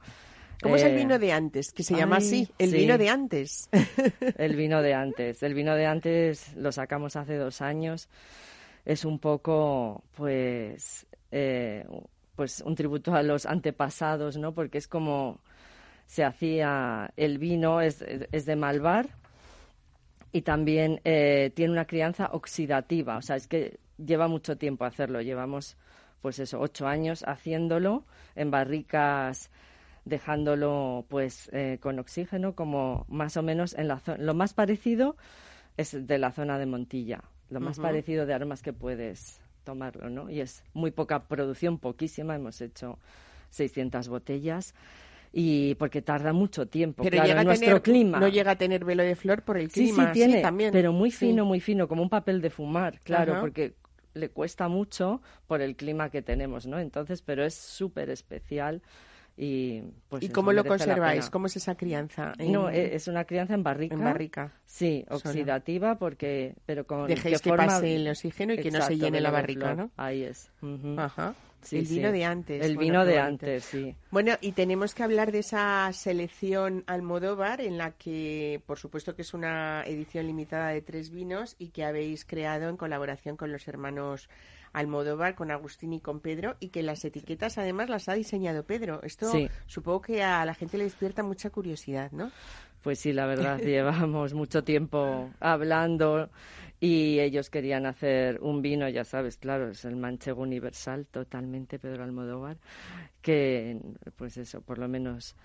¿Cómo 0.62 0.76
es 0.76 0.82
el 0.82 0.92
eh, 0.92 0.96
vino 0.96 1.18
de 1.18 1.32
antes? 1.32 1.72
Que 1.72 1.82
se 1.82 1.94
llama 1.94 2.16
así, 2.16 2.48
el 2.58 2.70
sí. 2.70 2.76
vino 2.76 2.98
de 2.98 3.08
antes. 3.08 3.68
El 4.38 4.56
vino 4.56 4.82
de 4.82 4.94
antes. 4.94 5.42
El 5.42 5.54
vino 5.54 5.74
de 5.74 5.86
antes 5.86 6.54
lo 6.56 6.72
sacamos 6.72 7.16
hace 7.16 7.36
dos 7.36 7.60
años. 7.60 8.08
Es 8.84 9.04
un 9.04 9.18
poco, 9.18 10.04
pues, 10.16 11.06
eh, 11.30 11.84
pues 12.34 12.62
un 12.62 12.74
tributo 12.74 13.14
a 13.14 13.22
los 13.22 13.46
antepasados, 13.46 14.36
¿no? 14.36 14.54
Porque 14.54 14.78
es 14.78 14.88
como 14.88 15.40
se 16.06 16.24
hacía 16.24 17.12
el 17.16 17.38
vino, 17.38 17.80
es, 17.80 18.02
es 18.02 18.46
de 18.46 18.56
malvar 18.56 19.08
y 20.32 20.42
también 20.42 21.00
eh, 21.04 21.50
tiene 21.54 21.72
una 21.72 21.86
crianza 21.86 22.30
oxidativa. 22.32 23.16
O 23.16 23.22
sea, 23.22 23.36
es 23.36 23.46
que 23.46 23.78
lleva 23.96 24.28
mucho 24.28 24.56
tiempo 24.56 24.84
hacerlo. 24.84 25.20
Llevamos, 25.22 25.76
pues 26.20 26.38
eso, 26.38 26.60
ocho 26.60 26.86
años 26.86 27.24
haciéndolo 27.26 28.04
en 28.34 28.50
barricas 28.50 29.50
dejándolo 30.06 31.04
pues 31.08 31.50
eh, 31.52 31.78
con 31.80 31.98
oxígeno 31.98 32.54
como 32.54 33.04
más 33.08 33.36
o 33.36 33.42
menos 33.42 33.74
en 33.74 33.88
la 33.88 33.98
zona 33.98 34.22
lo 34.22 34.32
más 34.34 34.54
parecido 34.54 35.16
es 35.76 36.06
de 36.06 36.18
la 36.18 36.32
zona 36.32 36.58
de 36.58 36.64
Montilla 36.66 37.22
lo 37.50 37.60
más 37.60 37.78
parecido 37.78 38.24
de 38.24 38.32
aromas 38.32 38.62
que 38.62 38.72
puedes 38.72 39.40
tomarlo 39.64 40.08
no 40.08 40.30
y 40.30 40.40
es 40.40 40.64
muy 40.72 40.92
poca 40.92 41.26
producción 41.28 41.78
poquísima 41.78 42.36
hemos 42.36 42.60
hecho 42.60 42.98
600 43.50 44.08
botellas 44.08 44.74
y 45.32 45.74
porque 45.74 46.02
tarda 46.02 46.32
mucho 46.32 46.66
tiempo 46.66 47.02
Pero 47.02 47.14
claro 47.16 47.26
llega 47.26 47.40
en 47.42 47.46
a 47.46 47.50
nuestro 47.50 47.66
tener, 47.68 47.82
clima 47.82 48.20
no 48.20 48.28
llega 48.28 48.52
a 48.52 48.56
tener 48.56 48.84
velo 48.84 49.02
de 49.02 49.16
flor 49.16 49.42
por 49.42 49.58
el 49.58 49.70
Sí, 49.72 49.90
clima, 49.90 50.06
sí, 50.06 50.12
tiene, 50.12 50.40
también. 50.40 50.70
pero 50.72 50.92
muy 50.92 51.10
Sí. 51.10 51.26
fino, 51.26 51.44
muy 51.44 51.58
fino, 51.60 51.88
como 51.88 52.02
un 52.02 52.08
papel 52.08 52.40
de 52.40 52.48
fumar, 52.50 53.00
claro, 53.00 53.32
Ajá. 53.32 53.40
porque 53.40 53.74
le 54.14 54.30
cuesta 54.30 54.68
mucho 54.68 55.20
por 55.46 55.60
el 55.60 55.76
clima 55.76 56.08
que 56.10 56.22
tenemos, 56.22 56.66
¿no? 56.66 56.78
Entonces, 56.78 57.20
pero 57.22 57.44
es 57.44 57.54
súper 57.54 58.08
especial 58.08 58.82
y 59.36 59.82
pues 60.08 60.22
¿Y 60.22 60.26
eso 60.26 60.34
cómo 60.34 60.52
lo 60.52 60.64
conserváis? 60.64 61.28
¿Cómo 61.30 61.46
es 61.46 61.56
esa 61.56 61.74
crianza? 61.74 62.32
En- 62.38 62.52
No, 62.52 62.70
e- 62.70 62.94
es 62.94 63.06
una 63.08 63.24
crianza 63.24 63.54
en 63.54 63.62
barrica. 63.62 63.94
en 63.94 64.02
barrica. 64.04 64.52
Sí, 64.64 65.04
Solo. 65.08 65.16
oxidativa, 65.18 65.96
porque, 65.98 66.54
pero 66.64 66.86
con 66.86 67.06
Dejéis 67.06 67.40
que 67.42 67.50
forma- 67.50 67.66
pase 67.66 67.96
el 67.96 68.08
oxígeno 68.08 68.54
y 68.54 68.58
que 68.58 68.70
no 68.70 68.80
se 68.82 68.96
llene 68.96 69.20
la 69.20 69.30
barrica. 69.30 69.74
¿no? 69.74 69.90
Ahí 69.96 70.22
es. 70.22 70.50
Ajá. 70.96 71.34
Sí, 71.62 71.78
el 71.78 71.86
sí. 71.86 71.96
vino 71.96 72.12
de 72.12 72.24
antes. 72.24 72.64
El 72.64 72.76
Bueno, 72.76 72.80
vino 72.92 73.04
de 73.04 73.18
antes, 73.18 73.64
sí. 73.64 73.92
Bueno, 74.12 74.34
y 74.40 74.52
tenemos 74.52 74.94
que 74.94 75.02
hablar 75.02 75.32
de 75.32 75.40
esa 75.40 75.90
selección 75.92 76.84
Almodóvar, 76.86 77.60
en 77.60 77.76
la 77.76 77.90
que, 77.92 78.62
por 78.66 78.78
supuesto, 78.78 79.16
que 79.16 79.22
es 79.22 79.34
una 79.34 79.82
edición 79.84 80.26
limitada 80.28 80.68
de 80.68 80.80
tres 80.80 81.10
vinos 81.10 81.56
y 81.58 81.70
que 81.70 81.84
habéis 81.84 82.24
creado 82.24 82.68
en 82.68 82.76
colaboración 82.76 83.36
con 83.36 83.50
los 83.50 83.66
hermanos 83.66 84.28
Almodóvar, 84.76 85.34
con 85.34 85.50
Agustín 85.50 85.94
y 85.94 86.00
con 86.00 86.20
Pedro, 86.20 86.56
y 86.60 86.68
que 86.68 86.82
las 86.82 87.02
etiquetas 87.04 87.56
además 87.56 87.88
las 87.88 88.10
ha 88.10 88.14
diseñado 88.14 88.64
Pedro. 88.64 89.00
Esto 89.02 89.30
Sí. 89.30 89.48
supongo 89.66 90.02
que 90.02 90.22
a 90.22 90.44
la 90.44 90.52
gente 90.52 90.76
le 90.76 90.84
despierta 90.84 91.22
mucha 91.22 91.48
curiosidad, 91.48 92.12
¿no? 92.12 92.30
Pues 92.82 92.98
sí, 92.98 93.14
la 93.14 93.24
verdad, 93.24 93.58
llevamos 93.64 94.34
mucho 94.34 94.62
tiempo 94.64 95.32
hablando 95.40 96.28
y 96.78 97.18
ellos 97.20 97.48
querían 97.48 97.86
hacer 97.86 98.38
un 98.42 98.60
vino, 98.60 98.86
ya 98.90 99.04
sabes, 99.04 99.38
claro, 99.38 99.70
es 99.70 99.84
el 99.86 99.96
manchego 99.96 100.42
universal 100.42 101.06
totalmente, 101.06 101.78
Pedro 101.78 102.04
Almodóvar, 102.04 102.58
que 103.22 103.80
pues 104.16 104.36
eso, 104.36 104.60
por 104.60 104.76
lo 104.78 104.88
menos 104.88 105.36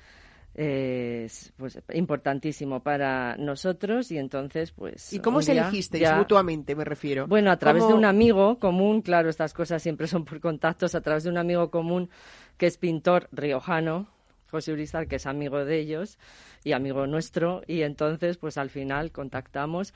es 0.54 1.54
pues 1.58 1.80
importantísimo 1.94 2.82
para 2.82 3.38
nosotros 3.38 4.12
y 4.12 4.18
entonces 4.18 4.72
pues 4.72 5.14
¿Y 5.14 5.20
cómo 5.20 5.38
os 5.40 5.48
elegisteis 5.50 6.02
ya- 6.04 6.18
mutuamente, 6.18 6.76
me 6.76 6.84
refiero? 6.84 7.26
bueno, 7.28 7.52
a 7.52 7.58
través 7.58 7.84
de 7.84 7.88
¿Cómo- 7.88 7.98
un 8.00 8.06
amigo 8.06 8.60
común, 8.60 9.02
claro, 9.02 9.30
estas 9.30 9.54
cosas 9.54 9.82
siempre 9.82 10.08
son 10.08 10.26
por 10.26 10.40
contactos, 10.42 10.94
a 10.96 11.02
través 11.02 11.24
de 11.24 11.30
un 11.30 11.38
amigo 11.38 11.72
común 11.72 12.10
que 12.58 12.68
es 12.68 12.78
pintor 12.78 13.30
riojano, 13.32 14.08
José 14.50 14.74
Urizar, 14.74 15.08
que 15.08 15.16
es 15.16 15.26
amigo 15.26 15.64
de 15.64 15.80
ellos 15.80 16.18
y 16.66 16.74
amigo 16.74 17.08
nuestro, 17.08 17.62
y 17.68 17.84
entonces 17.84 18.38
pues 18.38 18.58
al 18.58 18.70
final 18.70 19.12
contactamos 19.14 19.94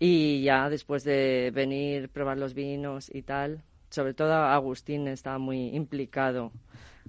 y 0.00 0.42
ya 0.42 0.68
después 0.68 1.04
de 1.04 1.52
venir, 1.54 2.08
probar 2.08 2.38
los 2.38 2.54
vinos 2.54 3.08
y 3.14 3.22
tal, 3.22 3.62
sobre 3.90 4.14
todo 4.14 4.32
Agustín 4.34 5.06
está 5.06 5.38
muy 5.38 5.68
implicado 5.76 6.50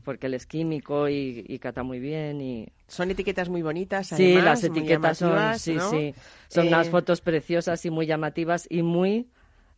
porque 0.03 0.27
él 0.27 0.33
es 0.35 0.45
químico 0.45 1.09
y, 1.09 1.45
y 1.47 1.59
cata 1.59 1.83
muy 1.83 1.99
bien 1.99 2.41
y 2.41 2.67
Son 2.87 3.09
etiquetas 3.11 3.49
muy 3.49 3.61
bonitas, 3.61 4.11
Sí, 4.11 4.13
además, 4.35 4.43
las 4.43 4.63
muy 4.63 4.69
etiquetas 4.69 5.17
son, 5.17 5.53
sí, 5.55 5.73
¿no? 5.75 5.89
sí. 5.89 6.13
Son 6.47 6.67
unas 6.67 6.87
Eh, 6.87 6.91
fotos 6.91 7.21
preciosas 7.21 7.85
y 7.85 7.89
muy 7.89 8.05
llamativas 8.05 8.67
y 8.69 8.83
muy 8.83 9.27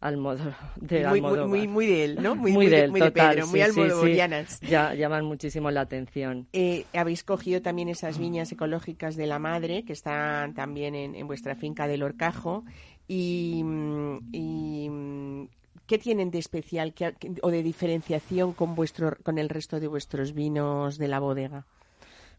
Almodóvar, 0.02 0.58
de 0.76 1.04
muy, 1.04 1.22
muy, 1.22 1.40
Almodóvar. 1.40 1.48
muy, 1.48 1.68
muy 1.68 1.86
de 1.88 2.04
él, 2.06 2.22
¿no? 2.22 2.36
Muy, 2.36 2.52
de 2.68 2.84
él, 2.86 2.92
muy 2.92 3.00
total, 3.00 3.14
Pedro, 3.14 3.48
muy 3.48 3.62
sí, 3.62 3.66
sí, 3.68 3.92
sí. 3.92 4.22
almodovarianas. 4.22 4.60
Ya, 4.62 4.94
llaman 4.94 5.26
muchísimo 5.26 5.72
la 5.72 5.82
atención. 5.82 6.48
Eh, 6.58 6.86
habéis 6.94 7.24
cogido 7.26 7.62
también 7.62 7.90
esas 7.90 8.18
viñas 8.18 8.52
ecológicas 8.52 9.16
de 9.18 9.28
la 9.28 9.40
madre 9.40 9.84
que 9.84 9.92
están 9.94 10.54
también 10.54 10.96
en, 10.96 11.16
en 11.16 11.28
vuestra 11.28 11.56
finca 11.56 11.86
del 11.88 12.02
Orcajo 12.04 12.64
y, 13.08 13.62
mm, 13.64 14.20
y, 14.32 14.90
mm, 14.90 15.48
¿qué 15.88 15.98
tienen 15.98 16.32
de 16.32 16.40
especial 16.40 16.94
o 17.42 17.52
de 17.52 17.64
diferenciación 17.64 18.54
con 18.54 18.76
vuestro 18.76 19.18
con 19.24 19.38
el 19.38 19.50
resto 19.50 19.80
de 19.80 19.88
vuestros 19.88 20.34
vinos 20.34 20.98
de 20.98 21.08
la 21.08 21.20
bodega? 21.20 21.66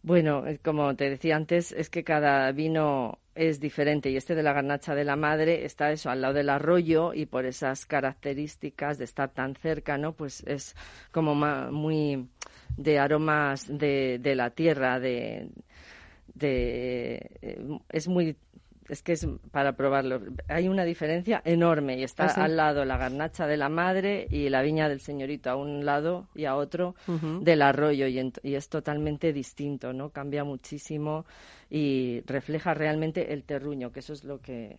Bueno, 0.03 0.47
eh, 0.47 0.61
como 0.63 0.95
te 0.95 1.11
decía 1.11 1.37
antes, 1.37 1.73
es 1.73 1.91
que 1.91 2.05
cada 2.05 2.53
vino 2.53 3.19
es 3.35 3.59
diferente 3.61 4.09
y 4.09 4.17
este 4.17 4.35
de 4.35 4.43
la 4.43 4.53
garnacha 4.53 4.95
de 4.95 5.05
la 5.05 5.17
madre 5.17 5.65
está 5.65 5.91
eso 5.91 6.11
al 6.11 6.21
lado 6.21 6.35
del 6.35 6.49
arroyo 6.49 7.13
y 7.13 7.27
por 7.27 7.45
esas 7.45 7.87
características 7.87 8.99
de 8.99 9.05
estar 9.05 9.31
tan 9.31 9.55
cerca, 9.57 9.99
¿no? 9.99 10.13
Pues 10.13 10.43
es 10.47 10.77
como 11.11 11.35
muy 11.35 12.29
de 12.77 12.99
aromas 12.99 13.67
de, 13.67 14.19
de 14.21 14.35
la 14.37 14.51
tierra, 14.51 15.01
de, 15.01 15.49
de 16.35 17.31
eh, 17.43 17.79
es 17.89 18.09
muy 18.09 18.37
es 18.89 19.03
que 19.03 19.13
es 19.13 19.27
para 19.51 19.77
probarlo. 19.77 20.21
Hay 20.49 20.69
una 20.69 20.85
diferencia 20.85 21.43
enorme 21.45 21.99
y 21.99 22.05
está 22.05 22.25
¿Ah, 22.25 22.29
sí? 22.29 22.41
al 22.41 22.57
lado 22.57 22.85
la 22.85 22.97
garnacha 22.97 23.47
de 23.47 23.57
la 23.57 23.69
madre 23.69 24.27
y 24.31 24.49
la 24.49 24.63
viña 24.63 24.89
del 24.89 25.01
señorito 25.01 25.51
a 25.51 25.57
un 25.57 25.85
lado 25.85 26.29
y 26.35 26.45
a 26.45 26.57
otro 26.57 26.95
del 27.41 27.63
arroyo 27.63 28.07
y, 28.07 28.33
y 28.43 28.55
es 28.55 28.69
totalmente 28.69 29.33
distinto, 29.33 29.93
¿no? 29.93 30.11
Cambia 30.11 30.45
muchísimo 30.45 31.27
y 31.71 32.23
refleja 32.27 32.75
realmente 32.75 33.33
el 33.33 33.45
terruño, 33.45 33.93
que 33.93 34.01
eso 34.01 34.13
es 34.13 34.25
lo 34.25 34.41
que 34.41 34.79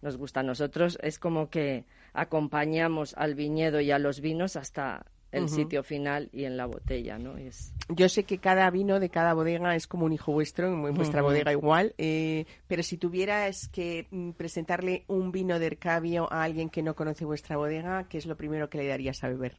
nos 0.00 0.16
gusta 0.16 0.40
a 0.40 0.42
nosotros. 0.42 0.98
Es 1.02 1.18
como 1.18 1.48
que 1.50 1.84
acompañamos 2.12 3.14
al 3.16 3.34
viñedo 3.34 3.80
y 3.80 3.90
a 3.90 3.98
los 3.98 4.20
vinos 4.20 4.56
hasta 4.56 5.06
el 5.32 5.48
sitio 5.48 5.82
final 5.82 6.28
y 6.32 6.44
en 6.44 6.56
la 6.56 6.66
botella, 6.66 7.18
¿no? 7.18 7.36
Es- 7.38 7.72
Yo 7.88 8.08
sé 8.08 8.24
que 8.24 8.38
cada 8.38 8.70
vino 8.70 9.00
de 9.00 9.08
cada 9.10 9.34
bodega 9.34 9.74
es 9.74 9.86
como 9.86 10.04
un 10.06 10.12
hijo 10.12 10.32
vuestro, 10.32 10.68
en 10.68 10.94
vuestra 10.94 11.20
bodega 11.22 11.52
igual, 11.52 11.94
eh, 11.98 12.46
pero 12.68 12.82
si 12.82 12.96
tuvieras 12.98 13.68
que 13.68 14.06
mm, 14.10 14.30
presentarle 14.32 15.04
un 15.08 15.32
vino 15.32 15.58
de 15.58 15.66
Ercabio 15.66 16.32
a 16.32 16.42
alguien 16.44 16.68
que 16.70 16.82
no 16.82 16.94
conoce 16.94 17.24
vuestra 17.24 17.56
bodega, 17.56 18.04
¿qué 18.08 18.18
es 18.18 18.26
lo 18.26 18.36
primero 18.36 18.68
que 18.70 18.78
le 18.78 18.86
darías 18.86 19.24
a 19.24 19.28
beber? 19.28 19.56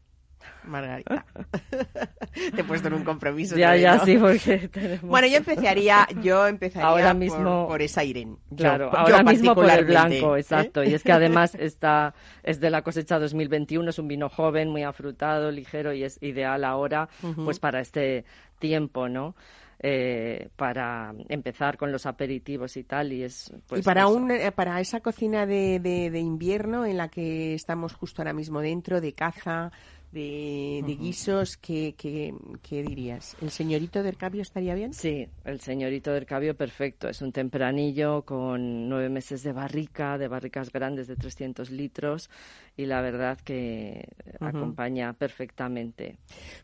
Margarita. 0.66 1.26
Te 2.56 2.62
he 2.62 2.64
puesto 2.64 2.88
en 2.88 2.96
un 2.96 3.04
compromiso. 3.04 3.56
ya, 3.56 3.68
otra 3.68 3.74
vez, 3.74 3.82
ya, 3.82 3.96
¿no? 3.98 4.06
sí, 4.06 4.18
porque 4.18 4.68
tenemos... 4.72 5.02
Bueno, 5.10 5.28
yo 5.28 5.38
empezaría, 5.38 6.08
yo 6.22 6.48
empezaría 6.48 6.88
Ahora 6.88 7.10
por- 7.12 7.16
mismo- 7.20 7.68
por, 7.68 7.82
esa 7.82 8.04
Irene. 8.04 8.38
Claro, 8.56 8.92
yo 8.92 8.98
ahora 8.98 9.24
mismo 9.24 9.54
por 9.56 9.70
el 9.70 9.86
blanco, 9.86 10.36
¿eh? 10.36 10.40
exacto. 10.40 10.84
Y 10.84 10.94
es 10.94 11.04
que 11.04 11.12
además 11.12 11.56
está, 11.56 12.14
es 12.44 12.60
de 12.60 12.70
la 12.70 12.82
cosecha 12.82 13.20
2021, 13.20 13.90
es 13.90 14.00
un 14.00 14.08
vino 14.08 14.30
joven, 14.30 14.70
muy 14.70 14.84
afrutado, 14.84 15.52
ligero 15.52 15.94
y 15.94 16.04
es 16.04 16.18
ideal 16.22 16.64
ahora, 16.64 17.10
pues 17.44 17.60
para 17.60 17.80
este 17.80 18.26
tiempo, 18.60 19.10
¿no? 19.10 19.36
Eh, 19.86 20.48
para 20.56 21.14
empezar 21.28 21.76
con 21.78 21.92
los 21.92 22.06
aperitivos 22.06 22.78
y 22.78 22.84
tal, 22.86 23.12
y 23.12 23.24
es... 23.24 23.52
Pues, 23.68 23.82
y 23.82 23.84
para, 23.84 24.02
eso. 24.04 24.14
un, 24.14 24.32
eh, 24.32 24.52
para 24.54 24.80
esa 24.80 25.02
cocina 25.02 25.46
de, 25.46 25.80
de- 25.82 26.10
de 26.10 26.20
invierno 26.20 26.86
en 26.86 26.96
la 26.96 27.10
que 27.10 27.54
estamos 27.54 27.94
justo 27.94 28.22
ahora 28.22 28.32
mismo 28.32 28.62
dentro, 28.62 29.02
de 29.02 29.12
caza, 29.14 29.74
de, 30.14 30.84
de 30.86 30.96
guisos, 30.96 31.58
¿qué, 31.58 31.96
qué, 31.98 32.34
qué 32.62 32.84
dirías? 32.84 33.36
¿El 33.42 33.50
señorito 33.50 34.04
del 34.04 34.16
cambio 34.16 34.42
estaría 34.44 34.76
bien? 34.76 34.94
Sí, 34.94 35.28
el 35.44 35.60
señorito 35.60 36.12
del 36.12 36.26
cabio 36.26 36.56
perfecto. 36.56 37.10
Es 37.10 37.22
un 37.22 37.32
tempranillo 37.32 38.24
con 38.24 38.88
nueve 38.88 39.10
meses 39.10 39.44
de 39.44 39.52
barrica, 39.52 40.18
de 40.18 40.28
barricas 40.28 40.72
grandes 40.72 41.08
de 41.08 41.16
300 41.16 41.72
litros 41.72 42.30
y 42.78 42.86
la 42.86 43.02
verdad 43.02 43.40
que 43.44 44.08
acompaña 44.40 45.14
perfectamente. 45.14 46.18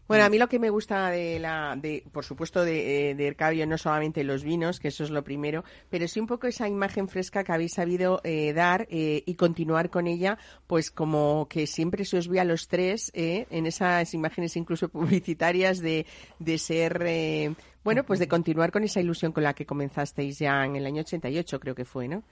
Bueno, 0.08 0.26
a 0.26 0.30
mí 0.30 0.38
lo 0.38 0.47
que 0.47 0.60
me 0.60 0.70
gusta 0.70 1.10
de 1.10 1.39
la, 1.39 1.76
de, 1.76 2.04
por 2.12 2.26
supuesto, 2.26 2.64
de, 2.64 3.12
eh, 3.12 3.16
de 3.16 3.28
Ercabio, 3.28 3.66
no 3.68 3.78
solamente 3.78 4.24
los 4.24 4.43
vinos, 4.43 4.80
que 4.80 4.89
eso 4.89 5.04
es 5.04 5.10
lo 5.10 5.24
primero, 5.24 5.64
pero 5.89 6.08
sí 6.08 6.20
un 6.20 6.28
poco 6.28 6.47
esa 6.47 6.68
imagen 6.68 7.08
fresca 7.08 7.43
que 7.43 7.52
habéis 7.52 7.74
sabido 7.74 8.22
eh, 8.24 8.54
dar 8.54 8.88
eh, 8.89 9.24
y 9.26 9.36
continuar 9.36 9.89
con 9.89 10.08
ella, 10.08 10.38
pues 10.68 10.91
como 10.91 11.47
que 11.50 11.68
siempre 11.68 12.06
se 12.06 12.18
os 12.18 12.28
ve 12.28 12.39
a 12.39 12.45
los 12.45 12.68
tres 12.68 13.12
eh, 13.14 13.39
en 13.50 13.66
esas 13.66 14.14
imágenes 14.14 14.56
incluso 14.56 14.90
publicitarias 14.90 15.80
de, 15.80 16.06
de 16.40 16.58
ser, 16.58 17.02
eh, 17.06 17.54
bueno, 17.84 18.04
pues 18.04 18.20
de 18.20 18.28
continuar 18.28 18.72
con 18.72 18.84
esa 18.84 19.00
ilusión 19.00 19.32
con 19.32 19.44
la 19.44 19.54
que 19.54 19.66
comenzasteis 19.66 20.40
ya 20.40 20.66
en 20.66 20.76
el 20.76 20.86
año 20.86 21.02
88, 21.02 21.60
creo 21.60 21.76
que 21.76 21.86
fue, 21.86 22.08
¿no? 22.08 22.24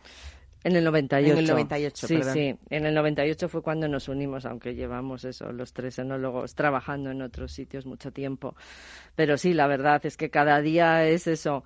En 0.64 0.76
el 0.76 0.84
98. 0.84 1.32
En 1.34 1.38
el 1.40 1.48
98, 1.48 2.08
sí, 2.08 2.18
perdón. 2.18 2.34
sí. 2.34 2.56
En 2.72 2.86
el 2.86 2.94
98 2.94 3.48
fue 3.48 3.62
cuando 3.62 3.88
nos 3.88 4.10
unimos, 4.10 4.46
aunque 4.46 4.74
llevamos 4.76 5.24
eso, 5.24 5.52
los 5.54 5.72
tres 5.72 6.00
enólogos 6.00 6.56
trabajando 6.56 7.12
en 7.12 7.22
otros 7.22 7.54
sitios 7.54 7.86
mucho 7.86 8.12
tiempo. 8.12 8.56
Pero 9.16 9.38
sí, 9.38 9.54
la 9.54 9.68
verdad 9.68 10.06
es 10.06 10.18
que 10.18 10.30
cada 10.30 10.60
día 10.60 11.06
es 11.08 11.28
eso, 11.28 11.64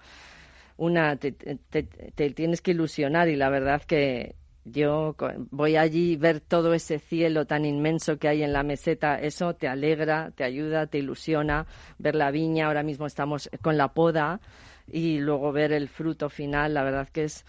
una, 0.78 1.16
te, 1.16 1.32
te- 1.32 1.56
te- 1.70 1.84
te 1.84 2.30
tienes 2.32 2.62
que 2.62 2.72
ilusionar 2.72 3.30
y 3.30 3.38
la 3.38 3.50
verdad 3.50 3.82
que 3.82 4.36
yo 4.66 5.16
voy 5.50 5.76
allí 5.76 6.16
ver 6.16 6.40
todo 6.40 6.74
ese 6.74 7.00
cielo 7.00 7.46
tan 7.46 7.66
inmenso 7.66 8.18
que 8.18 8.28
hay 8.28 8.44
en 8.44 8.54
la 8.54 8.64
meseta, 8.64 9.20
eso 9.20 9.56
te 9.56 9.68
alegra, 9.68 10.32
te 10.32 10.44
ayuda, 10.44 10.88
te 10.88 11.00
ilusiona, 11.00 11.66
ver 11.98 12.16
la 12.16 12.32
viña, 12.32 12.68
ahora 12.68 12.84
mismo 12.84 13.08
estamos 13.08 13.50
con 13.62 13.78
la 13.78 13.94
poda 13.94 14.40
y 14.88 15.20
luego 15.20 15.52
ver 15.52 15.72
el 15.72 15.90
fruto 15.90 16.30
final, 16.30 16.74
la 16.74 16.84
verdad 16.84 17.10
que 17.10 17.24
es 17.24 17.46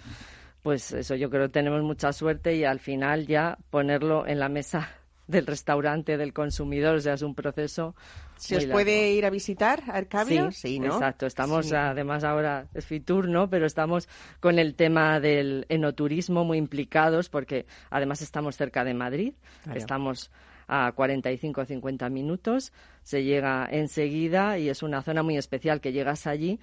pues 0.62 0.92
eso, 0.92 1.16
yo 1.16 1.28
creo 1.28 1.46
que 1.46 1.52
tenemos 1.52 1.82
mucha 1.82 2.12
suerte 2.12 2.54
y 2.54 2.64
al 2.64 2.78
final 2.78 3.26
ya 3.26 3.58
ponerlo 3.70 4.26
en 4.26 4.38
la 4.38 4.48
mesa 4.48 4.90
del 5.26 5.46
restaurante, 5.46 6.16
del 6.16 6.32
consumidor, 6.32 6.96
o 6.96 7.00
sea, 7.00 7.14
es 7.14 7.22
un 7.22 7.34
proceso. 7.34 7.96
¿Se 8.42 8.56
os 8.56 8.66
puede 8.66 9.12
ir 9.12 9.24
a 9.24 9.30
visitar 9.30 9.82
a 9.88 9.92
Arcabio? 9.96 10.50
Sí, 10.50 10.80
¿no? 10.80 10.86
exacto. 10.94 11.26
Estamos, 11.26 11.66
Sí. 11.66 11.74
además, 11.74 12.24
ahora 12.24 12.66
es 12.74 12.84
Fitur, 12.84 13.28
¿no? 13.28 13.48
Pero 13.48 13.66
estamos 13.66 14.08
con 14.40 14.58
el 14.58 14.74
tema 14.74 15.20
del 15.20 15.64
enoturismo 15.68 16.44
muy 16.44 16.58
implicados 16.58 17.28
porque 17.28 17.66
además 17.90 18.20
estamos 18.20 18.56
cerca 18.56 18.82
de 18.84 18.94
Madrid. 18.94 19.34
Claro. 19.62 19.78
Estamos 19.78 20.30
a 20.66 20.90
45 20.92 21.60
o 21.60 21.64
50 21.64 22.08
minutos. 22.08 22.72
Se 23.02 23.22
llega 23.22 23.68
enseguida 23.70 24.58
y 24.58 24.68
es 24.68 24.82
una 24.82 25.02
zona 25.02 25.22
muy 25.22 25.36
especial 25.36 25.80
que 25.80 25.92
llegas 25.92 26.26
allí 26.26 26.58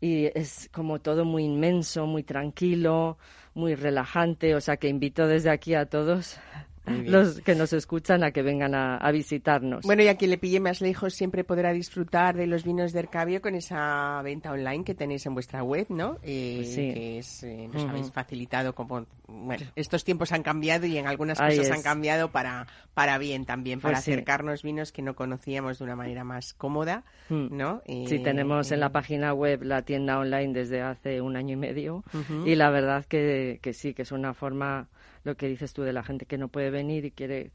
y 0.00 0.26
es 0.34 0.68
como 0.72 1.00
todo 1.00 1.24
muy 1.24 1.44
inmenso, 1.44 2.06
muy 2.06 2.22
tranquilo, 2.22 3.18
muy 3.54 3.74
relajante. 3.74 4.54
O 4.54 4.60
sea 4.60 4.76
que 4.76 4.88
invito 4.88 5.26
desde 5.26 5.50
aquí 5.50 5.74
a 5.74 5.86
todos. 5.86 6.38
Los 6.86 7.40
que 7.40 7.54
nos 7.54 7.72
escuchan 7.72 8.22
a 8.24 8.30
que 8.30 8.42
vengan 8.42 8.74
a, 8.74 8.96
a 8.96 9.10
visitarnos. 9.12 9.84
Bueno, 9.84 10.02
y 10.02 10.08
a 10.08 10.16
quien 10.16 10.30
le 10.30 10.38
pille 10.38 10.60
más 10.60 10.80
lejos 10.80 11.14
siempre 11.14 11.44
podrá 11.44 11.72
disfrutar 11.72 12.36
de 12.36 12.46
los 12.46 12.64
vinos 12.64 12.92
de 12.92 13.00
Ercabio 13.00 13.40
con 13.42 13.54
esa 13.54 14.20
venta 14.22 14.52
online 14.52 14.84
que 14.84 14.94
tenéis 14.94 15.26
en 15.26 15.34
vuestra 15.34 15.62
web, 15.62 15.86
¿no? 15.88 16.18
Eh, 16.22 16.62
Sí. 16.66 16.92
Que 16.94 17.18
es, 17.18 17.42
eh, 17.42 17.68
nos 17.72 17.84
habéis 17.84 18.10
facilitado 18.12 18.74
como... 18.74 19.06
Bueno, 19.28 19.66
estos 19.74 20.04
tiempos 20.04 20.30
han 20.32 20.42
cambiado 20.42 20.86
y 20.86 20.96
en 20.98 21.06
algunas 21.06 21.40
Ahí 21.40 21.56
cosas 21.56 21.66
es. 21.70 21.76
han 21.76 21.82
cambiado 21.82 22.30
para, 22.30 22.66
para 22.94 23.18
bien 23.18 23.44
también, 23.44 23.80
para 23.80 23.94
Pues 23.94 24.04
sí. 24.04 24.12
acercarnos 24.12 24.62
vinos 24.62 24.92
que 24.92 25.02
no 25.02 25.14
conocíamos 25.16 25.78
de 25.78 25.84
una 25.84 25.96
manera 25.96 26.24
más 26.24 26.54
cómoda, 26.54 27.04
Mm. 27.28 27.56
¿no? 27.56 27.82
Sí, 27.86 28.06
Eh, 28.16 28.20
tenemos 28.22 28.70
en 28.70 28.78
eh, 28.78 28.80
la 28.80 28.92
página 28.92 29.34
web 29.34 29.62
la 29.64 29.82
tienda 29.82 30.18
online 30.18 30.52
desde 30.52 30.80
hace 30.82 31.20
un 31.20 31.36
año 31.36 31.54
y 31.54 31.56
medio 31.56 32.04
y 32.44 32.54
la 32.54 32.70
verdad 32.70 33.04
que, 33.04 33.58
que 33.62 33.72
sí, 33.72 33.94
que 33.94 34.02
es 34.02 34.12
una 34.12 34.32
forma, 34.32 34.86
lo 35.26 35.36
que 35.36 35.48
dices 35.48 35.74
tú, 35.74 35.82
de 35.82 35.92
la 35.92 36.02
gente 36.02 36.24
que 36.24 36.38
no 36.38 36.48
puede 36.48 36.70
venir 36.70 37.04
y 37.04 37.10
quiere 37.10 37.50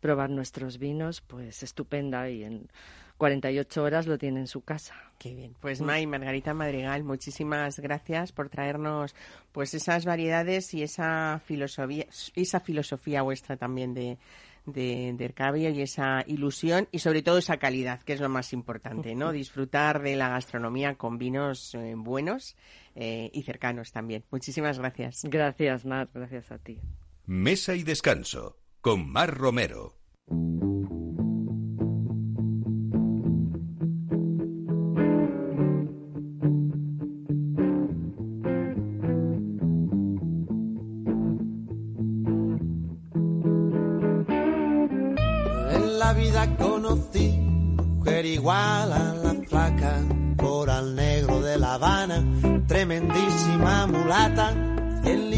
probar 0.00 0.30
nuestros 0.30 0.78
vinos, 0.78 1.20
pues 1.20 1.62
estupenda 1.62 2.30
y 2.30 2.44
en 2.44 2.68
48 3.18 3.82
horas 3.82 4.06
lo 4.06 4.16
tiene 4.16 4.40
en 4.40 4.46
su 4.46 4.62
casa. 4.62 4.94
Qué 5.18 5.34
bien. 5.34 5.54
Pues 5.60 5.80
May, 5.80 6.06
Margarita 6.06 6.54
Madrigal, 6.54 7.02
muchísimas 7.02 7.78
gracias 7.80 8.32
por 8.32 8.48
traernos 8.48 9.14
pues 9.52 9.74
esas 9.74 10.04
variedades 10.04 10.72
y 10.74 10.82
esa 10.82 11.40
filosofía, 11.44 12.06
esa 12.34 12.60
filosofía 12.60 13.22
vuestra 13.22 13.56
también 13.56 13.94
de, 13.94 14.18
de, 14.66 15.14
de 15.14 15.72
y 15.72 15.80
esa 15.80 16.22
ilusión 16.26 16.88
y 16.92 16.98
sobre 16.98 17.22
todo 17.22 17.38
esa 17.38 17.56
calidad, 17.56 18.02
que 18.02 18.12
es 18.12 18.20
lo 18.20 18.28
más 18.28 18.52
importante, 18.52 19.14
¿no? 19.14 19.32
Disfrutar 19.32 20.02
de 20.02 20.16
la 20.16 20.28
gastronomía 20.28 20.96
con 20.96 21.18
vinos 21.18 21.74
eh, 21.74 21.94
buenos 21.96 22.56
eh, 22.94 23.30
y 23.32 23.42
cercanos 23.42 23.92
también. 23.92 24.24
Muchísimas 24.30 24.78
gracias. 24.78 25.22
Gracias, 25.24 25.86
Mar, 25.86 26.08
gracias 26.12 26.50
a 26.50 26.58
ti. 26.58 26.78
Mesa 27.28 27.74
y 27.74 27.82
descanso 27.82 28.56
con 28.80 29.10
Mar 29.10 29.36
Romero. 29.36 29.98
En 45.72 45.98
la 45.98 46.12
vida 46.12 46.56
conocí 46.56 47.32
mujer 47.32 48.24
igual 48.24 48.92
a 48.92 49.14
la 49.14 49.34
flaca, 49.48 50.00
coral 50.36 50.94
negro 50.94 51.42
de 51.42 51.58
La 51.58 51.74
Habana, 51.74 52.24
tremendísima 52.68 53.88
mulata, 53.88 54.65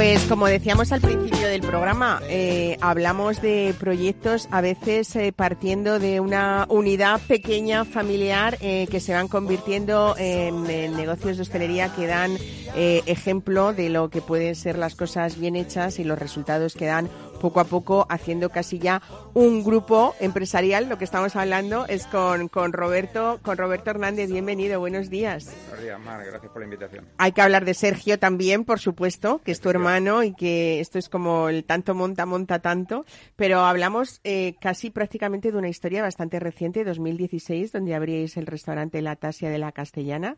Pues 0.00 0.24
como 0.24 0.46
decíamos 0.46 0.92
al 0.92 1.02
principio 1.02 1.46
del 1.46 1.60
programa, 1.60 2.22
eh, 2.26 2.78
hablamos 2.80 3.42
de 3.42 3.74
proyectos 3.78 4.48
a 4.50 4.62
veces 4.62 5.14
eh, 5.14 5.30
partiendo 5.30 5.98
de 5.98 6.20
una 6.20 6.64
unidad 6.70 7.20
pequeña 7.28 7.84
familiar 7.84 8.56
eh, 8.62 8.86
que 8.90 8.98
se 8.98 9.12
van 9.12 9.28
convirtiendo 9.28 10.14
en, 10.16 10.70
en 10.70 10.96
negocios 10.96 11.36
de 11.36 11.42
hostelería 11.42 11.92
que 11.92 12.06
dan 12.06 12.38
eh, 12.76 13.02
ejemplo 13.06 13.72
de 13.72 13.88
lo 13.88 14.10
que 14.10 14.22
pueden 14.22 14.54
ser 14.54 14.78
las 14.78 14.94
cosas 14.94 15.38
bien 15.38 15.56
hechas 15.56 15.98
y 15.98 16.04
los 16.04 16.18
resultados 16.18 16.74
que 16.74 16.86
dan 16.86 17.10
poco 17.40 17.58
a 17.58 17.64
poco 17.64 18.06
haciendo 18.08 18.50
casi 18.50 18.78
ya 18.78 19.02
un 19.34 19.64
grupo 19.64 20.14
empresarial. 20.20 20.88
Lo 20.88 20.98
que 20.98 21.04
estamos 21.04 21.34
hablando 21.34 21.86
es 21.88 22.06
con, 22.06 22.46
con 22.46 22.72
Roberto, 22.72 23.40
con 23.42 23.58
Roberto 23.58 23.90
Hernández. 23.90 24.30
Bienvenido, 24.30 24.78
buenos 24.78 25.10
días. 25.10 25.52
Buenos 25.66 25.82
días, 25.82 25.98
Mar, 25.98 26.24
gracias 26.24 26.52
por 26.52 26.60
la 26.60 26.66
invitación. 26.66 27.06
Hay 27.18 27.32
que 27.32 27.42
hablar 27.42 27.64
de 27.64 27.74
Sergio 27.74 28.20
también, 28.20 28.64
por 28.64 28.78
supuesto, 28.78 29.40
que 29.44 29.50
es 29.50 29.60
tu 29.60 29.70
hermano 29.70 30.22
y 30.22 30.34
que 30.34 30.78
esto 30.78 31.00
es 31.00 31.08
como 31.08 31.48
el 31.48 31.64
tanto 31.64 31.96
monta, 31.96 32.26
monta 32.26 32.60
tanto, 32.60 33.04
pero 33.34 33.60
hablamos 33.60 34.20
eh, 34.22 34.54
casi 34.60 34.90
prácticamente 34.90 35.50
de 35.50 35.58
una 35.58 35.68
historia 35.68 36.02
bastante 36.02 36.38
reciente, 36.38 36.84
2016, 36.84 37.72
donde 37.72 37.94
abríais 37.94 38.36
el 38.36 38.46
restaurante 38.46 39.02
La 39.02 39.16
Tasia 39.16 39.50
de 39.50 39.58
la 39.58 39.72
Castellana 39.72 40.36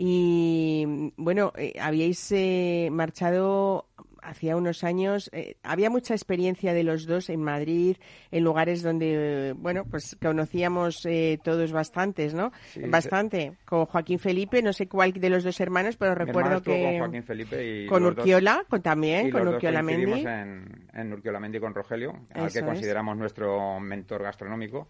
y 0.00 1.12
bueno, 1.16 1.52
eh, 1.56 1.74
habíais 1.80 2.30
eh, 2.30 2.88
marchado 2.92 3.87
hacía 4.28 4.56
unos 4.56 4.84
años, 4.84 5.30
eh, 5.32 5.56
había 5.62 5.90
mucha 5.90 6.14
experiencia 6.14 6.74
de 6.74 6.82
los 6.84 7.06
dos 7.06 7.30
en 7.30 7.42
Madrid, 7.42 7.96
en 8.30 8.44
lugares 8.44 8.82
donde, 8.82 9.54
bueno, 9.56 9.84
pues 9.90 10.16
conocíamos 10.20 11.04
eh, 11.06 11.38
todos 11.42 11.72
bastantes, 11.72 12.34
¿no? 12.34 12.52
Sí, 12.72 12.80
Bastante. 12.86 13.54
Con 13.64 13.86
Joaquín 13.86 14.18
Felipe, 14.18 14.62
no 14.62 14.72
sé 14.72 14.86
cuál 14.88 15.12
de 15.12 15.30
los 15.30 15.44
dos 15.44 15.58
hermanos, 15.60 15.96
pero 15.96 16.14
recuerdo 16.14 16.62
que... 16.62 16.82
con 16.82 16.98
Joaquín 16.98 17.22
Felipe 17.24 17.84
y 17.84 17.86
con 17.86 18.02
dos- 18.02 18.12
Urquiola, 18.18 18.64
con, 18.68 18.82
también, 18.82 19.28
y 19.28 19.30
con 19.30 19.44
los 19.44 19.54
Urquiola 19.54 19.82
Mendy. 19.82 20.20
en, 20.26 20.88
en 20.92 21.12
Urquiola 21.12 21.40
Mendy 21.40 21.60
con 21.60 21.74
Rogelio, 21.74 22.26
al 22.34 22.52
que 22.52 22.58
es. 22.58 22.64
consideramos 22.64 23.16
nuestro 23.16 23.80
mentor 23.80 24.22
gastronómico. 24.22 24.88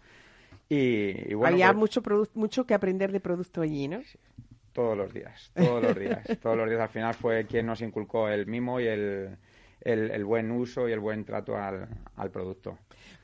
Y, 0.67 1.31
y 1.31 1.33
bueno, 1.33 1.53
había 1.55 1.67
pues, 1.73 1.77
mucho, 1.77 2.01
mucho 2.35 2.65
que 2.65 2.73
aprender 2.73 3.11
de 3.11 3.19
producto 3.19 3.61
allí, 3.61 3.87
¿no? 3.87 4.01
Todos 4.73 4.97
los 4.97 5.13
días, 5.13 5.51
todos 5.55 5.81
los 5.83 5.95
días, 5.97 6.25
todos 6.41 6.57
los 6.57 6.69
días. 6.69 6.81
Al 6.81 6.89
final 6.89 7.13
fue 7.13 7.45
quien 7.45 7.65
nos 7.65 7.81
inculcó 7.81 8.29
el 8.29 8.45
mimo 8.47 8.79
y 8.79 8.87
el, 8.87 9.37
el, 9.81 10.11
el 10.11 10.25
buen 10.25 10.51
uso 10.51 10.87
y 10.87 10.91
el 10.91 10.99
buen 10.99 11.25
trato 11.25 11.57
al, 11.57 11.87
al 12.15 12.31
producto. 12.31 12.77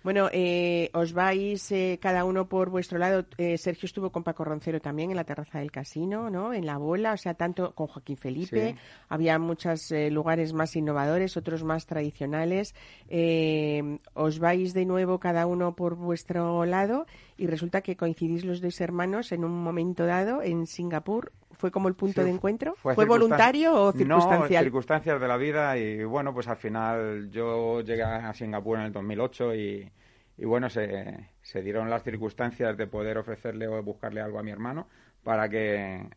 Bueno, 0.06 0.30
eh, 0.32 0.92
os 0.94 1.14
vais 1.14 1.72
eh, 1.72 1.98
cada 2.00 2.26
uno 2.26 2.48
por 2.48 2.70
vuestro 2.70 3.00
lado. 3.00 3.26
Eh, 3.40 3.58
Sergio 3.58 3.88
estuvo 3.88 4.12
con 4.12 4.22
Paco 4.24 4.44
Roncero 4.44 4.80
también 4.80 5.10
en 5.10 5.16
la 5.16 5.24
terraza 5.24 5.58
del 5.58 5.72
casino, 5.72 6.30
¿no? 6.30 6.54
En 6.54 6.68
la 6.68 6.78
bola, 6.78 7.14
o 7.14 7.18
sea, 7.18 7.34
tanto 7.34 7.74
con 7.74 7.88
Joaquín 7.88 8.16
Felipe. 8.16 8.74
Sí. 8.74 8.80
Había 9.10 9.40
muchos 9.40 9.92
eh, 9.92 10.12
lugares 10.12 10.54
más 10.54 10.76
innovadores, 10.76 11.38
otros 11.38 11.64
más 11.64 11.88
tradicionales. 11.88 12.76
Eh, 13.10 13.98
os 14.14 14.38
vais 14.38 14.76
de 14.76 14.86
nuevo 14.86 15.20
cada 15.20 15.48
uno 15.48 15.76
por 15.76 15.96
vuestro 15.96 16.66
lado 16.66 17.08
y 17.36 17.48
resulta 17.48 17.82
que 17.82 17.98
coincidís 17.98 18.46
los 18.46 18.62
dos 18.62 18.80
hermanos 18.82 19.32
en 19.32 19.44
un 19.44 19.64
momento 19.64 20.06
dado 20.06 20.44
en 20.44 20.68
Singapur. 20.68 21.32
¿Fue 21.66 21.72
como 21.72 21.88
el 21.88 21.96
punto 21.96 22.22
Sí, 22.22 22.26
de 22.28 22.30
encuentro? 22.30 22.76
¿Fue, 22.76 22.94
voluntario 23.06 23.74
o 23.74 23.92
No, 23.94 23.94
circunstancial? 23.98 24.64
circunstancias 24.64 25.20
de 25.20 25.28
la 25.28 25.38
vida 25.38 25.78
y 25.78 26.04
bueno, 26.04 26.34
pues 26.34 26.48
al 26.48 26.58
final 26.58 27.30
yo 27.32 27.82
llegué 27.82 28.04
a 28.04 28.34
Singapur 28.34 28.78
en 28.78 28.86
el 28.86 28.92
2008 28.92 29.56
y, 29.56 29.92
y 30.38 30.46
bueno, 30.46 30.70
se, 30.70 31.30
se 31.42 31.62
dieron 31.62 31.90
las 31.90 32.04
circunstancias 32.04 32.78
de 32.78 32.88
poder 32.88 33.18
ofrecerle 33.18 33.68
o 33.68 33.82
buscarle 33.84 34.22
algo 34.22 34.40
a 34.40 34.44
mi 34.44 34.52
hermano 34.52 34.88
para 35.24 35.50
que 35.50 36.08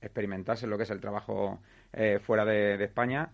experimentase 0.00 0.66
lo 0.66 0.76
que 0.76 0.84
es 0.84 0.90
el 0.90 1.00
trabajo 1.00 1.60
eh, 1.92 2.18
fuera 2.20 2.44
de, 2.44 2.76
de 2.76 2.84
España. 2.84 3.30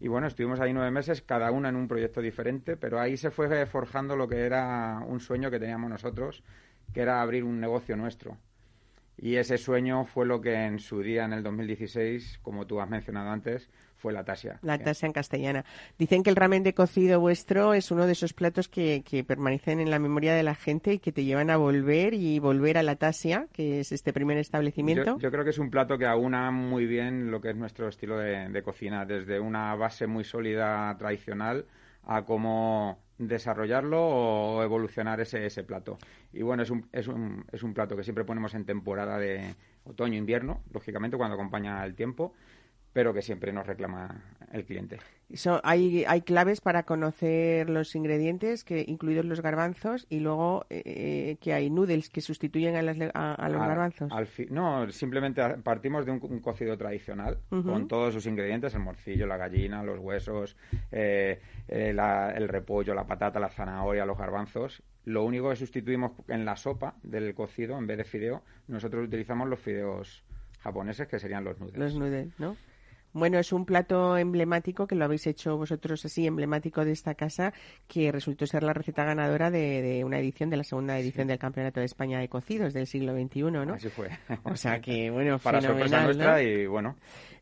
Y 0.00 0.08
bueno, 0.08 0.26
estuvimos 0.28 0.60
ahí 0.60 0.72
nueve 0.72 0.90
meses, 0.90 1.22
cada 1.22 1.50
uno 1.50 1.68
en 1.68 1.76
un 1.76 1.88
proyecto 1.88 2.20
diferente, 2.20 2.76
pero 2.76 3.00
ahí 3.00 3.16
se 3.16 3.30
fue 3.30 3.66
forjando 3.66 4.16
lo 4.16 4.28
que 4.28 4.46
era 4.46 5.00
un 5.06 5.20
sueño 5.20 5.50
que 5.50 5.58
teníamos 5.58 5.90
nosotros, 5.90 6.44
que 6.92 7.00
era 7.02 7.20
abrir 7.22 7.44
un 7.44 7.60
negocio 7.60 7.96
nuestro. 7.96 8.38
Y 9.20 9.36
ese 9.36 9.58
sueño 9.58 10.04
fue 10.04 10.26
lo 10.26 10.40
que 10.40 10.54
en 10.54 10.78
su 10.78 11.02
día, 11.02 11.24
en 11.24 11.32
el 11.32 11.42
2016, 11.42 12.38
como 12.42 12.66
tú 12.66 12.80
has 12.80 12.88
mencionado 12.88 13.30
antes, 13.30 13.68
fue 13.96 14.12
la 14.12 14.24
Tasia. 14.24 14.60
La 14.62 14.78
tasa 14.78 15.06
en 15.06 15.12
castellana. 15.12 15.64
Dicen 15.98 16.22
que 16.22 16.30
el 16.30 16.36
ramen 16.36 16.62
de 16.62 16.72
cocido 16.72 17.18
vuestro 17.18 17.74
es 17.74 17.90
uno 17.90 18.06
de 18.06 18.12
esos 18.12 18.32
platos 18.32 18.68
que, 18.68 19.02
que 19.04 19.24
permanecen 19.24 19.80
en 19.80 19.90
la 19.90 19.98
memoria 19.98 20.34
de 20.34 20.44
la 20.44 20.54
gente 20.54 20.92
y 20.92 20.98
que 21.00 21.10
te 21.10 21.24
llevan 21.24 21.50
a 21.50 21.56
volver 21.56 22.14
y 22.14 22.38
volver 22.38 22.78
a 22.78 22.84
la 22.84 22.94
Tasia, 22.94 23.48
que 23.52 23.80
es 23.80 23.90
este 23.90 24.12
primer 24.12 24.38
establecimiento. 24.38 25.16
Yo, 25.16 25.18
yo 25.18 25.30
creo 25.32 25.42
que 25.42 25.50
es 25.50 25.58
un 25.58 25.70
plato 25.70 25.98
que 25.98 26.06
aúna 26.06 26.52
muy 26.52 26.86
bien 26.86 27.32
lo 27.32 27.40
que 27.40 27.50
es 27.50 27.56
nuestro 27.56 27.88
estilo 27.88 28.18
de, 28.18 28.48
de 28.48 28.62
cocina, 28.62 29.04
desde 29.04 29.40
una 29.40 29.74
base 29.74 30.06
muy 30.06 30.22
sólida 30.22 30.96
tradicional 30.96 31.66
a 32.08 32.24
cómo 32.24 32.98
desarrollarlo 33.18 34.00
o 34.00 34.62
evolucionar 34.62 35.20
ese, 35.20 35.44
ese 35.46 35.62
plato. 35.62 35.98
Y 36.32 36.42
bueno, 36.42 36.62
es 36.62 36.70
un, 36.70 36.88
es, 36.90 37.06
un, 37.06 37.44
es 37.52 37.62
un 37.62 37.74
plato 37.74 37.96
que 37.96 38.02
siempre 38.02 38.24
ponemos 38.24 38.54
en 38.54 38.64
temporada 38.64 39.18
de 39.18 39.54
otoño-invierno, 39.84 40.62
lógicamente 40.72 41.16
cuando 41.16 41.34
acompaña 41.34 41.84
el 41.84 41.94
tiempo, 41.94 42.32
pero 42.92 43.12
que 43.14 43.22
siempre 43.22 43.52
nos 43.52 43.66
reclama 43.66 44.22
el 44.52 44.64
cliente. 44.64 44.98
So- 45.34 45.60
hay, 45.62 46.04
hay 46.08 46.22
claves 46.22 46.60
para 46.62 46.84
conocer 46.84 47.68
los 47.68 47.94
ingredientes, 47.94 48.64
que 48.64 48.82
incluidos 48.88 49.26
los 49.26 49.42
garbanzos, 49.42 50.06
y 50.08 50.20
luego 50.20 50.64
eh, 50.70 51.36
que 51.40 51.52
hay 51.52 51.68
noodles 51.68 52.08
que 52.08 52.22
sustituyen 52.22 52.76
a, 52.76 52.82
las 52.82 52.96
a- 53.14 53.34
a 53.34 53.48
los 53.50 53.60
Al- 53.60 53.68
garbanzos. 53.68 54.10
al 54.10 54.26
fi- 54.26 54.46
no, 54.50 54.90
simplemente 54.90 55.42
partimos 55.62 56.06
de 56.06 56.12
un, 56.12 56.20
un 56.22 56.40
cocido 56.40 56.78
tradicional 56.78 57.38
Ujú. 57.50 57.70
con 57.70 57.88
todos 57.88 58.14
sus 58.14 58.24
ingredientes, 58.26 58.72
el 58.74 58.80
morcillo, 58.80 59.26
la 59.26 59.36
gallina, 59.36 59.82
los 59.82 59.98
huesos, 59.98 60.56
eh, 60.90 61.40
eh, 61.68 61.92
la- 61.92 62.30
el 62.30 62.48
repollo, 62.48 62.94
la 62.94 63.06
patata, 63.06 63.38
la 63.38 63.50
zanahoria, 63.50 64.06
los 64.06 64.16
garbanzos. 64.16 64.82
Lo 65.04 65.24
único 65.24 65.50
que 65.50 65.56
sustituimos 65.56 66.12
en 66.28 66.44
la 66.46 66.56
sopa 66.56 66.94
del 67.02 67.34
cocido, 67.34 67.76
en 67.78 67.86
vez 67.86 67.98
de 67.98 68.04
fideo, 68.04 68.42
nosotros 68.66 69.06
utilizamos 69.06 69.46
los 69.48 69.58
fideos 69.60 70.22
japoneses, 70.60 71.06
que 71.06 71.18
serían 71.18 71.44
los 71.44 71.58
noodles. 71.60 71.78
Los 71.78 71.94
noodles, 71.94 72.28
¿no? 72.38 72.56
Bueno, 73.12 73.38
es 73.38 73.52
un 73.52 73.64
plato 73.64 74.16
emblemático 74.16 74.86
que 74.86 74.94
lo 74.94 75.04
habéis 75.04 75.26
hecho 75.26 75.56
vosotros 75.56 76.04
así, 76.04 76.26
emblemático 76.26 76.84
de 76.84 76.92
esta 76.92 77.14
casa, 77.14 77.52
que 77.86 78.12
resultó 78.12 78.46
ser 78.46 78.62
la 78.62 78.72
receta 78.72 79.04
ganadora 79.04 79.50
de, 79.50 79.82
de 79.82 80.04
una 80.04 80.18
edición, 80.18 80.50
de 80.50 80.56
la 80.58 80.64
segunda 80.64 80.98
edición 80.98 81.26
del 81.26 81.38
Campeonato 81.38 81.80
de 81.80 81.86
España 81.86 82.20
de 82.20 82.28
Cocidos 82.28 82.74
del 82.74 82.86
siglo 82.86 83.14
XXI, 83.14 83.42
¿no? 83.42 83.74
Así 83.74 83.88
fue. 83.88 84.10
O 84.44 84.56
sea 84.56 84.80
que, 84.80 85.10
bueno, 85.10 85.38
Para 85.42 85.60
sorpresa 85.60 86.04
nuestra 86.04 86.32
¿no? 86.32 86.40
y 86.40 86.66
bueno, 86.66 86.96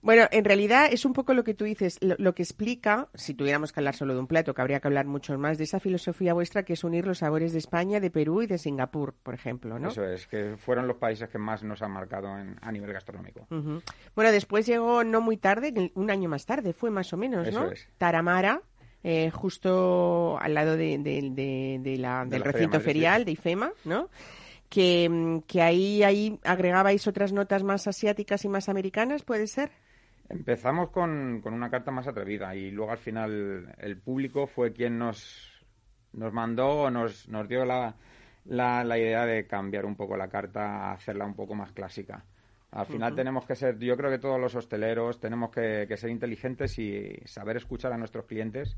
Bueno, 0.07 0.27
en 0.31 0.45
realidad 0.45 0.89
es 0.91 1.05
un 1.05 1.13
poco 1.13 1.35
lo 1.35 1.45
que 1.45 1.53
tú 1.53 1.65
dices, 1.65 1.99
lo, 2.01 2.15
lo 2.19 2.35
que 2.35 2.43
explica, 2.43 3.09
si 3.15 3.35
tuviéramos 3.35 3.73
que 3.73 3.81
hablar 3.81 3.95
solo 3.95 4.15
de 4.15 4.21
un 4.21 4.27
plato, 4.27 4.55
que 4.55 4.61
habría 4.63 4.81
que 4.81 4.89
hablar 4.89 5.05
mucho 5.07 5.37
más, 5.37 5.59
de 5.59 5.65
esa 5.65 5.81
filosofía 5.81 6.33
vuestra 6.33 6.63
que 6.65 6.75
es 6.75 6.85
unir 6.85 7.07
los 7.07 7.19
sabores 7.19 7.53
de 7.53 7.59
España, 7.59 8.01
de 8.01 8.11
Perú 8.11 8.41
y 8.43 8.47
de 8.47 8.57
Singapur, 8.57 9.15
por 9.23 9.35
ejemplo, 9.35 9.79
¿no? 9.79 9.89
eso 9.89 10.05
es, 10.05 10.27
que 10.27 10.57
fueron 10.57 10.87
los 10.87 10.97
países 10.97 11.29
que 11.29 11.39
más 11.39 11.63
nos 11.65 11.83
han 11.83 11.91
marcado 11.91 12.29
en- 12.39 12.57
a 12.63 12.71
nivel 12.73 12.93
gastronómico. 12.93 13.47
Bueno, 13.51 14.31
después 14.33 14.65
llegó 14.65 15.03
no 15.05 15.21
muy 15.21 15.37
tarde, 15.37 15.91
un 15.95 16.11
año 16.11 16.29
más 16.29 16.47
tarde, 16.47 16.73
fue 16.73 16.91
más 16.91 17.13
o 17.13 17.17
menos, 17.17 17.47
Eso 17.49 17.65
¿no? 17.65 17.71
es. 17.73 17.89
Taramara, 17.99 18.63
eh, 19.03 19.31
justo 19.31 20.39
al 20.41 20.55
lado 20.55 20.77
de, 20.77 20.99
de- 20.99 21.31
de- 21.33 21.81
de 21.83 21.97
la- 21.99 22.25
De 22.25 22.31
del 22.31 22.41
la 22.41 22.53
recinto 22.53 22.79
ferial 22.81 23.25
de 23.25 23.33
IFEMA, 23.33 23.73
¿no? 23.85 24.09
Que, 24.69 25.41
que 25.47 25.63
ahí, 25.63 26.03
ahí 26.03 26.39
agregabais 26.45 27.07
otras 27.07 27.33
notas 27.33 27.63
más 27.63 27.87
asiáticas 27.87 28.45
y 28.45 28.49
más 28.49 28.69
americanas, 28.69 29.23
¿puede 29.23 29.47
ser? 29.47 29.71
Empezamos 30.29 30.91
con, 30.91 31.41
con 31.41 31.55
una 31.55 31.71
carta 31.71 31.91
más 31.91 32.07
atrevida 32.09 32.55
y 32.55 32.71
luego 32.71 32.93
al 32.93 32.99
final 32.99 33.75
el 33.79 33.99
público 33.99 34.47
fue 34.47 34.73
quien 34.73 34.99
nos, 34.99 35.65
nos 36.13 36.33
mandó 36.33 36.83
o 36.83 36.91
nos, 36.91 37.29
nos 37.29 37.49
dio 37.49 37.65
la, 37.65 37.95
la, 38.45 38.83
la 38.85 38.99
idea 38.99 39.25
de 39.27 39.47
cambiar 39.47 39.85
un 39.85 39.95
poco 39.95 40.17
la 40.17 40.29
carta, 40.29 40.93
hacerla 40.93 41.27
un 41.27 41.35
poco 41.35 41.55
más 41.55 41.73
clásica. 41.73 42.25
Al 42.73 42.87
final 42.87 43.15
tenemos 43.15 43.47
que 43.47 43.55
ser, 43.55 43.79
yo 43.79 43.97
creo 43.97 44.11
que 44.11 44.19
todos 44.19 44.41
los 44.41 44.55
hosteleros 44.55 45.21
tenemos 45.21 45.51
que, 45.51 45.87
que 45.89 45.97
ser 45.97 46.11
inteligentes 46.11 46.79
y 46.79 47.21
saber 47.25 47.57
escuchar 47.57 47.93
a 47.93 47.97
nuestros 47.97 48.27
clientes 48.27 48.77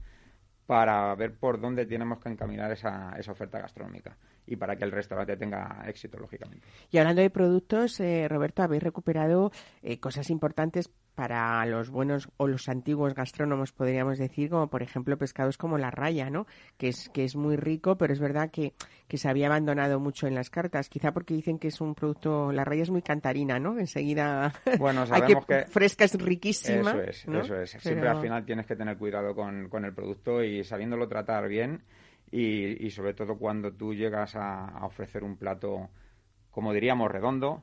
para 0.67 1.15
ver 1.15 1.35
por 1.35 1.59
dónde 1.61 1.87
tenemos 1.87 2.21
que 2.21 2.29
encaminar 2.29 2.71
esa, 2.71 3.17
esa 3.19 3.33
oferta 3.33 3.59
gastronómica 3.59 4.17
y 4.49 4.57
para 4.57 4.77
que 4.77 4.85
el 4.85 4.93
restaurante 4.93 5.37
tenga 5.37 5.85
éxito, 5.87 6.19
lógicamente. 6.19 6.67
Y 6.91 6.99
hablando 6.99 7.23
de 7.23 7.31
productos, 7.31 8.01
eh, 8.01 8.27
Roberto, 8.29 8.63
habéis 8.63 8.83
recuperado 8.83 9.53
eh, 9.83 10.01
cosas 10.01 10.31
importantes 10.31 10.91
para 11.15 11.67
los 11.67 11.91
buenos 11.91 12.29
o 12.37 12.47
los 12.47 12.69
antiguos 12.69 13.13
gastrónomos, 13.13 13.73
podríamos 13.73 14.19
decir, 14.19 14.51
como 14.51 14.69
por 14.69 14.85
ejemplo 14.85 15.19
pescados 15.19 15.59
como 15.59 15.77
la 15.77 15.91
raya, 15.91 16.31
¿no? 16.31 16.47
Que 16.77 16.87
es, 16.91 17.09
que 17.09 17.25
es 17.25 17.35
muy 17.35 17.57
rico, 17.57 17.99
pero 17.99 18.13
es 18.13 18.21
verdad 18.21 18.53
que, 18.53 18.73
que 19.09 19.19
se 19.19 19.29
había 19.29 19.47
abandonado 19.49 19.99
mucho 19.99 20.29
en 20.29 20.37
las 20.37 20.49
cartas, 20.49 20.89
quizá 20.89 21.11
porque 21.11 21.35
dicen 21.35 21.59
que 21.59 21.69
es 21.69 21.81
un 21.81 21.97
producto, 21.97 22.53
la 22.53 22.65
raya 22.65 22.85
es 22.85 22.91
muy 22.91 23.03
cantarina, 23.03 23.59
¿no? 23.59 23.81
Enseguida 23.81 24.53
Bueno, 24.79 25.03
que, 25.03 25.09
sabemos 25.09 25.45
que... 25.47 25.63
fresca 25.63 26.05
es 26.05 26.15
riquísima. 26.15 26.93
Eso 26.93 27.01
es, 27.03 27.27
¿no? 27.27 27.41
eso 27.41 27.61
es. 27.63 27.71
Siempre 27.71 28.03
Pero- 28.03 28.11
al 28.13 28.23
final 28.23 28.45
tienes 28.45 28.67
que 28.67 28.77
tener 28.77 28.97
cuidado 28.97 29.35
con, 29.35 29.69
con 29.69 29.85
el 29.85 29.93
producto 29.93 30.45
y 30.45 30.63
sabiéndolo 30.63 31.09
tratar 31.09 31.49
bien 31.49 31.83
y, 32.31 32.87
y 32.87 32.91
sobre 32.91 33.15
todo 33.15 33.37
cuando 33.39 33.73
tú 33.73 33.95
llegas 33.95 34.37
a, 34.37 34.69
a 34.69 34.87
ofrecer 34.87 35.25
un 35.25 35.37
plato, 35.37 35.89
como 36.51 36.73
diríamos, 36.73 37.11
redondo, 37.11 37.63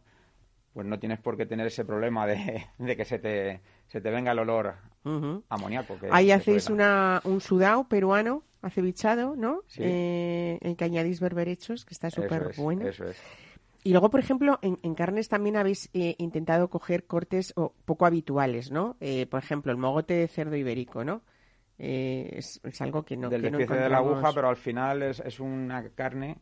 pues 0.73 0.85
no 0.85 0.99
tienes 0.99 1.19
por 1.19 1.37
qué 1.37 1.45
tener 1.45 1.67
ese 1.67 1.85
problema 1.85 2.27
de, 2.27 2.65
de 2.77 2.97
que 2.97 3.05
se 3.05 3.19
te, 3.19 3.61
se 3.87 4.01
te 4.01 4.11
venga 4.11 4.31
el 4.33 4.39
olor 4.39 4.75
Ujú. 5.05 5.43
amoníaco. 5.49 5.99
que- 5.99 6.09
Ahí 6.11 6.31
hacéis 6.31 6.69
una, 6.69 7.21
un 7.25 7.39
sudao 7.41 7.87
peruano 7.87 8.43
acevichado, 8.61 9.35
¿no? 9.35 9.61
Sí. 9.67 9.83
Eh, 9.83 10.57
en 10.61 10.75
que 10.75 10.83
añadís 10.85 11.19
berberechos, 11.19 11.85
que 11.85 11.93
está 11.93 12.09
súper 12.09 12.47
es, 12.49 12.57
bueno. 12.57 12.87
Eso 12.87 13.07
es. 13.07 13.17
Y 13.83 13.91
luego, 13.91 14.09
por 14.09 14.19
ejemplo, 14.19 14.57
en, 14.63 14.79
en 14.81 14.95
carnes 14.95 15.29
también 15.29 15.55
habéis 15.55 15.89
eh, 15.93 16.15
intentado 16.17 16.69
coger 16.71 17.05
cortes 17.05 17.53
o, 17.55 17.73
poco 17.85 18.07
habituales, 18.07 18.71
¿no? 18.71 18.97
Eh, 18.99 19.27
por 19.27 19.39
ejemplo, 19.43 19.71
el 19.71 19.77
mogote 19.77 20.15
de 20.15 20.27
cerdo 20.27 20.55
ibérico, 20.55 21.03
¿no? 21.03 21.21
Eh, 21.77 22.29
es, 22.37 22.59
es 22.63 22.81
algo 22.81 23.03
que 23.03 23.17
no 23.17 23.29
Del 23.29 23.41
que 23.41 23.51
no 23.51 23.57
despiece 23.57 23.81
de 23.81 23.89
la 23.89 23.97
aguja, 23.97 24.31
pero 24.33 24.47
al 24.49 24.55
final 24.55 25.03
es, 25.03 25.19
es 25.19 25.39
una 25.39 25.89
carne 25.89 26.37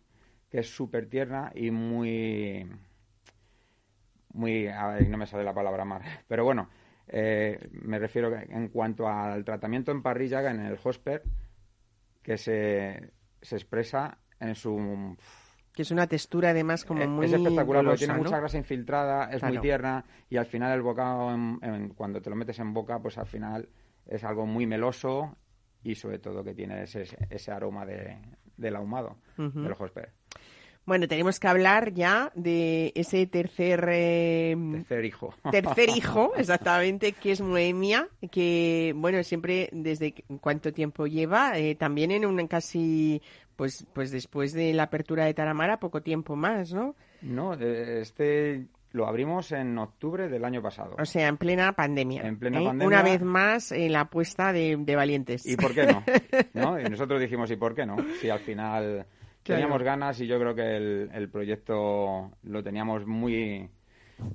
que 0.49 0.59
es 0.59 0.69
súper 0.75 1.07
tierna 1.09 1.51
y 1.55 1.71
muy... 1.71 2.69
muy 4.33 4.65
ver, 4.65 5.09
no 5.09 5.17
me 5.17 5.25
sale 5.25 5.43
la 5.43 5.53
palabra 5.53 5.85
más. 5.85 6.01
Pero 6.27 6.43
bueno, 6.43 6.69
eh, 7.07 7.57
me 7.71 7.99
refiero 7.99 8.29
que 8.29 8.53
en 8.53 8.67
cuanto 8.69 9.07
al 9.07 9.43
tratamiento 9.43 9.91
en 9.91 10.01
parrilla, 10.03 10.47
en 10.49 10.59
el 10.59 10.77
hosper, 10.83 11.23
que 12.21 12.37
se, 12.37 13.11
se 13.41 13.55
expresa 13.55 14.17
en 14.39 14.55
su... 14.55 15.15
Que 15.73 15.81
es 15.81 15.89
una 15.89 16.05
textura, 16.05 16.51
además, 16.51 16.85
como 16.85 17.01
Eh, 17.01 17.07
muy 17.07 17.25
es 17.25 17.33
espectacular 17.33 17.83
porque 17.83 17.85
golosa, 17.85 17.97
tiene 18.05 18.13
¿no? 18.13 18.19
mucha 18.19 18.37
grasa 18.39 18.57
infiltrada, 18.59 19.31
es 19.31 19.39
Claro. 19.39 19.55
muy 19.55 19.61
tierna 19.61 20.05
y 20.29 20.37
al 20.37 20.45
final 20.45 20.71
el 20.71 20.83
bocado, 20.83 21.33
en- 21.33 21.57
en- 21.63 21.89
cuando 21.89 22.21
te 22.21 22.29
lo 22.29 22.35
metes 22.35 22.59
en 22.59 22.73
boca, 22.75 22.99
pues 22.99 23.17
al 23.17 23.25
final 23.25 23.67
es 24.07 24.23
algo 24.23 24.45
muy 24.45 24.65
meloso 24.67 25.35
y 25.83 25.95
sobre 25.95 26.19
todo 26.19 26.43
que 26.43 26.53
tiene 26.53 26.83
ese, 26.83 27.05
ese 27.29 27.51
aroma 27.51 27.85
de, 27.85 28.17
del 28.57 28.75
ahumado 28.75 29.17
Ujú. 29.37 29.61
del 29.61 29.73
hosper. 29.77 30.11
Bueno, 30.85 31.07
tenemos 31.07 31.39
que 31.39 31.47
hablar 31.47 31.93
ya 31.93 32.29
de 32.35 32.91
ese 32.95 33.25
tercer... 33.27 33.87
eh, 33.89 34.53
Tercer 34.73 35.05
hijo. 35.05 35.33
tercer 35.51 35.87
hijo, 35.89 36.33
exactamente, 36.35 37.13
que 37.13 37.31
es 37.31 37.39
Moemia, 37.39 38.09
que, 38.31 38.91
bueno, 38.95 39.23
siempre, 39.23 39.69
desde 39.71 40.13
cuánto 40.41 40.73
tiempo 40.73 41.07
lleva, 41.07 41.57
Eh, 41.57 41.75
también 41.75 42.11
en 42.11 42.25
un 42.25 42.45
casi, 42.47 43.21
pues, 43.55 43.85
pues 43.93 44.11
después 44.11 44.51
de 44.51 44.73
la 44.73 44.83
apertura 44.83 45.23
de 45.23 45.33
Taramara, 45.33 45.79
poco 45.79 46.01
tiempo 46.01 46.35
más, 46.35 46.73
¿no? 46.73 46.95
No, 47.21 47.55
de- 47.55 48.01
este 48.01 48.67
lo 48.93 49.05
abrimos 49.07 49.51
en 49.51 49.77
octubre 49.77 50.29
del 50.29 50.45
año 50.45 50.61
pasado. 50.61 50.95
O 50.97 51.05
sea, 51.05 51.27
en 51.27 51.37
plena 51.37 51.73
pandemia. 51.73 52.21
En 52.21 52.39
plena 52.39 52.61
¿eh? 52.61 52.65
pandemia. 52.65 52.87
Una 52.87 53.03
vez 53.03 53.21
más, 53.21 53.71
eh, 53.71 53.89
la 53.89 54.01
apuesta 54.01 54.53
de, 54.53 54.77
de 54.77 54.95
valientes. 54.95 55.45
¿Y 55.45 55.57
por 55.57 55.73
qué 55.73 55.85
no? 55.85 56.03
¿No? 56.53 56.79
Y 56.79 56.83
nosotros 56.85 57.19
dijimos, 57.19 57.51
¿y 57.51 57.57
por 57.57 57.75
qué 57.75 57.85
no? 57.85 57.97
Si 58.21 58.29
al 58.29 58.39
final 58.39 59.05
Claro. 59.43 59.59
teníamos 59.59 59.83
ganas 59.83 60.21
y 60.21 60.27
yo 60.27 60.39
creo 60.39 60.55
que 60.55 60.77
el, 60.77 61.09
el 61.13 61.29
proyecto 61.29 62.31
lo 62.43 62.63
teníamos 62.63 63.05
muy 63.05 63.69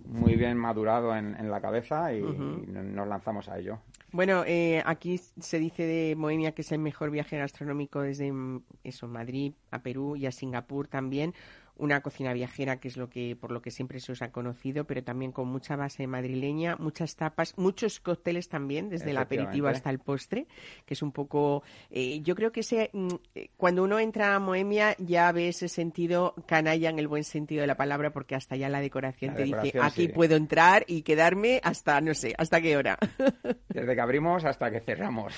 muy 0.04 0.36
bien 0.36 0.56
madurado 0.56 1.16
en, 1.16 1.34
en 1.36 1.50
la 1.50 1.60
cabeza 1.60 2.12
y, 2.12 2.20
nos 2.20 3.08
lanzamos 3.08 3.48
a 3.48 3.58
ello. 3.58 3.78
Bueno, 4.10 4.42
eh, 4.46 4.82
aquí 4.84 5.18
se 5.18 5.58
dice 5.58 5.84
de 5.84 6.16
Moemia 6.16 6.52
que 6.52 6.62
es 6.62 6.72
el 6.72 6.78
mejor 6.78 7.10
viaje 7.10 7.38
gastronómico 7.38 8.02
desde 8.02 8.32
mm, 8.32 8.62
eso, 8.84 9.06
Madrid 9.06 9.52
a 9.70 9.80
Perú 9.80 10.16
y 10.16 10.26
a 10.26 10.32
Singapur 10.32 10.88
también. 10.88 11.32
Una 11.78 12.00
cocina 12.00 12.32
viajera 12.32 12.80
que 12.80 12.88
es 12.88 12.96
lo 12.96 13.08
que 13.08 13.36
por 13.36 13.52
lo 13.52 13.62
que 13.62 13.70
siempre 13.70 14.00
se 14.00 14.12
os 14.12 14.22
ha 14.22 14.30
conocido, 14.32 14.84
pero 14.84 15.02
también 15.02 15.32
con 15.32 15.48
mucha 15.48 15.76
base 15.76 16.06
madrileña, 16.06 16.76
muchas 16.76 17.16
tapas, 17.16 17.54
muchos 17.56 18.00
cócteles 18.00 18.48
también, 18.48 18.88
desde 18.88 19.10
el 19.10 19.16
aperitivo 19.18 19.68
hasta 19.68 19.90
el 19.90 19.98
postre, 19.98 20.46
que 20.84 20.94
es 20.94 21.02
un 21.02 21.12
poco. 21.12 21.62
eh, 21.90 22.20
yo 22.22 22.34
creo 22.34 22.52
que 22.52 22.60
ese, 22.60 22.90
mm, 22.92 23.08
eh, 23.34 23.50
cuando 23.56 23.82
uno 23.84 23.98
entra 23.98 24.34
a 24.34 24.38
Moemia 24.38 24.94
ya 24.98 25.30
ve 25.32 25.48
ese 25.48 25.68
sentido 25.68 26.34
canalla 26.46 26.90
en 26.90 26.98
el 26.98 27.08
buen 27.08 27.24
sentido 27.24 27.60
de 27.62 27.66
la 27.66 27.76
palabra, 27.76 28.10
porque 28.12 28.34
hasta 28.34 28.56
ya 28.56 28.68
la 28.68 28.80
decoración 28.80 29.32
La 29.32 29.36
te 29.36 29.44
dice 29.44 29.72
aquí 29.80 30.06
sí. 30.06 30.08
puedo 30.08 30.36
entrar 30.36 30.84
y 30.86 31.02
quedarme 31.02 31.60
hasta 31.62 32.00
no 32.00 32.14
sé, 32.14 32.34
hasta 32.38 32.60
qué 32.60 32.76
hora. 32.76 32.98
Desde 33.68 33.94
que 33.94 34.00
abrimos 34.00 34.44
hasta 34.44 34.70
que 34.70 34.80
cerramos. 34.80 35.34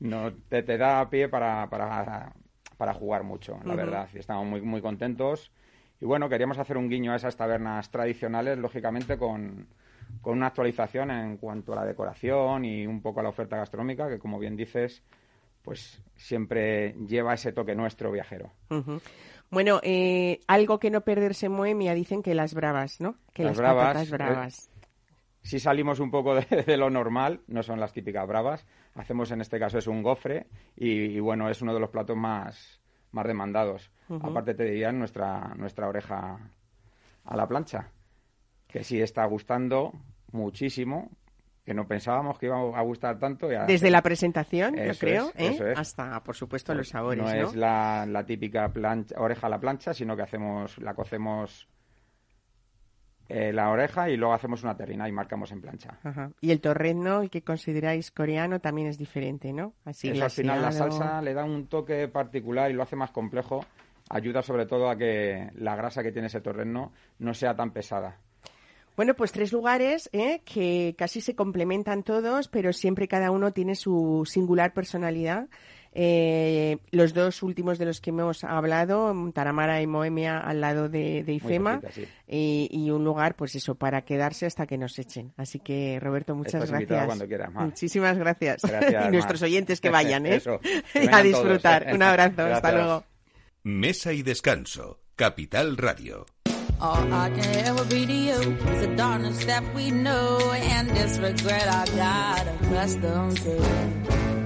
No, 0.00 0.32
te, 0.48 0.62
te 0.62 0.76
da 0.78 1.08
pie 1.08 1.28
para, 1.28 1.68
para, 1.68 2.32
para 2.76 2.94
jugar 2.94 3.22
mucho, 3.24 3.54
la 3.64 3.74
Ujú. 3.74 3.76
verdad. 3.76 4.08
Y 4.14 4.18
estamos 4.18 4.46
muy, 4.46 4.60
muy 4.60 4.80
contentos. 4.80 5.52
Y 6.04 6.06
bueno, 6.06 6.28
queríamos 6.28 6.58
hacer 6.58 6.76
un 6.76 6.90
guiño 6.90 7.14
a 7.14 7.16
esas 7.16 7.34
tabernas 7.34 7.90
tradicionales, 7.90 8.58
lógicamente 8.58 9.16
con, 9.16 9.66
con 10.20 10.34
una 10.34 10.48
actualización 10.48 11.10
en 11.10 11.38
cuanto 11.38 11.72
a 11.72 11.76
la 11.76 11.86
decoración 11.86 12.66
y 12.66 12.86
un 12.86 13.00
poco 13.00 13.20
a 13.20 13.22
la 13.22 13.30
oferta 13.30 13.56
gastronómica, 13.56 14.10
que 14.10 14.18
como 14.18 14.38
bien 14.38 14.54
dices, 14.54 15.02
pues 15.62 16.02
siempre 16.14 16.92
lleva 17.08 17.32
ese 17.32 17.54
toque 17.54 17.74
nuestro 17.74 18.12
viajero. 18.12 18.52
Bueno, 19.50 19.80
eh, 19.82 20.40
algo 20.46 20.78
que 20.78 20.90
no 20.90 21.00
perderse 21.00 21.46
en 21.46 21.52
Moemia 21.52 21.94
dicen 21.94 22.22
que 22.22 22.34
las 22.34 22.52
bravas, 22.52 23.00
¿no? 23.00 23.14
Que 23.32 23.44
Las 23.44 23.52
las, 23.56 23.58
bravas, 23.58 24.06
eh, 24.06 24.10
bravas. 24.12 24.70
Si 25.40 25.58
salimos 25.58 26.00
un 26.00 26.10
poco 26.10 26.34
de, 26.34 26.64
de 26.66 26.76
lo 26.76 26.90
normal, 26.90 27.40
no 27.46 27.62
son 27.62 27.80
las 27.80 27.94
típicas 27.94 28.28
bravas. 28.28 28.66
Hacemos 28.94 29.30
en 29.30 29.40
este 29.40 29.58
caso 29.58 29.78
es 29.78 29.86
un 29.86 30.02
gofre 30.02 30.48
y, 30.76 31.16
y 31.16 31.20
bueno, 31.20 31.48
es 31.48 31.62
uno 31.62 31.72
de 31.72 31.80
los 31.80 31.88
platos 31.88 32.14
más, 32.14 32.78
más 33.14 33.26
demandados. 33.26 33.90
Aparte 34.20 34.54
te 34.54 34.64
dirían 34.64 34.98
nuestra, 34.98 35.54
nuestra 35.56 35.88
oreja 35.88 36.38
a 37.24 37.36
la 37.36 37.46
plancha, 37.46 37.88
que 38.66 38.84
sí 38.84 39.00
está 39.00 39.24
gustando 39.24 39.92
muchísimo, 40.32 41.10
que 41.64 41.72
no 41.72 41.86
pensábamos 41.86 42.38
que 42.38 42.46
iba 42.46 42.56
a 42.58 42.82
gustar 42.82 43.18
tanto. 43.18 43.50
y 43.50 43.54
a- 43.54 43.64
Desde 43.64 43.90
la 43.90 44.02
presentación, 44.02 44.74
yo 44.76 44.92
creo, 44.98 45.30
es, 45.34 45.60
¿eh? 45.60 45.72
es. 45.72 45.78
hasta, 45.78 46.22
por 46.22 46.34
supuesto, 46.36 46.74
los 46.74 46.88
sabores, 46.88 47.24
no, 47.24 47.32
¿no? 47.32 47.48
es 47.48 47.54
la, 47.54 48.04
la 48.06 48.26
típica 48.26 48.68
plancha, 48.68 49.14
oreja 49.18 49.46
a 49.46 49.50
la 49.50 49.58
plancha, 49.60 49.94
sino 49.94 50.14
que 50.16 50.22
hacemos, 50.22 50.76
la 50.78 50.92
cocemos 50.92 51.66
eh, 53.28 53.52
la 53.52 53.70
oreja 53.70 54.10
y 54.10 54.16
luego 54.16 54.34
hacemos 54.34 54.62
una 54.62 54.76
terrina 54.76 55.08
y 55.08 55.12
marcamos 55.12 55.50
en 55.52 55.60
plancha. 55.60 55.98
Ajá. 56.02 56.30
Y 56.40 56.50
el 56.50 56.60
torrezno, 56.60 57.22
el 57.22 57.30
que 57.30 57.42
consideráis 57.42 58.10
coreano, 58.10 58.60
también 58.60 58.88
es 58.88 58.98
diferente, 58.98 59.52
¿no? 59.52 59.72
Así 59.84 60.08
Eso 60.08 60.24
al 60.24 60.30
final 60.30 60.62
la 60.62 60.72
salsa 60.72 61.22
le 61.22 61.32
da 61.32 61.44
un 61.44 61.66
toque 61.66 62.08
particular 62.08 62.70
y 62.70 62.74
lo 62.74 62.82
hace 62.82 62.96
más 62.96 63.10
complejo. 63.10 63.64
Ayuda 64.10 64.42
sobre 64.42 64.66
todo 64.66 64.90
a 64.90 64.96
que 64.96 65.50
la 65.54 65.74
grasa 65.76 66.02
que 66.02 66.12
tiene 66.12 66.26
ese 66.26 66.42
torreno 66.42 66.92
no 67.18 67.32
sea 67.32 67.56
tan 67.56 67.70
pesada. 67.70 68.18
Bueno, 68.96 69.14
pues 69.14 69.32
tres 69.32 69.52
lugares 69.52 70.08
¿eh? 70.12 70.42
que 70.44 70.94
casi 70.96 71.20
se 71.20 71.34
complementan 71.34 72.04
todos, 72.04 72.46
pero 72.46 72.72
siempre 72.72 73.08
cada 73.08 73.32
uno 73.32 73.52
tiene 73.52 73.74
su 73.74 74.22
singular 74.24 74.72
personalidad. 74.72 75.48
Eh, 75.96 76.78
los 76.90 77.14
dos 77.14 77.42
últimos 77.44 77.78
de 77.78 77.84
los 77.84 78.00
que 78.00 78.10
hemos 78.10 78.42
hablado, 78.42 79.14
Taramara 79.32 79.80
y 79.80 79.86
Moemia 79.86 80.38
al 80.40 80.60
lado 80.60 80.88
de, 80.88 81.22
de 81.22 81.32
IFEMA, 81.34 81.80
cerquita, 81.80 81.92
sí. 81.92 82.08
y, 82.26 82.68
y 82.72 82.90
un 82.90 83.04
lugar, 83.04 83.36
pues 83.36 83.54
eso, 83.54 83.76
para 83.76 84.02
quedarse 84.02 84.44
hasta 84.46 84.66
que 84.66 84.76
nos 84.76 84.98
echen. 84.98 85.32
Así 85.36 85.60
que, 85.60 86.00
Roberto, 86.00 86.34
muchas 86.34 86.54
Estás 86.64 86.70
gracias. 86.70 87.06
cuando 87.06 87.28
quieras, 87.28 87.52
Mar. 87.52 87.66
Muchísimas 87.66 88.18
gracias. 88.18 88.62
Gracias, 88.62 89.06
y 89.08 89.12
nuestros 89.12 89.40
Mar. 89.40 89.48
oyentes 89.48 89.80
que 89.80 89.90
vayan, 89.90 90.26
¿eh? 90.26 90.34
Eso, 90.34 90.58
que 90.92 91.08
a 91.12 91.22
disfrutar. 91.22 91.82
todos. 91.84 91.94
Un 91.94 92.02
abrazo, 92.02 92.42
hasta 92.42 92.72
luego. 92.72 93.04
Mesa 93.62 94.12
y 94.12 94.22
descanso. 94.24 94.98
Capital 95.14 95.76
Radio. 95.76 96.26
All 96.80 97.06
I 97.12 97.30
can 97.30 97.66
ever 97.66 97.84
be 97.84 98.04
to 98.04 98.12
you 98.12 98.56
is 98.74 98.80
the 98.80 98.94
darkness 98.96 99.46
that 99.46 99.62
we 99.76 99.90
know 99.92 100.38
and 100.52 100.90
this 100.90 101.18
regret 101.18 101.68
I 101.68 101.84
got 101.96 102.48
accustomed 102.62 103.36
to. 103.44 104.43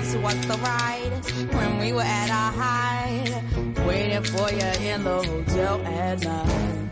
Once 0.00 0.16
was 0.16 0.46
the 0.46 0.56
ride 0.56 1.12
when 1.52 1.78
we 1.78 1.92
were 1.92 2.00
at 2.00 2.30
our 2.30 2.52
height, 2.52 3.86
waiting 3.86 4.22
for 4.22 4.50
you 4.50 4.88
in 4.88 5.04
the 5.04 5.22
hotel 5.22 5.78
at 5.84 6.24
night. 6.24 6.88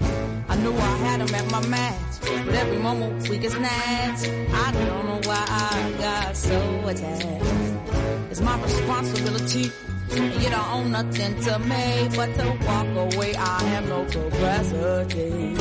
I 0.46 0.56
knew 0.56 0.74
I 0.74 0.96
had 1.06 1.20
him 1.22 1.34
at 1.34 1.50
my 1.50 1.66
match, 1.68 2.20
but 2.20 2.54
every 2.54 2.76
moment 2.76 3.26
we 3.30 3.38
get 3.38 3.52
snatched. 3.52 4.28
I 4.52 4.72
don't 4.72 5.06
know 5.06 5.20
why 5.24 5.42
I 5.48 5.94
got 5.98 6.36
so 6.36 6.60
attached. 6.86 8.30
It's 8.30 8.42
my 8.42 8.62
responsibility. 8.62 9.72
And 10.10 10.42
you 10.42 10.50
don't 10.50 10.70
own 10.74 10.92
nothing 10.92 11.40
to 11.44 11.58
me 11.60 12.08
but 12.14 12.34
to 12.34 12.58
walk 12.66 13.14
away. 13.14 13.34
I 13.36 13.62
have 13.72 13.88
no 13.88 14.04
capacity. 14.04 15.56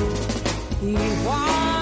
He 0.81 1.25
walks 1.25 1.76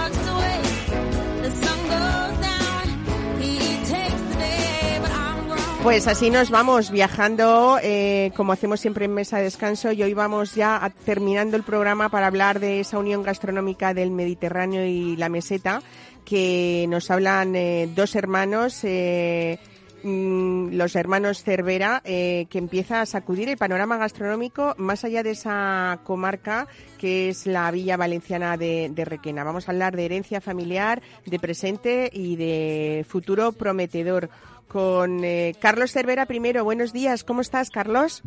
Pues 5.86 6.08
así 6.08 6.32
nos 6.32 6.50
vamos 6.50 6.90
viajando, 6.90 7.78
eh, 7.80 8.32
como 8.36 8.54
hacemos 8.54 8.80
siempre 8.80 9.06
en 9.06 9.14
Mesa 9.14 9.38
de 9.38 9.44
Descanso, 9.44 9.92
y 9.92 10.02
hoy 10.02 10.16
vamos 10.16 10.56
ya 10.56 10.92
terminando 11.06 11.56
el 11.58 11.62
programa 11.62 12.10
para 12.10 12.26
hablar 12.26 12.60
de 12.60 12.80
esa 12.80 12.98
unión 12.98 13.22
gastronómica 13.22 13.94
del 13.94 14.10
Mediterráneo 14.10 14.84
y 14.84 15.16
la 15.16 15.30
meseta, 15.30 15.84
que 16.26 16.88
nos 16.90 17.12
hablan 17.12 17.56
eh, 17.56 17.88
dos 17.94 18.16
hermanos, 18.16 18.80
eh, 18.84 19.60
mm, 20.02 20.70
los 20.72 20.96
hermanos 20.96 21.44
Cervera, 21.44 22.02
eh, 22.04 22.48
que 22.50 22.58
empieza 22.58 23.02
a 23.02 23.06
sacudir 23.06 23.48
el 23.48 23.58
panorama 23.58 23.98
gastronómico 23.98 24.74
más 24.80 25.04
allá 25.06 25.22
de 25.22 25.32
esa 25.32 26.00
comarca 26.04 26.68
que 26.98 27.30
es 27.30 27.46
la 27.46 27.70
Villa 27.70 27.96
Valenciana 27.96 28.58
de 28.58 29.06
Requena. 29.06 29.44
Vamos 29.44 29.68
a 29.68 29.72
hablar 29.72 29.96
de 29.96 30.06
herencia 30.06 30.42
familiar, 30.42 31.04
de 31.28 31.38
presente 31.38 32.10
y 32.12 32.38
de 32.38 33.06
futuro 33.08 33.52
prometedor. 33.52 34.32
Con 34.68 35.24
eh, 35.24 35.54
Carlos 35.60 35.92
Cervera 35.92 36.26
primero. 36.26 36.64
Buenos 36.64 36.92
días, 36.94 37.24
¿cómo 37.24 37.42
estás, 37.42 37.70
Carlos? 37.70 38.24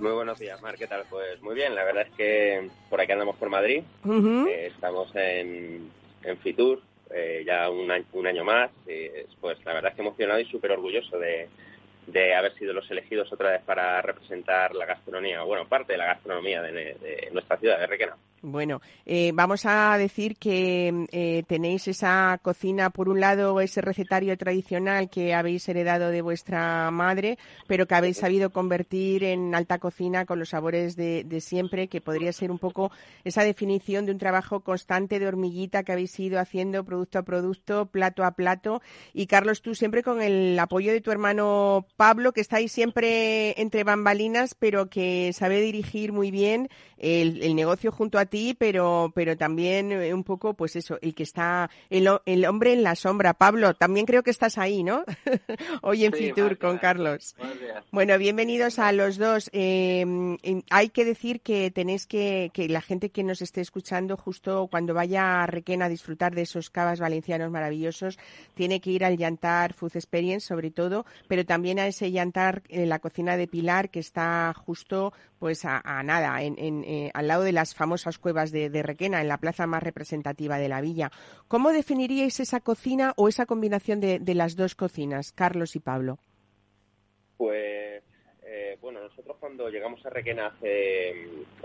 Muy 0.00 0.12
buenos 0.12 0.38
días, 0.38 0.60
Mar, 0.60 0.76
¿qué 0.76 0.86
tal? 0.88 1.04
Pues 1.08 1.40
muy 1.40 1.54
bien, 1.54 1.74
la 1.74 1.84
verdad 1.84 2.06
es 2.08 2.14
que 2.16 2.68
por 2.90 3.00
aquí 3.00 3.12
andamos 3.12 3.36
por 3.36 3.48
Madrid, 3.48 3.84
eh, 4.04 4.66
estamos 4.74 5.14
en, 5.14 5.88
en 6.24 6.38
Fitur 6.38 6.82
eh, 7.10 7.44
ya 7.46 7.70
un 7.70 7.88
año, 7.90 8.04
un 8.12 8.26
año 8.26 8.44
más, 8.44 8.70
eh, 8.88 9.26
pues 9.40 9.56
la 9.64 9.72
verdad 9.72 9.92
es 9.92 9.96
que 9.96 10.02
emocionado 10.02 10.40
y 10.40 10.46
súper 10.46 10.72
orgulloso 10.72 11.16
de, 11.18 11.48
de 12.06 12.34
haber 12.34 12.54
sido 12.54 12.72
los 12.72 12.90
elegidos 12.90 13.32
otra 13.32 13.50
vez 13.50 13.62
para 13.62 14.00
representar 14.02 14.74
la 14.74 14.86
gastronomía, 14.86 15.42
bueno, 15.42 15.66
parte 15.66 15.92
de 15.92 15.98
la 15.98 16.06
gastronomía 16.06 16.62
de, 16.62 16.72
de 16.72 17.28
nuestra 17.32 17.56
ciudad 17.56 17.78
de 17.78 17.86
Requena. 17.86 18.16
Bueno, 18.46 18.82
eh, 19.06 19.30
vamos 19.32 19.64
a 19.64 19.96
decir 19.96 20.36
que 20.36 21.06
eh, 21.12 21.44
tenéis 21.48 21.88
esa 21.88 22.38
cocina, 22.42 22.90
por 22.90 23.08
un 23.08 23.18
lado, 23.18 23.58
ese 23.62 23.80
recetario 23.80 24.36
tradicional 24.36 25.08
que 25.08 25.32
habéis 25.32 25.66
heredado 25.66 26.10
de 26.10 26.20
vuestra 26.20 26.90
madre, 26.90 27.38
pero 27.66 27.86
que 27.86 27.94
habéis 27.94 28.18
sabido 28.18 28.50
convertir 28.50 29.24
en 29.24 29.54
alta 29.54 29.78
cocina 29.78 30.26
con 30.26 30.38
los 30.40 30.50
sabores 30.50 30.94
de, 30.94 31.24
de 31.24 31.40
siempre, 31.40 31.88
que 31.88 32.02
podría 32.02 32.34
ser 32.34 32.50
un 32.50 32.58
poco 32.58 32.92
esa 33.24 33.44
definición 33.44 34.04
de 34.04 34.12
un 34.12 34.18
trabajo 34.18 34.60
constante 34.60 35.18
de 35.18 35.26
hormiguita 35.26 35.82
que 35.82 35.92
habéis 35.92 36.20
ido 36.20 36.38
haciendo 36.38 36.84
producto 36.84 37.20
a 37.20 37.22
producto, 37.22 37.86
plato 37.86 38.24
a 38.24 38.32
plato. 38.32 38.82
Y 39.14 39.26
Carlos, 39.26 39.62
tú 39.62 39.74
siempre 39.74 40.02
con 40.02 40.20
el 40.20 40.58
apoyo 40.58 40.92
de 40.92 41.00
tu 41.00 41.10
hermano 41.10 41.86
Pablo, 41.96 42.32
que 42.32 42.40
está 42.40 42.56
ahí 42.56 42.68
siempre 42.68 43.60
entre 43.60 43.84
bambalinas, 43.84 44.54
pero 44.54 44.88
que 44.88 45.32
sabe 45.32 45.60
dirigir 45.60 46.12
muy 46.12 46.30
bien 46.30 46.68
el, 46.98 47.42
el 47.42 47.54
negocio 47.54 47.92
junto 47.92 48.18
a 48.18 48.26
ti, 48.26 48.56
pero, 48.58 49.12
pero 49.14 49.36
también 49.36 49.92
eh, 49.92 50.14
un 50.14 50.24
poco, 50.24 50.54
pues 50.54 50.74
eso, 50.76 50.98
el 51.02 51.14
que 51.14 51.22
está, 51.22 51.70
el, 51.90 52.08
el 52.26 52.44
hombre 52.46 52.72
en 52.72 52.82
la 52.82 52.96
sombra. 52.96 53.34
Pablo, 53.34 53.74
también 53.74 54.06
creo 54.06 54.22
que 54.22 54.30
estás 54.30 54.58
ahí, 54.58 54.82
¿no? 54.82 55.04
Hoy 55.82 56.04
en 56.04 56.14
Sí, 56.14 56.26
Fitur 56.26 56.58
con 56.58 56.78
Carlos. 56.78 57.36
Bueno, 57.90 58.16
bienvenidos 58.18 58.78
a 58.78 58.92
los 58.92 59.18
dos. 59.18 59.50
Eh, 59.52 60.00
em, 60.00 60.62
hay 60.70 60.88
que 60.88 61.04
decir 61.04 61.40
que 61.40 61.70
tenéis 61.70 62.06
que, 62.06 62.50
que 62.52 62.68
la 62.68 62.80
gente 62.80 63.10
que 63.10 63.22
nos 63.22 63.42
esté 63.42 63.60
escuchando, 63.60 64.16
justo 64.16 64.68
cuando 64.70 64.94
vaya 64.94 65.42
a 65.42 65.46
Requena 65.46 65.86
a 65.86 65.88
disfrutar 65.88 66.34
de 66.34 66.42
esos 66.42 66.70
cavas 66.70 67.00
valencianos 67.00 67.50
maravillosos, 67.50 68.18
tiene 68.54 68.80
que 68.80 68.90
ir 68.90 69.04
al 69.04 69.16
Yantar 69.16 69.74
Food 69.74 69.96
Experience, 69.96 70.46
sobre 70.46 70.70
todo, 70.70 71.04
pero 71.28 71.44
también 71.44 71.78
a 71.78 71.83
ese 71.86 72.10
Yantar, 72.10 72.62
eh, 72.68 72.86
la 72.86 72.98
cocina 72.98 73.36
de 73.36 73.46
Pilar, 73.46 73.90
que 73.90 74.00
está 74.00 74.52
justo 74.54 75.12
pues 75.38 75.64
a, 75.64 75.80
a 75.84 76.02
nada, 76.02 76.42
en, 76.42 76.56
eh, 76.58 77.10
al 77.14 77.28
lado 77.28 77.42
de 77.42 77.52
las 77.52 77.74
famosas 77.74 78.18
cuevas 78.18 78.50
de, 78.50 78.82
Requena, 78.82 79.20
en 79.20 79.28
la 79.28 79.38
plaza 79.38 79.66
más 79.66 79.82
representativa 79.82 80.58
de 80.58 80.68
la 80.68 80.80
villa. 80.80 81.10
¿Cómo 81.48 81.70
definiríais 81.70 82.40
esa 82.40 82.60
cocina 82.60 83.12
o 83.16 83.28
esa 83.28 83.46
combinación 83.46 84.00
de, 84.00 84.18
de 84.18 84.34
las 84.34 84.56
dos 84.56 84.74
cocinas, 84.74 85.32
Carlos 85.32 85.76
y 85.76 85.80
Pablo? 85.80 86.18
Pues 87.36 87.73
bueno, 88.84 89.00
nosotros 89.00 89.38
cuando 89.40 89.70
llegamos 89.70 90.04
a 90.04 90.10
Requena 90.10 90.48
hace, 90.48 91.14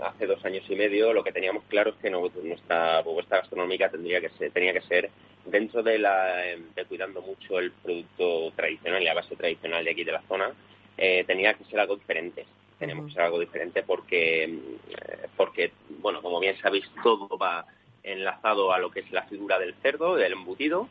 hace 0.00 0.26
dos 0.26 0.42
años 0.42 0.64
y 0.70 0.74
medio, 0.74 1.12
lo 1.12 1.22
que 1.22 1.32
teníamos 1.32 1.64
claro 1.64 1.90
es 1.90 1.96
que 1.96 2.08
no- 2.08 2.30
nuestra 2.42 3.02
propuesta 3.02 3.36
gastronómica 3.36 3.90
tendría 3.90 4.22
que 4.22 4.30
ser, 4.30 4.50
tenía 4.52 4.72
que 4.72 4.80
ser 4.80 5.10
dentro 5.44 5.82
de, 5.82 5.98
la, 5.98 6.36
de 6.74 6.84
cuidando 6.88 7.20
mucho 7.20 7.58
el 7.58 7.72
producto 7.72 8.50
tradicional 8.56 9.02
y 9.02 9.04
la 9.04 9.12
base 9.12 9.36
tradicional 9.36 9.84
de 9.84 9.90
aquí 9.90 10.02
de 10.02 10.12
la 10.12 10.22
zona, 10.22 10.50
eh, 10.96 11.22
tenía 11.26 11.52
que 11.52 11.64
ser 11.64 11.80
algo 11.80 11.96
diferente. 11.96 12.46
Tenemos 12.78 13.06
que 13.06 13.12
ser 13.12 13.22
algo 13.22 13.38
diferente 13.38 13.82
porque, 13.82 14.44
eh, 14.44 15.26
porque, 15.36 15.72
bueno, 15.98 16.22
como 16.22 16.40
bien 16.40 16.56
sabéis, 16.56 16.90
todo 17.02 17.36
va 17.36 17.66
enlazado 18.02 18.72
a 18.72 18.78
lo 18.78 18.90
que 18.90 19.00
es 19.00 19.12
la 19.12 19.24
figura 19.24 19.58
del 19.58 19.74
cerdo, 19.82 20.16
del 20.16 20.32
embutido, 20.32 20.88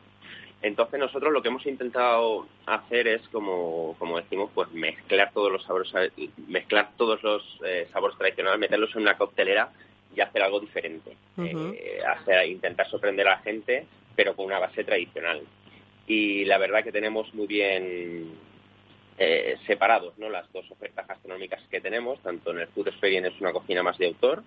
entonces 0.62 1.00
nosotros 1.00 1.32
lo 1.32 1.40
que 1.40 1.48
hemos 1.48 1.64
intentado 1.66 2.46
hacer 2.66 3.08
es, 3.08 3.26
como, 3.28 3.96
como 3.98 4.18
decimos, 4.18 4.50
pues 4.54 4.70
mezclar 4.72 5.32
todos 5.32 5.50
los 5.50 5.62
sabores, 5.64 5.92
mezclar 6.48 6.90
todos 6.96 7.22
los 7.22 7.42
eh, 7.64 7.88
sabores 7.92 8.18
tradicionales, 8.18 8.60
meterlos 8.60 8.94
en 8.94 9.02
una 9.02 9.16
coctelera 9.16 9.70
y 10.14 10.20
hacer 10.20 10.42
algo 10.42 10.60
diferente. 10.60 11.16
Ujú. 11.36 11.74
Eh, 11.74 12.00
hacer, 12.06 12.46
intentar 12.46 12.88
sorprender 12.88 13.26
a 13.28 13.36
la 13.36 13.38
gente, 13.38 13.86
pero 14.14 14.36
con 14.36 14.46
una 14.46 14.58
base 14.58 14.84
tradicional. 14.84 15.40
Y 16.06 16.44
la 16.44 16.58
verdad 16.58 16.84
que 16.84 16.92
tenemos 16.92 17.32
muy 17.34 17.46
bien 17.46 18.34
eh, 19.16 19.56
separados 19.66 20.18
¿no? 20.18 20.28
las 20.28 20.50
dos 20.52 20.70
ofertas 20.70 21.06
gastronómicas 21.06 21.62
que 21.70 21.80
tenemos, 21.80 22.20
tanto 22.20 22.50
en 22.50 22.60
el 22.60 22.68
Food 22.68 22.88
Experience 22.88 23.28
es 23.28 23.40
una 23.40 23.52
cocina 23.52 23.82
más 23.82 23.96
de 23.96 24.08
autor, 24.08 24.42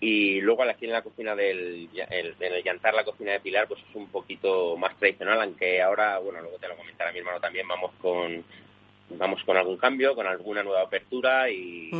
y 0.00 0.40
luego 0.40 0.62
aquí 0.62 0.86
en 0.86 0.92
la 0.92 1.02
cocina 1.02 1.36
del 1.36 1.88
el- 2.10 2.34
en 2.40 2.54
el 2.54 2.62
Yantar, 2.64 2.94
la 2.94 3.04
cocina 3.04 3.32
de 3.32 3.40
Pilar, 3.40 3.68
pues 3.68 3.80
es 3.88 3.94
un 3.94 4.06
poquito 4.08 4.76
más 4.76 4.96
tradicional, 4.98 5.40
aunque 5.42 5.82
ahora, 5.82 6.18
bueno, 6.18 6.40
luego 6.40 6.56
te 6.58 6.68
lo 6.68 6.76
comentará 6.76 7.12
mi 7.12 7.18
hermano 7.18 7.38
también, 7.40 7.68
vamos 7.68 7.92
con 8.00 8.42
vamos 9.10 9.42
con 9.44 9.56
algún 9.56 9.76
cambio, 9.76 10.14
con 10.14 10.26
alguna 10.26 10.62
nueva 10.62 10.82
apertura 10.82 11.50
y, 11.50 11.90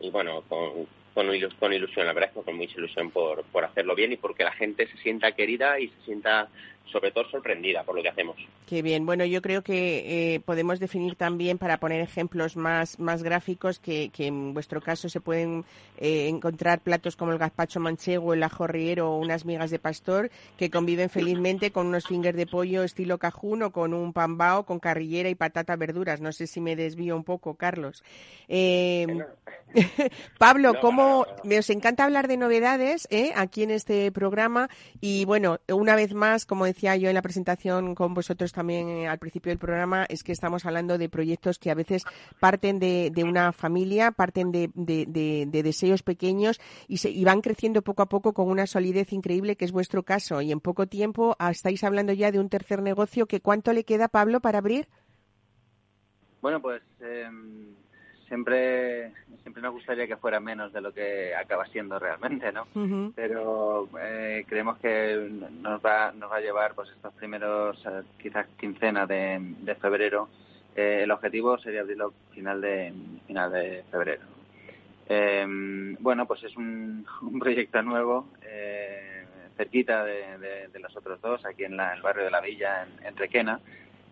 y 0.00 0.10
bueno, 0.10 0.42
con, 0.48 0.86
con, 1.14 1.28
ilus- 1.30 1.56
con 1.58 1.72
ilusión, 1.72 2.06
la 2.06 2.12
verdad 2.12 2.28
es 2.30 2.36
que 2.38 2.44
con 2.44 2.56
mucha 2.56 2.74
ilusión 2.76 3.10
por, 3.10 3.42
por 3.44 3.64
hacerlo 3.64 3.94
bien 3.94 4.12
y 4.12 4.16
porque 4.18 4.44
la 4.44 4.52
gente 4.52 4.86
se 4.86 4.98
sienta 4.98 5.32
querida 5.32 5.80
y 5.80 5.88
se 5.88 6.00
sienta 6.04 6.48
sobre 6.90 7.10
todo 7.10 7.28
sorprendida 7.30 7.82
por 7.84 7.96
lo 7.96 8.02
que 8.02 8.08
hacemos. 8.08 8.36
Qué 8.66 8.82
bien. 8.82 9.06
Bueno, 9.06 9.24
yo 9.24 9.42
creo 9.42 9.62
que 9.62 10.34
eh, 10.34 10.40
podemos 10.40 10.80
definir 10.80 11.16
también, 11.16 11.58
para 11.58 11.78
poner 11.78 12.00
ejemplos 12.00 12.56
más, 12.56 12.98
más 12.98 13.22
gráficos, 13.22 13.78
que, 13.78 14.10
que 14.10 14.26
en 14.26 14.54
vuestro 14.54 14.80
caso 14.80 15.08
se 15.08 15.20
pueden 15.20 15.64
eh, 15.98 16.28
encontrar 16.28 16.80
platos 16.80 17.16
como 17.16 17.32
el 17.32 17.38
gazpacho 17.38 17.80
manchego, 17.80 18.34
el 18.34 18.42
ajo 18.42 18.66
riero 18.66 19.10
o 19.12 19.18
unas 19.18 19.44
migas 19.44 19.70
de 19.70 19.78
pastor 19.78 20.30
que 20.56 20.70
conviven 20.70 21.10
felizmente 21.10 21.70
con 21.70 21.86
unos 21.86 22.06
fingers 22.06 22.36
de 22.36 22.46
pollo 22.46 22.82
estilo 22.82 23.18
cajún 23.18 23.62
o 23.62 23.72
con 23.72 23.92
un 23.92 24.12
pambao 24.12 24.64
con 24.64 24.78
carrillera 24.78 25.28
y 25.28 25.34
patata 25.34 25.76
verduras. 25.76 26.20
No 26.20 26.32
sé 26.32 26.46
si 26.46 26.60
me 26.60 26.76
desvío 26.76 27.16
un 27.16 27.24
poco, 27.24 27.54
Carlos. 27.54 28.02
Eh, 28.48 29.06
Pablo, 30.38 30.72
No, 30.72 30.80
¿cómo 30.80 31.26
nada. 31.26 31.40
me 31.44 31.58
os 31.58 31.70
encanta 31.70 32.04
hablar 32.04 32.28
de 32.28 32.36
novedades 32.36 33.06
¿eh? 33.10 33.32
aquí 33.34 33.62
en 33.62 33.70
este 33.70 34.10
programa? 34.12 34.68
Y 35.00 35.24
bueno, 35.24 35.58
una 35.68 35.96
vez 35.96 36.14
más, 36.14 36.46
como 36.46 36.64
decía 36.64 36.75
yo 36.76 37.08
en 37.08 37.14
la 37.14 37.22
presentación 37.22 37.94
con 37.94 38.12
vosotros 38.14 38.52
también 38.52 38.88
eh, 38.88 39.08
al 39.08 39.18
principio 39.18 39.50
del 39.50 39.58
programa, 39.58 40.04
es 40.08 40.22
que 40.22 40.32
estamos 40.32 40.66
hablando 40.66 40.98
de 40.98 41.08
proyectos 41.08 41.58
que 41.58 41.70
a 41.70 41.74
veces 41.74 42.04
parten 42.38 42.78
de, 42.78 43.10
de 43.14 43.24
una 43.24 43.52
familia, 43.52 44.10
parten 44.12 44.52
de, 44.52 44.70
de- 44.74 45.06
de- 45.08 45.46
de 45.48 45.62
deseos 45.62 46.02
pequeños 46.02 46.60
y, 46.86 46.98
se, 46.98 47.10
y 47.10 47.24
van 47.24 47.40
creciendo 47.40 47.80
poco 47.82 48.02
a 48.02 48.08
poco 48.08 48.34
con 48.34 48.48
una 48.50 48.66
solidez 48.66 49.12
increíble, 49.12 49.56
que 49.56 49.64
es 49.64 49.72
vuestro 49.72 50.02
caso. 50.02 50.42
Y 50.42 50.52
en 50.52 50.60
poco 50.60 50.86
tiempo 50.86 51.34
ah, 51.38 51.50
estáis 51.50 51.82
hablando 51.84 52.12
ya 52.12 52.30
de 52.30 52.38
un 52.40 52.48
tercer 52.50 52.82
negocio. 52.82 53.26
que 53.26 53.40
¿Cuánto 53.40 53.72
le 53.72 53.84
queda, 53.84 54.08
Pablo, 54.08 54.40
para 54.40 54.58
abrir? 54.58 54.88
Bueno, 56.42 56.60
pues 56.60 56.82
eh, 57.00 57.28
siempre, 58.28 59.12
siempre 59.42 59.62
nos 59.62 59.72
gustaría 59.72 60.06
que 60.06 60.16
fuera 60.16 60.40
menos 60.40 60.72
de 60.72 60.80
lo 60.80 60.92
que 60.92 61.34
acaba 61.34 61.66
siendo 61.66 61.98
realmente, 61.98 62.52
¿no? 62.52 62.66
Pero 63.14 63.88
eh, 64.00 64.44
creemos 64.48 64.78
que 64.78 65.28
nos 65.60 65.80
va, 65.84 66.12
nos 66.12 66.30
va 66.30 66.36
a 66.36 66.40
llevar 66.40 66.74
pues 66.74 66.88
estos 66.90 67.12
primeros, 67.14 67.82
eh, 67.86 68.02
quizás 68.20 68.46
quincena 68.58 69.06
de, 69.06 69.38
de 69.40 69.74
febrero. 69.76 70.28
Eh, 70.74 71.00
el 71.04 71.10
objetivo 71.10 71.56
sería 71.58 71.80
abrirlo 71.80 72.12
final 72.32 72.60
de 72.60 72.92
final 73.26 73.50
de 73.52 73.82
febrero. 73.90 74.22
Eh, 75.08 75.46
bueno, 76.00 76.26
pues 76.26 76.42
es 76.44 76.56
un, 76.56 77.06
un 77.22 77.38
proyecto 77.38 77.80
nuevo, 77.82 78.28
eh, 78.42 79.24
cerquita 79.56 80.04
de, 80.04 80.38
de- 80.38 80.68
de 80.68 80.78
los 80.80 80.94
otros 80.96 81.20
dos, 81.20 81.44
aquí 81.46 81.64
en 81.64 81.76
la- 81.76 81.94
el 81.94 82.02
barrio 82.02 82.24
de 82.24 82.30
la 82.30 82.40
Villa, 82.40 82.82
en, 82.82 83.06
en 83.06 83.16
Requena, 83.16 83.58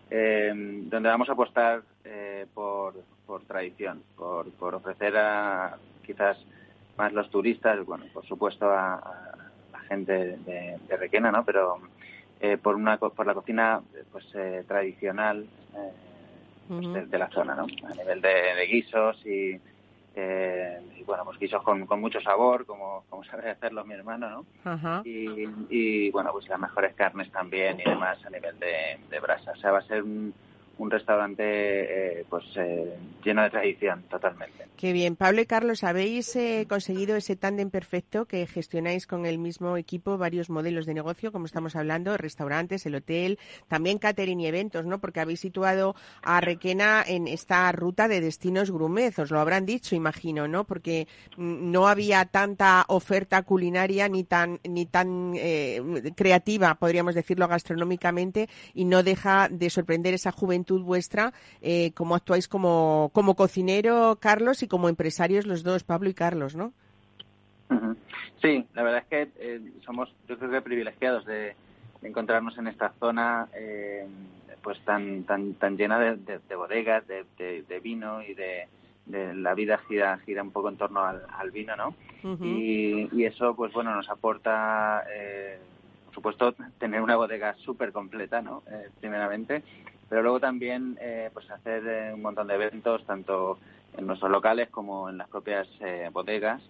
eh, 0.09 0.51
donde 0.55 1.09
vamos 1.09 1.29
a 1.29 1.33
apostar 1.33 1.81
eh, 2.03 2.45
por, 2.53 2.95
por 3.25 3.43
tradición, 3.43 4.03
por, 4.15 4.51
por 4.51 4.75
ofrecer 4.75 5.15
a 5.17 5.77
quizás 6.05 6.37
más 6.97 7.11
los 7.13 7.29
turistas, 7.29 7.85
bueno, 7.85 8.05
por 8.13 8.25
supuesto 8.25 8.69
a, 8.69 8.95
a 8.95 9.37
la 9.71 9.79
gente 9.81 10.37
de, 10.37 10.77
de 10.87 10.97
Requena, 10.97 11.31
¿no? 11.31 11.43
Pero 11.43 11.79
eh, 12.39 12.57
por 12.57 12.75
una 12.75 12.97
por 12.97 13.25
la 13.25 13.33
cocina 13.33 13.81
pues 14.11 14.25
eh, 14.35 14.63
tradicional 14.67 15.45
eh, 15.75 15.91
pues, 16.67 16.93
de, 16.93 17.05
de 17.05 17.17
la 17.17 17.29
zona, 17.29 17.55
¿no? 17.55 17.63
A 17.63 17.93
nivel 17.93 18.21
de, 18.21 18.29
de 18.55 18.65
guisos 18.67 19.25
y, 19.25 19.59
eh, 20.15 20.79
y, 20.97 21.03
bueno, 21.03 21.25
pues 21.25 21.37
guisos 21.37 21.61
con, 21.61 21.85
con 21.85 21.99
mucho 21.99 22.21
sabor, 22.21 22.65
como, 22.65 23.03
como 23.09 23.23
sabe 23.25 23.49
hacerlo 23.49 23.83
mi 23.83 23.93
hermano, 23.93 24.45
¿no? 24.63 25.01
Y, 25.05 25.47
y, 25.69 26.11
bueno, 26.11 26.31
pues 26.31 26.47
las 26.47 26.59
mejores 26.59 26.93
carnes 26.95 27.31
también 27.31 27.79
y 27.79 27.89
demás 27.89 28.17
a 28.25 28.29
nivel 28.29 28.57
de, 28.59 28.97
de 29.09 29.19
brasa. 29.19 29.51
O 29.51 29.55
sea, 29.57 29.71
va 29.71 29.79
a 29.79 29.87
ser 29.87 30.03
un, 30.03 30.33
un 30.77 30.91
restaurante 30.91 31.43
eh, 32.19 32.25
pues 32.29 32.43
eh, 32.55 32.97
lleno 33.23 33.43
de 33.43 33.49
tradición 33.49 34.03
totalmente. 34.03 34.67
Qué 34.75 34.91
bien. 34.91 35.15
Pablo 35.15 35.41
y 35.41 35.45
Carlos, 35.45 35.83
¿habéis 35.83 36.35
eh, 36.35 36.65
conseguido 36.67 37.15
ese 37.15 37.37
tándem 37.37 37.69
perfecto 37.69 38.25
que 38.25 38.45
gestionáis 38.45 39.07
con 39.07 39.25
el 39.25 39.37
mismo 39.37 39.77
equipo 39.77 40.17
varios 40.17 40.49
modelos 40.49 40.85
de 40.85 40.93
negocio, 40.93 41.31
como 41.31 41.45
estamos 41.45 41.75
hablando, 41.75 42.17
restaurantes, 42.17 42.85
el 42.85 42.95
hotel, 42.95 43.39
también 43.67 43.99
catering 43.99 44.41
y 44.41 44.47
eventos, 44.47 44.85
¿no? 44.85 44.99
Porque 44.99 45.21
habéis 45.21 45.39
situado 45.39 45.95
a 46.21 46.41
Requena 46.41 47.03
en 47.07 47.27
esta 47.27 47.71
ruta 47.71 48.07
de 48.09 48.19
destinos 48.19 48.69
grumet, 48.69 49.17
os 49.17 49.31
lo 49.31 49.39
habrán 49.39 49.65
dicho, 49.65 49.95
imagino, 49.95 50.47
¿no? 50.47 50.65
Porque 50.65 51.07
mm, 51.37 51.71
no 51.71 51.87
había 51.87 52.25
tanta 52.25 52.83
oferta 52.89 53.43
culinaria 53.43 54.09
ni 54.09 54.23
tan 54.23 54.59
ni 54.67 54.85
tan 54.85 55.35
creativa, 56.15 56.75
podríamos 56.75 57.15
decirlo 57.15 57.47
gastronómicamente, 57.47 58.49
y 58.73 58.85
no 58.85 59.03
deja 59.03 59.47
de 59.49 59.69
sorprender 59.69 60.13
esa 60.13 60.31
juventud 60.31 60.64
vuestra, 60.71 61.33
eh, 61.61 61.91
cómo 61.93 62.15
actuáis 62.15 62.47
como, 62.47 63.09
como 63.13 63.35
cocinero, 63.35 64.17
Carlos, 64.19 64.63
y 64.63 64.67
como 64.67 64.89
empresarios 64.89 65.45
los 65.45 65.63
dos, 65.63 65.83
Pablo 65.83 66.09
y 66.09 66.13
Carlos, 66.13 66.55
¿no? 66.55 66.73
Sí, 68.41 68.63
la 68.75 68.83
verdad 68.83 69.03
es 69.03 69.07
que 69.07 69.31
eh, 69.39 69.61
somos, 69.85 70.13
yo 70.27 70.37
creo 70.37 70.51
que 70.51 70.61
privilegiados 70.61 71.25
de, 71.25 71.55
encontrarnos 72.03 72.57
en 72.57 72.67
esta 72.67 72.93
zona, 72.99 73.47
eh, 73.55 74.05
pues 74.61 74.79
tan 74.81 75.23
tan 75.23 75.53
tan 75.55 75.77
llena 75.77 75.99
de, 75.99 76.55
bodegas, 76.55 77.03
de, 77.07 77.79
vino 77.81 78.21
y 78.21 78.33
de, 78.33 78.67
la 79.07 79.53
vida 79.53 79.79
gira 79.87 80.17
gira 80.19 80.43
un 80.43 80.51
poco 80.51 80.69
en 80.69 80.77
torno 80.77 81.03
al, 81.03 81.51
vino, 81.51 81.75
¿no? 81.75 81.95
y, 82.43 83.07
y, 83.11 83.25
eso, 83.25 83.55
pues 83.55 83.71
bueno, 83.73 83.95
nos 83.95 84.09
aporta, 84.09 85.03
eh, 85.13 85.59
por 86.05 86.15
supuesto, 86.15 86.55
tener 86.79 87.01
una 87.01 87.15
bodega 87.15 87.55
súper 87.57 87.91
completa, 87.91 88.41
¿no? 88.41 88.63
Eh, 88.71 88.89
primeramente, 88.99 89.63
pero 90.09 90.21
luego 90.21 90.39
también 90.39 90.97
eh, 91.01 91.29
pues 91.33 91.49
hacer 91.49 91.83
eh, 91.87 92.13
un 92.13 92.21
montón 92.21 92.47
de 92.47 92.55
eventos 92.55 93.05
tanto 93.05 93.57
en 93.97 94.07
nuestros 94.07 94.29
locales 94.29 94.69
como 94.69 95.09
en 95.09 95.17
las 95.17 95.29
propias 95.29 95.67
eh, 95.79 96.09
bodegas 96.11 96.61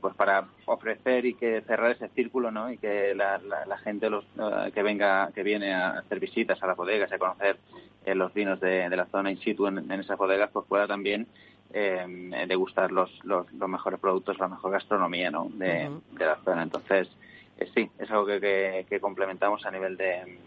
pues 0.00 0.14
para 0.14 0.46
ofrecer 0.66 1.26
y 1.26 1.34
que 1.34 1.62
cerrar 1.62 1.90
ese 1.90 2.08
círculo 2.10 2.52
no 2.52 2.70
y 2.70 2.78
que 2.78 3.12
la, 3.14 3.38
la, 3.38 3.78
gente 3.78 4.08
los, 4.08 4.24
que 4.72 4.82
venga 4.82 5.30
que 5.34 5.42
viene 5.42 5.74
a 5.74 5.98
hacer 5.98 6.20
visitas 6.20 6.62
a 6.62 6.68
las 6.68 6.76
bodegas 6.76 7.10
a 7.10 7.18
conocer 7.18 7.58
los 8.06 8.32
vinos 8.32 8.60
de, 8.60 8.88
la 8.88 9.06
zona 9.06 9.32
in 9.32 9.38
situ 9.38 9.66
en, 9.66 9.90
esas 9.90 10.16
bodegas 10.16 10.50
pues 10.52 10.64
pueda 10.66 10.86
también 10.86 11.26
degustar 11.72 12.92
los, 12.92 13.10
los, 13.24 13.52
los, 13.52 13.68
mejores 13.68 13.98
productos 13.98 14.38
la 14.38 14.48
mejor 14.48 14.70
gastronomía 14.70 15.30
no 15.30 15.50
de, 15.52 15.90
la 16.18 16.36
zona. 16.44 16.62
Entonces 16.62 17.08
sí 17.74 17.90
es 17.98 18.10
algo 18.12 18.26
que, 18.26 18.86
que, 18.88 19.00
complementamos 19.00 19.66
a 19.66 19.72
nivel 19.72 19.96
de, 19.96 20.38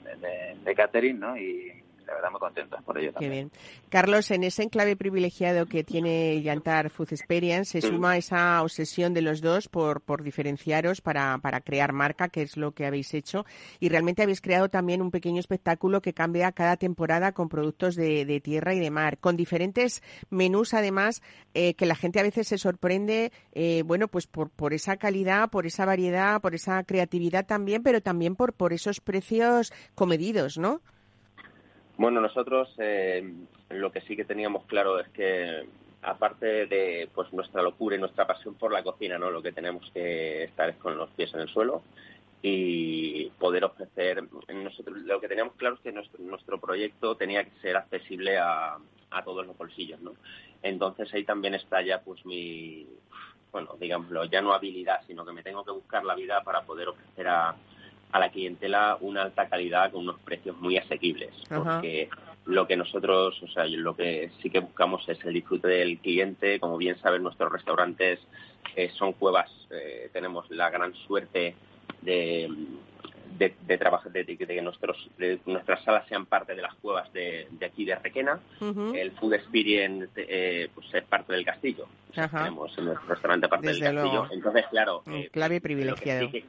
de 0.63 0.75
catering 0.75 1.19
no 1.19 1.37
y 1.37 1.83
la 2.05 2.13
verdad 2.15 2.31
muy 2.31 2.39
contenta 2.39 2.77
por 2.81 2.97
ello 2.97 3.13
también. 3.13 3.31
Qué 3.31 3.35
bien. 3.35 3.51
Carlos, 3.89 4.31
en 4.31 4.43
ese 4.43 4.63
enclave 4.63 4.95
privilegiado 4.95 5.65
que 5.65 5.83
tiene 5.83 6.41
Yantar 6.41 6.89
Food 6.89 7.09
Experience, 7.11 7.81
se 7.81 7.87
suma 7.87 8.17
esa 8.17 8.61
obsesión 8.61 9.13
de 9.13 9.21
los 9.21 9.41
dos 9.41 9.67
por, 9.67 10.01
por 10.01 10.23
diferenciaros 10.23 11.01
para, 11.01 11.37
para 11.39 11.61
crear 11.61 11.93
marca, 11.93 12.29
que 12.29 12.41
es 12.41 12.57
lo 12.57 12.71
que 12.71 12.85
habéis 12.85 13.13
hecho, 13.13 13.45
y 13.79 13.89
realmente 13.89 14.23
habéis 14.23 14.41
creado 14.41 14.69
también 14.69 15.01
un 15.01 15.11
pequeño 15.11 15.39
espectáculo 15.39 16.01
que 16.01 16.13
cambia 16.13 16.51
cada 16.51 16.77
temporada 16.77 17.33
con 17.33 17.49
productos 17.49 17.95
de, 17.95 18.25
de 18.25 18.39
tierra 18.41 18.73
y 18.73 18.79
de 18.79 18.91
mar, 18.91 19.17
con 19.17 19.37
diferentes 19.37 20.01
menús 20.29 20.73
además, 20.73 21.21
eh, 21.53 21.75
que 21.75 21.85
la 21.85 21.95
gente 21.95 22.19
a 22.19 22.23
veces 22.23 22.47
se 22.47 22.57
sorprende, 22.57 23.31
eh, 23.53 23.83
bueno, 23.85 24.07
pues 24.07 24.27
por, 24.27 24.49
por 24.49 24.73
esa 24.73 24.97
calidad, 24.97 25.49
por 25.49 25.65
esa 25.65 25.85
variedad, 25.85 26.41
por 26.41 26.55
esa 26.55 26.83
creatividad 26.83 27.45
también, 27.45 27.83
pero 27.83 28.01
también 28.01 28.35
por, 28.35 28.53
por 28.53 28.73
esos 28.73 28.99
precios 28.99 29.71
comedidos, 29.95 30.57
¿no? 30.57 30.81
Bueno, 32.03 32.19
nosotros 32.19 32.67
eh, 32.79 33.23
lo 33.69 33.89
que 33.93 34.01
sí 34.01 34.17
que 34.17 34.25
teníamos 34.25 34.65
claro 34.65 34.99
es 34.99 35.07
que 35.07 35.65
aparte 36.01 36.65
de 36.65 37.07
pues 37.15 37.31
nuestra 37.31 37.61
locura 37.61 37.95
y 37.95 37.99
nuestra 37.99 38.27
pasión 38.27 38.55
por 38.55 38.73
la 38.73 38.83
cocina, 38.83 39.17
¿no? 39.17 39.31
Lo 39.31 39.41
que 39.41 39.53
tenemos 39.53 39.89
que 39.93 40.43
estar 40.43 40.69
es 40.69 40.75
con 40.75 40.97
los 40.97 41.09
pies 41.11 41.33
en 41.33 41.39
el 41.39 41.47
suelo 41.47 41.81
y 42.41 43.29
poder 43.39 43.63
ofrecer 43.63 44.21
nosotros 44.53 44.97
lo 44.97 45.21
que 45.21 45.29
teníamos 45.29 45.55
claro 45.55 45.75
es 45.75 45.81
que 45.81 45.93
nuestro, 45.93 46.21
nuestro 46.21 46.59
proyecto 46.59 47.15
tenía 47.15 47.45
que 47.45 47.57
ser 47.61 47.77
accesible 47.77 48.37
a, 48.37 48.77
a 49.09 49.23
todos 49.23 49.47
los 49.47 49.57
bolsillos, 49.57 50.01
¿no? 50.01 50.11
Entonces 50.61 51.07
ahí 51.13 51.23
también 51.23 51.53
está 51.53 51.81
ya 51.83 52.01
pues 52.01 52.25
mi 52.25 52.85
bueno, 53.49 53.77
digámoslo, 53.79 54.25
ya 54.25 54.41
no 54.41 54.53
habilidad, 54.53 54.99
sino 55.07 55.23
que 55.23 55.31
me 55.31 55.41
tengo 55.41 55.63
que 55.63 55.71
buscar 55.71 56.03
la 56.03 56.15
vida 56.15 56.43
para 56.43 56.63
poder 56.63 56.89
ofrecer 56.89 57.29
a, 57.29 57.55
a 58.13 58.19
la 58.19 58.29
clientela 58.29 58.97
una 59.01 59.23
alta 59.23 59.49
calidad 59.49 59.91
con 59.91 60.01
unos 60.01 60.19
precios 60.19 60.55
muy 60.57 60.77
asequibles. 60.77 61.31
Porque 61.49 62.09
lo 62.45 62.67
que 62.67 62.77
nosotros, 62.77 63.41
o 63.41 63.47
sea, 63.47 63.65
lo 63.65 63.95
que 63.95 64.29
sí 64.41 64.51
que 64.51 64.59
buscamos 64.59 65.07
es 65.09 65.17
el 65.25 65.33
disfrute 65.33 65.67
del 65.67 65.97
cliente. 65.97 66.59
Como 66.59 66.77
bien 66.77 66.95
saben, 66.99 67.23
nuestros 67.23 67.51
restaurantes 67.51 68.19
eh, 68.75 68.91
son 68.95 69.13
cuevas. 69.13 69.49
Eh, 69.71 70.11
tenemos 70.13 70.49
la 70.51 70.69
gran 70.69 70.93
suerte 70.93 71.55
de, 72.03 72.47
de, 73.35 73.77
trabajar, 73.79 74.11
de, 74.11 74.25
que 74.37 74.61
nuestros, 74.61 75.09
nuestras 75.47 75.83
salas 75.83 76.07
sean 76.07 76.27
parte 76.27 76.53
de 76.53 76.61
las 76.61 76.75
cuevas 76.75 77.11
de, 77.13 77.47
aquí 77.65 77.83
de 77.83 77.95
Requena. 77.95 78.39
El 78.93 79.11
Food 79.13 79.33
Experience 79.33 80.11
eh, 80.17 80.69
pues 80.75 80.85
es 80.93 81.03
parte 81.05 81.33
del 81.33 81.45
castillo. 81.45 81.87
tenemos 82.13 82.77
en 82.77 82.85
nuestro 82.85 83.07
restaurante 83.07 83.47
parte 83.47 83.73
del 83.73 83.79
castillo. 83.79 84.27
Entonces, 84.29 84.65
claro. 84.69 85.03
clave 85.31 85.59
privilegiado 85.61 86.29
sí, 86.29 86.45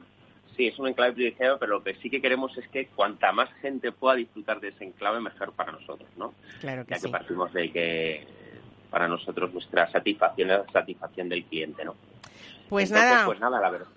es 0.57 0.79
un 0.79 0.87
enclave 0.87 1.13
privilegiado, 1.13 1.59
pero 1.59 1.73
lo 1.73 1.83
que 1.83 1.95
sí 1.95 2.09
que 2.09 2.21
queremos 2.21 2.57
es 2.57 2.67
que 2.69 2.87
cuanta 2.87 3.31
más 3.31 3.49
gente 3.61 3.91
pueda 3.91 4.15
disfrutar 4.15 4.59
de 4.59 4.69
ese 4.69 4.85
enclave, 4.85 5.19
mejor 5.19 5.53
para 5.53 5.71
nosotros, 5.71 6.09
¿no? 6.17 6.33
Claro 6.59 6.85
que 6.85 6.95
ya 6.95 7.01
que 7.01 7.09
partimos 7.09 7.53
de 7.53 7.71
que 7.71 8.27
para 8.89 9.07
nosotros 9.07 9.53
nuestra 9.53 9.91
satisfacción 9.91 10.51
es 10.51 10.57
la 10.59 10.71
satisfacción 10.71 11.29
del 11.29 11.43
cliente, 11.45 11.83
¿no? 11.83 11.95
Pues 12.69 12.91
nada. 12.91 13.25
Pues 13.25 13.39
nada, 13.39 13.59
la 13.59 13.69
verdad 13.69 13.87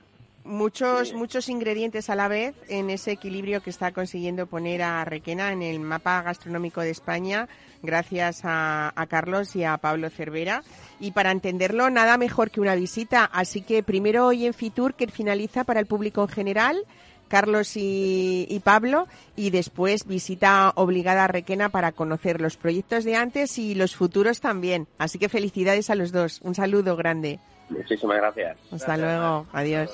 muchos 0.49 1.13
muchos 1.13 1.49
ingredientes 1.49 2.11
a 2.11 2.17
la 2.17 2.27
vez 2.27 2.55
en 2.69 2.91
ese 2.91 3.13
equilibrio 3.13 3.63
que 3.63 3.71
está 3.71 3.93
consiguiendo 3.93 4.47
poner 4.47 4.83
a 4.83 5.05
Requena 5.05 5.53
en 5.53 5.63
el 5.63 5.79
mapa 5.79 6.23
gastronómico 6.23 6.81
de 6.81 6.91
España 6.91 7.49
gracias 7.83 8.41
a, 8.45 8.93
Carlos 9.09 9.55
y 9.55 9.65
a 9.65 9.77
Pablo 9.77 10.11
Cervera 10.11 10.63
y 10.99 11.13
para 11.13 11.31
entenderlo 11.31 11.91
nada 11.91 12.17
mejor 12.17 12.51
que 12.51 12.61
una 12.61 12.75
visita 12.75 13.25
así 13.25 13.63
que 13.63 13.83
primero 13.83 14.27
hoy 14.27 14.47
en 14.47 14.55
Fitur 14.55 14.95
que 14.95 15.07
finaliza 15.09 15.65
para 15.65 15.81
el 15.81 15.87
público 15.87 16.23
en 16.23 16.29
general 16.29 16.85
Carlos 17.29 17.77
y, 17.77 18.47
y, 18.49 18.61
Pablo 18.61 19.07
y 19.37 19.51
después 19.51 20.07
visita 20.07 20.73
obligada 20.77 21.25
a 21.25 21.29
Requena 21.29 21.69
para 21.69 21.93
conocer 21.93 22.41
los 22.41 22.57
proyectos 22.57 23.05
de 23.05 23.17
antes 23.17 23.59
y 23.59 23.75
los 23.75 23.95
futuros 23.95 24.41
también. 24.41 24.89
Así 24.97 25.19
que 25.19 25.29
felicidades 25.29 25.91
a 25.91 25.95
los 25.95 26.11
dos. 26.11 26.41
Un 26.43 26.55
saludo 26.55 26.97
grande. 26.97 27.39
Muchísimas 27.69 28.17
gracias. 28.17 28.57
Hasta 28.73 28.97
luego. 28.97 29.47
Adiós. 29.53 29.91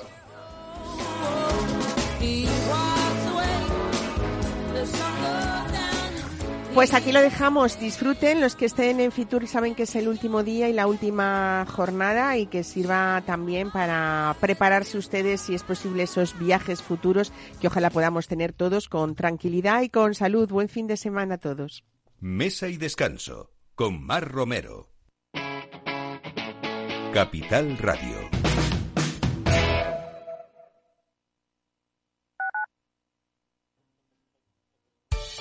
Pues 6.75 6.93
aquí 6.93 7.13
lo 7.13 7.21
dejamos. 7.21 7.79
Disfruten 7.79 8.41
los 8.41 8.57
que 8.57 8.65
estén 8.65 8.99
en 8.99 9.13
Fitur 9.13 9.47
saben 9.47 9.75
que 9.75 9.83
es 9.83 9.95
el 9.95 10.09
último 10.09 10.43
día 10.43 10.67
y 10.67 10.73
la 10.73 10.87
última 10.87 11.65
jornada 11.69 12.37
y 12.37 12.47
que 12.47 12.65
sirva 12.65 13.23
también 13.25 13.71
para 13.71 14.35
prepararse 14.41 14.97
ustedes, 14.97 15.39
si 15.39 15.55
es 15.55 15.63
posible, 15.63 16.03
esos 16.03 16.37
viajes 16.37 16.81
futuros 16.81 17.31
que 17.61 17.67
ojalá 17.67 17.89
podamos 17.89 18.27
tener 18.27 18.51
todos 18.51 18.89
con 18.89 19.15
tranquilidad 19.15 19.83
y 19.83 19.89
con 19.89 20.15
salud. 20.15 20.49
Buen 20.49 20.67
fin 20.67 20.85
de 20.85 20.97
semana 20.97 21.35
a 21.35 21.37
todos. 21.37 21.85
Mesa 22.19 22.67
y 22.67 22.75
descanso 22.75 23.51
con 23.73 24.05
Mar 24.05 24.29
Romero. 24.29 24.89
Capital 27.13 27.77
Radio. 27.77 28.24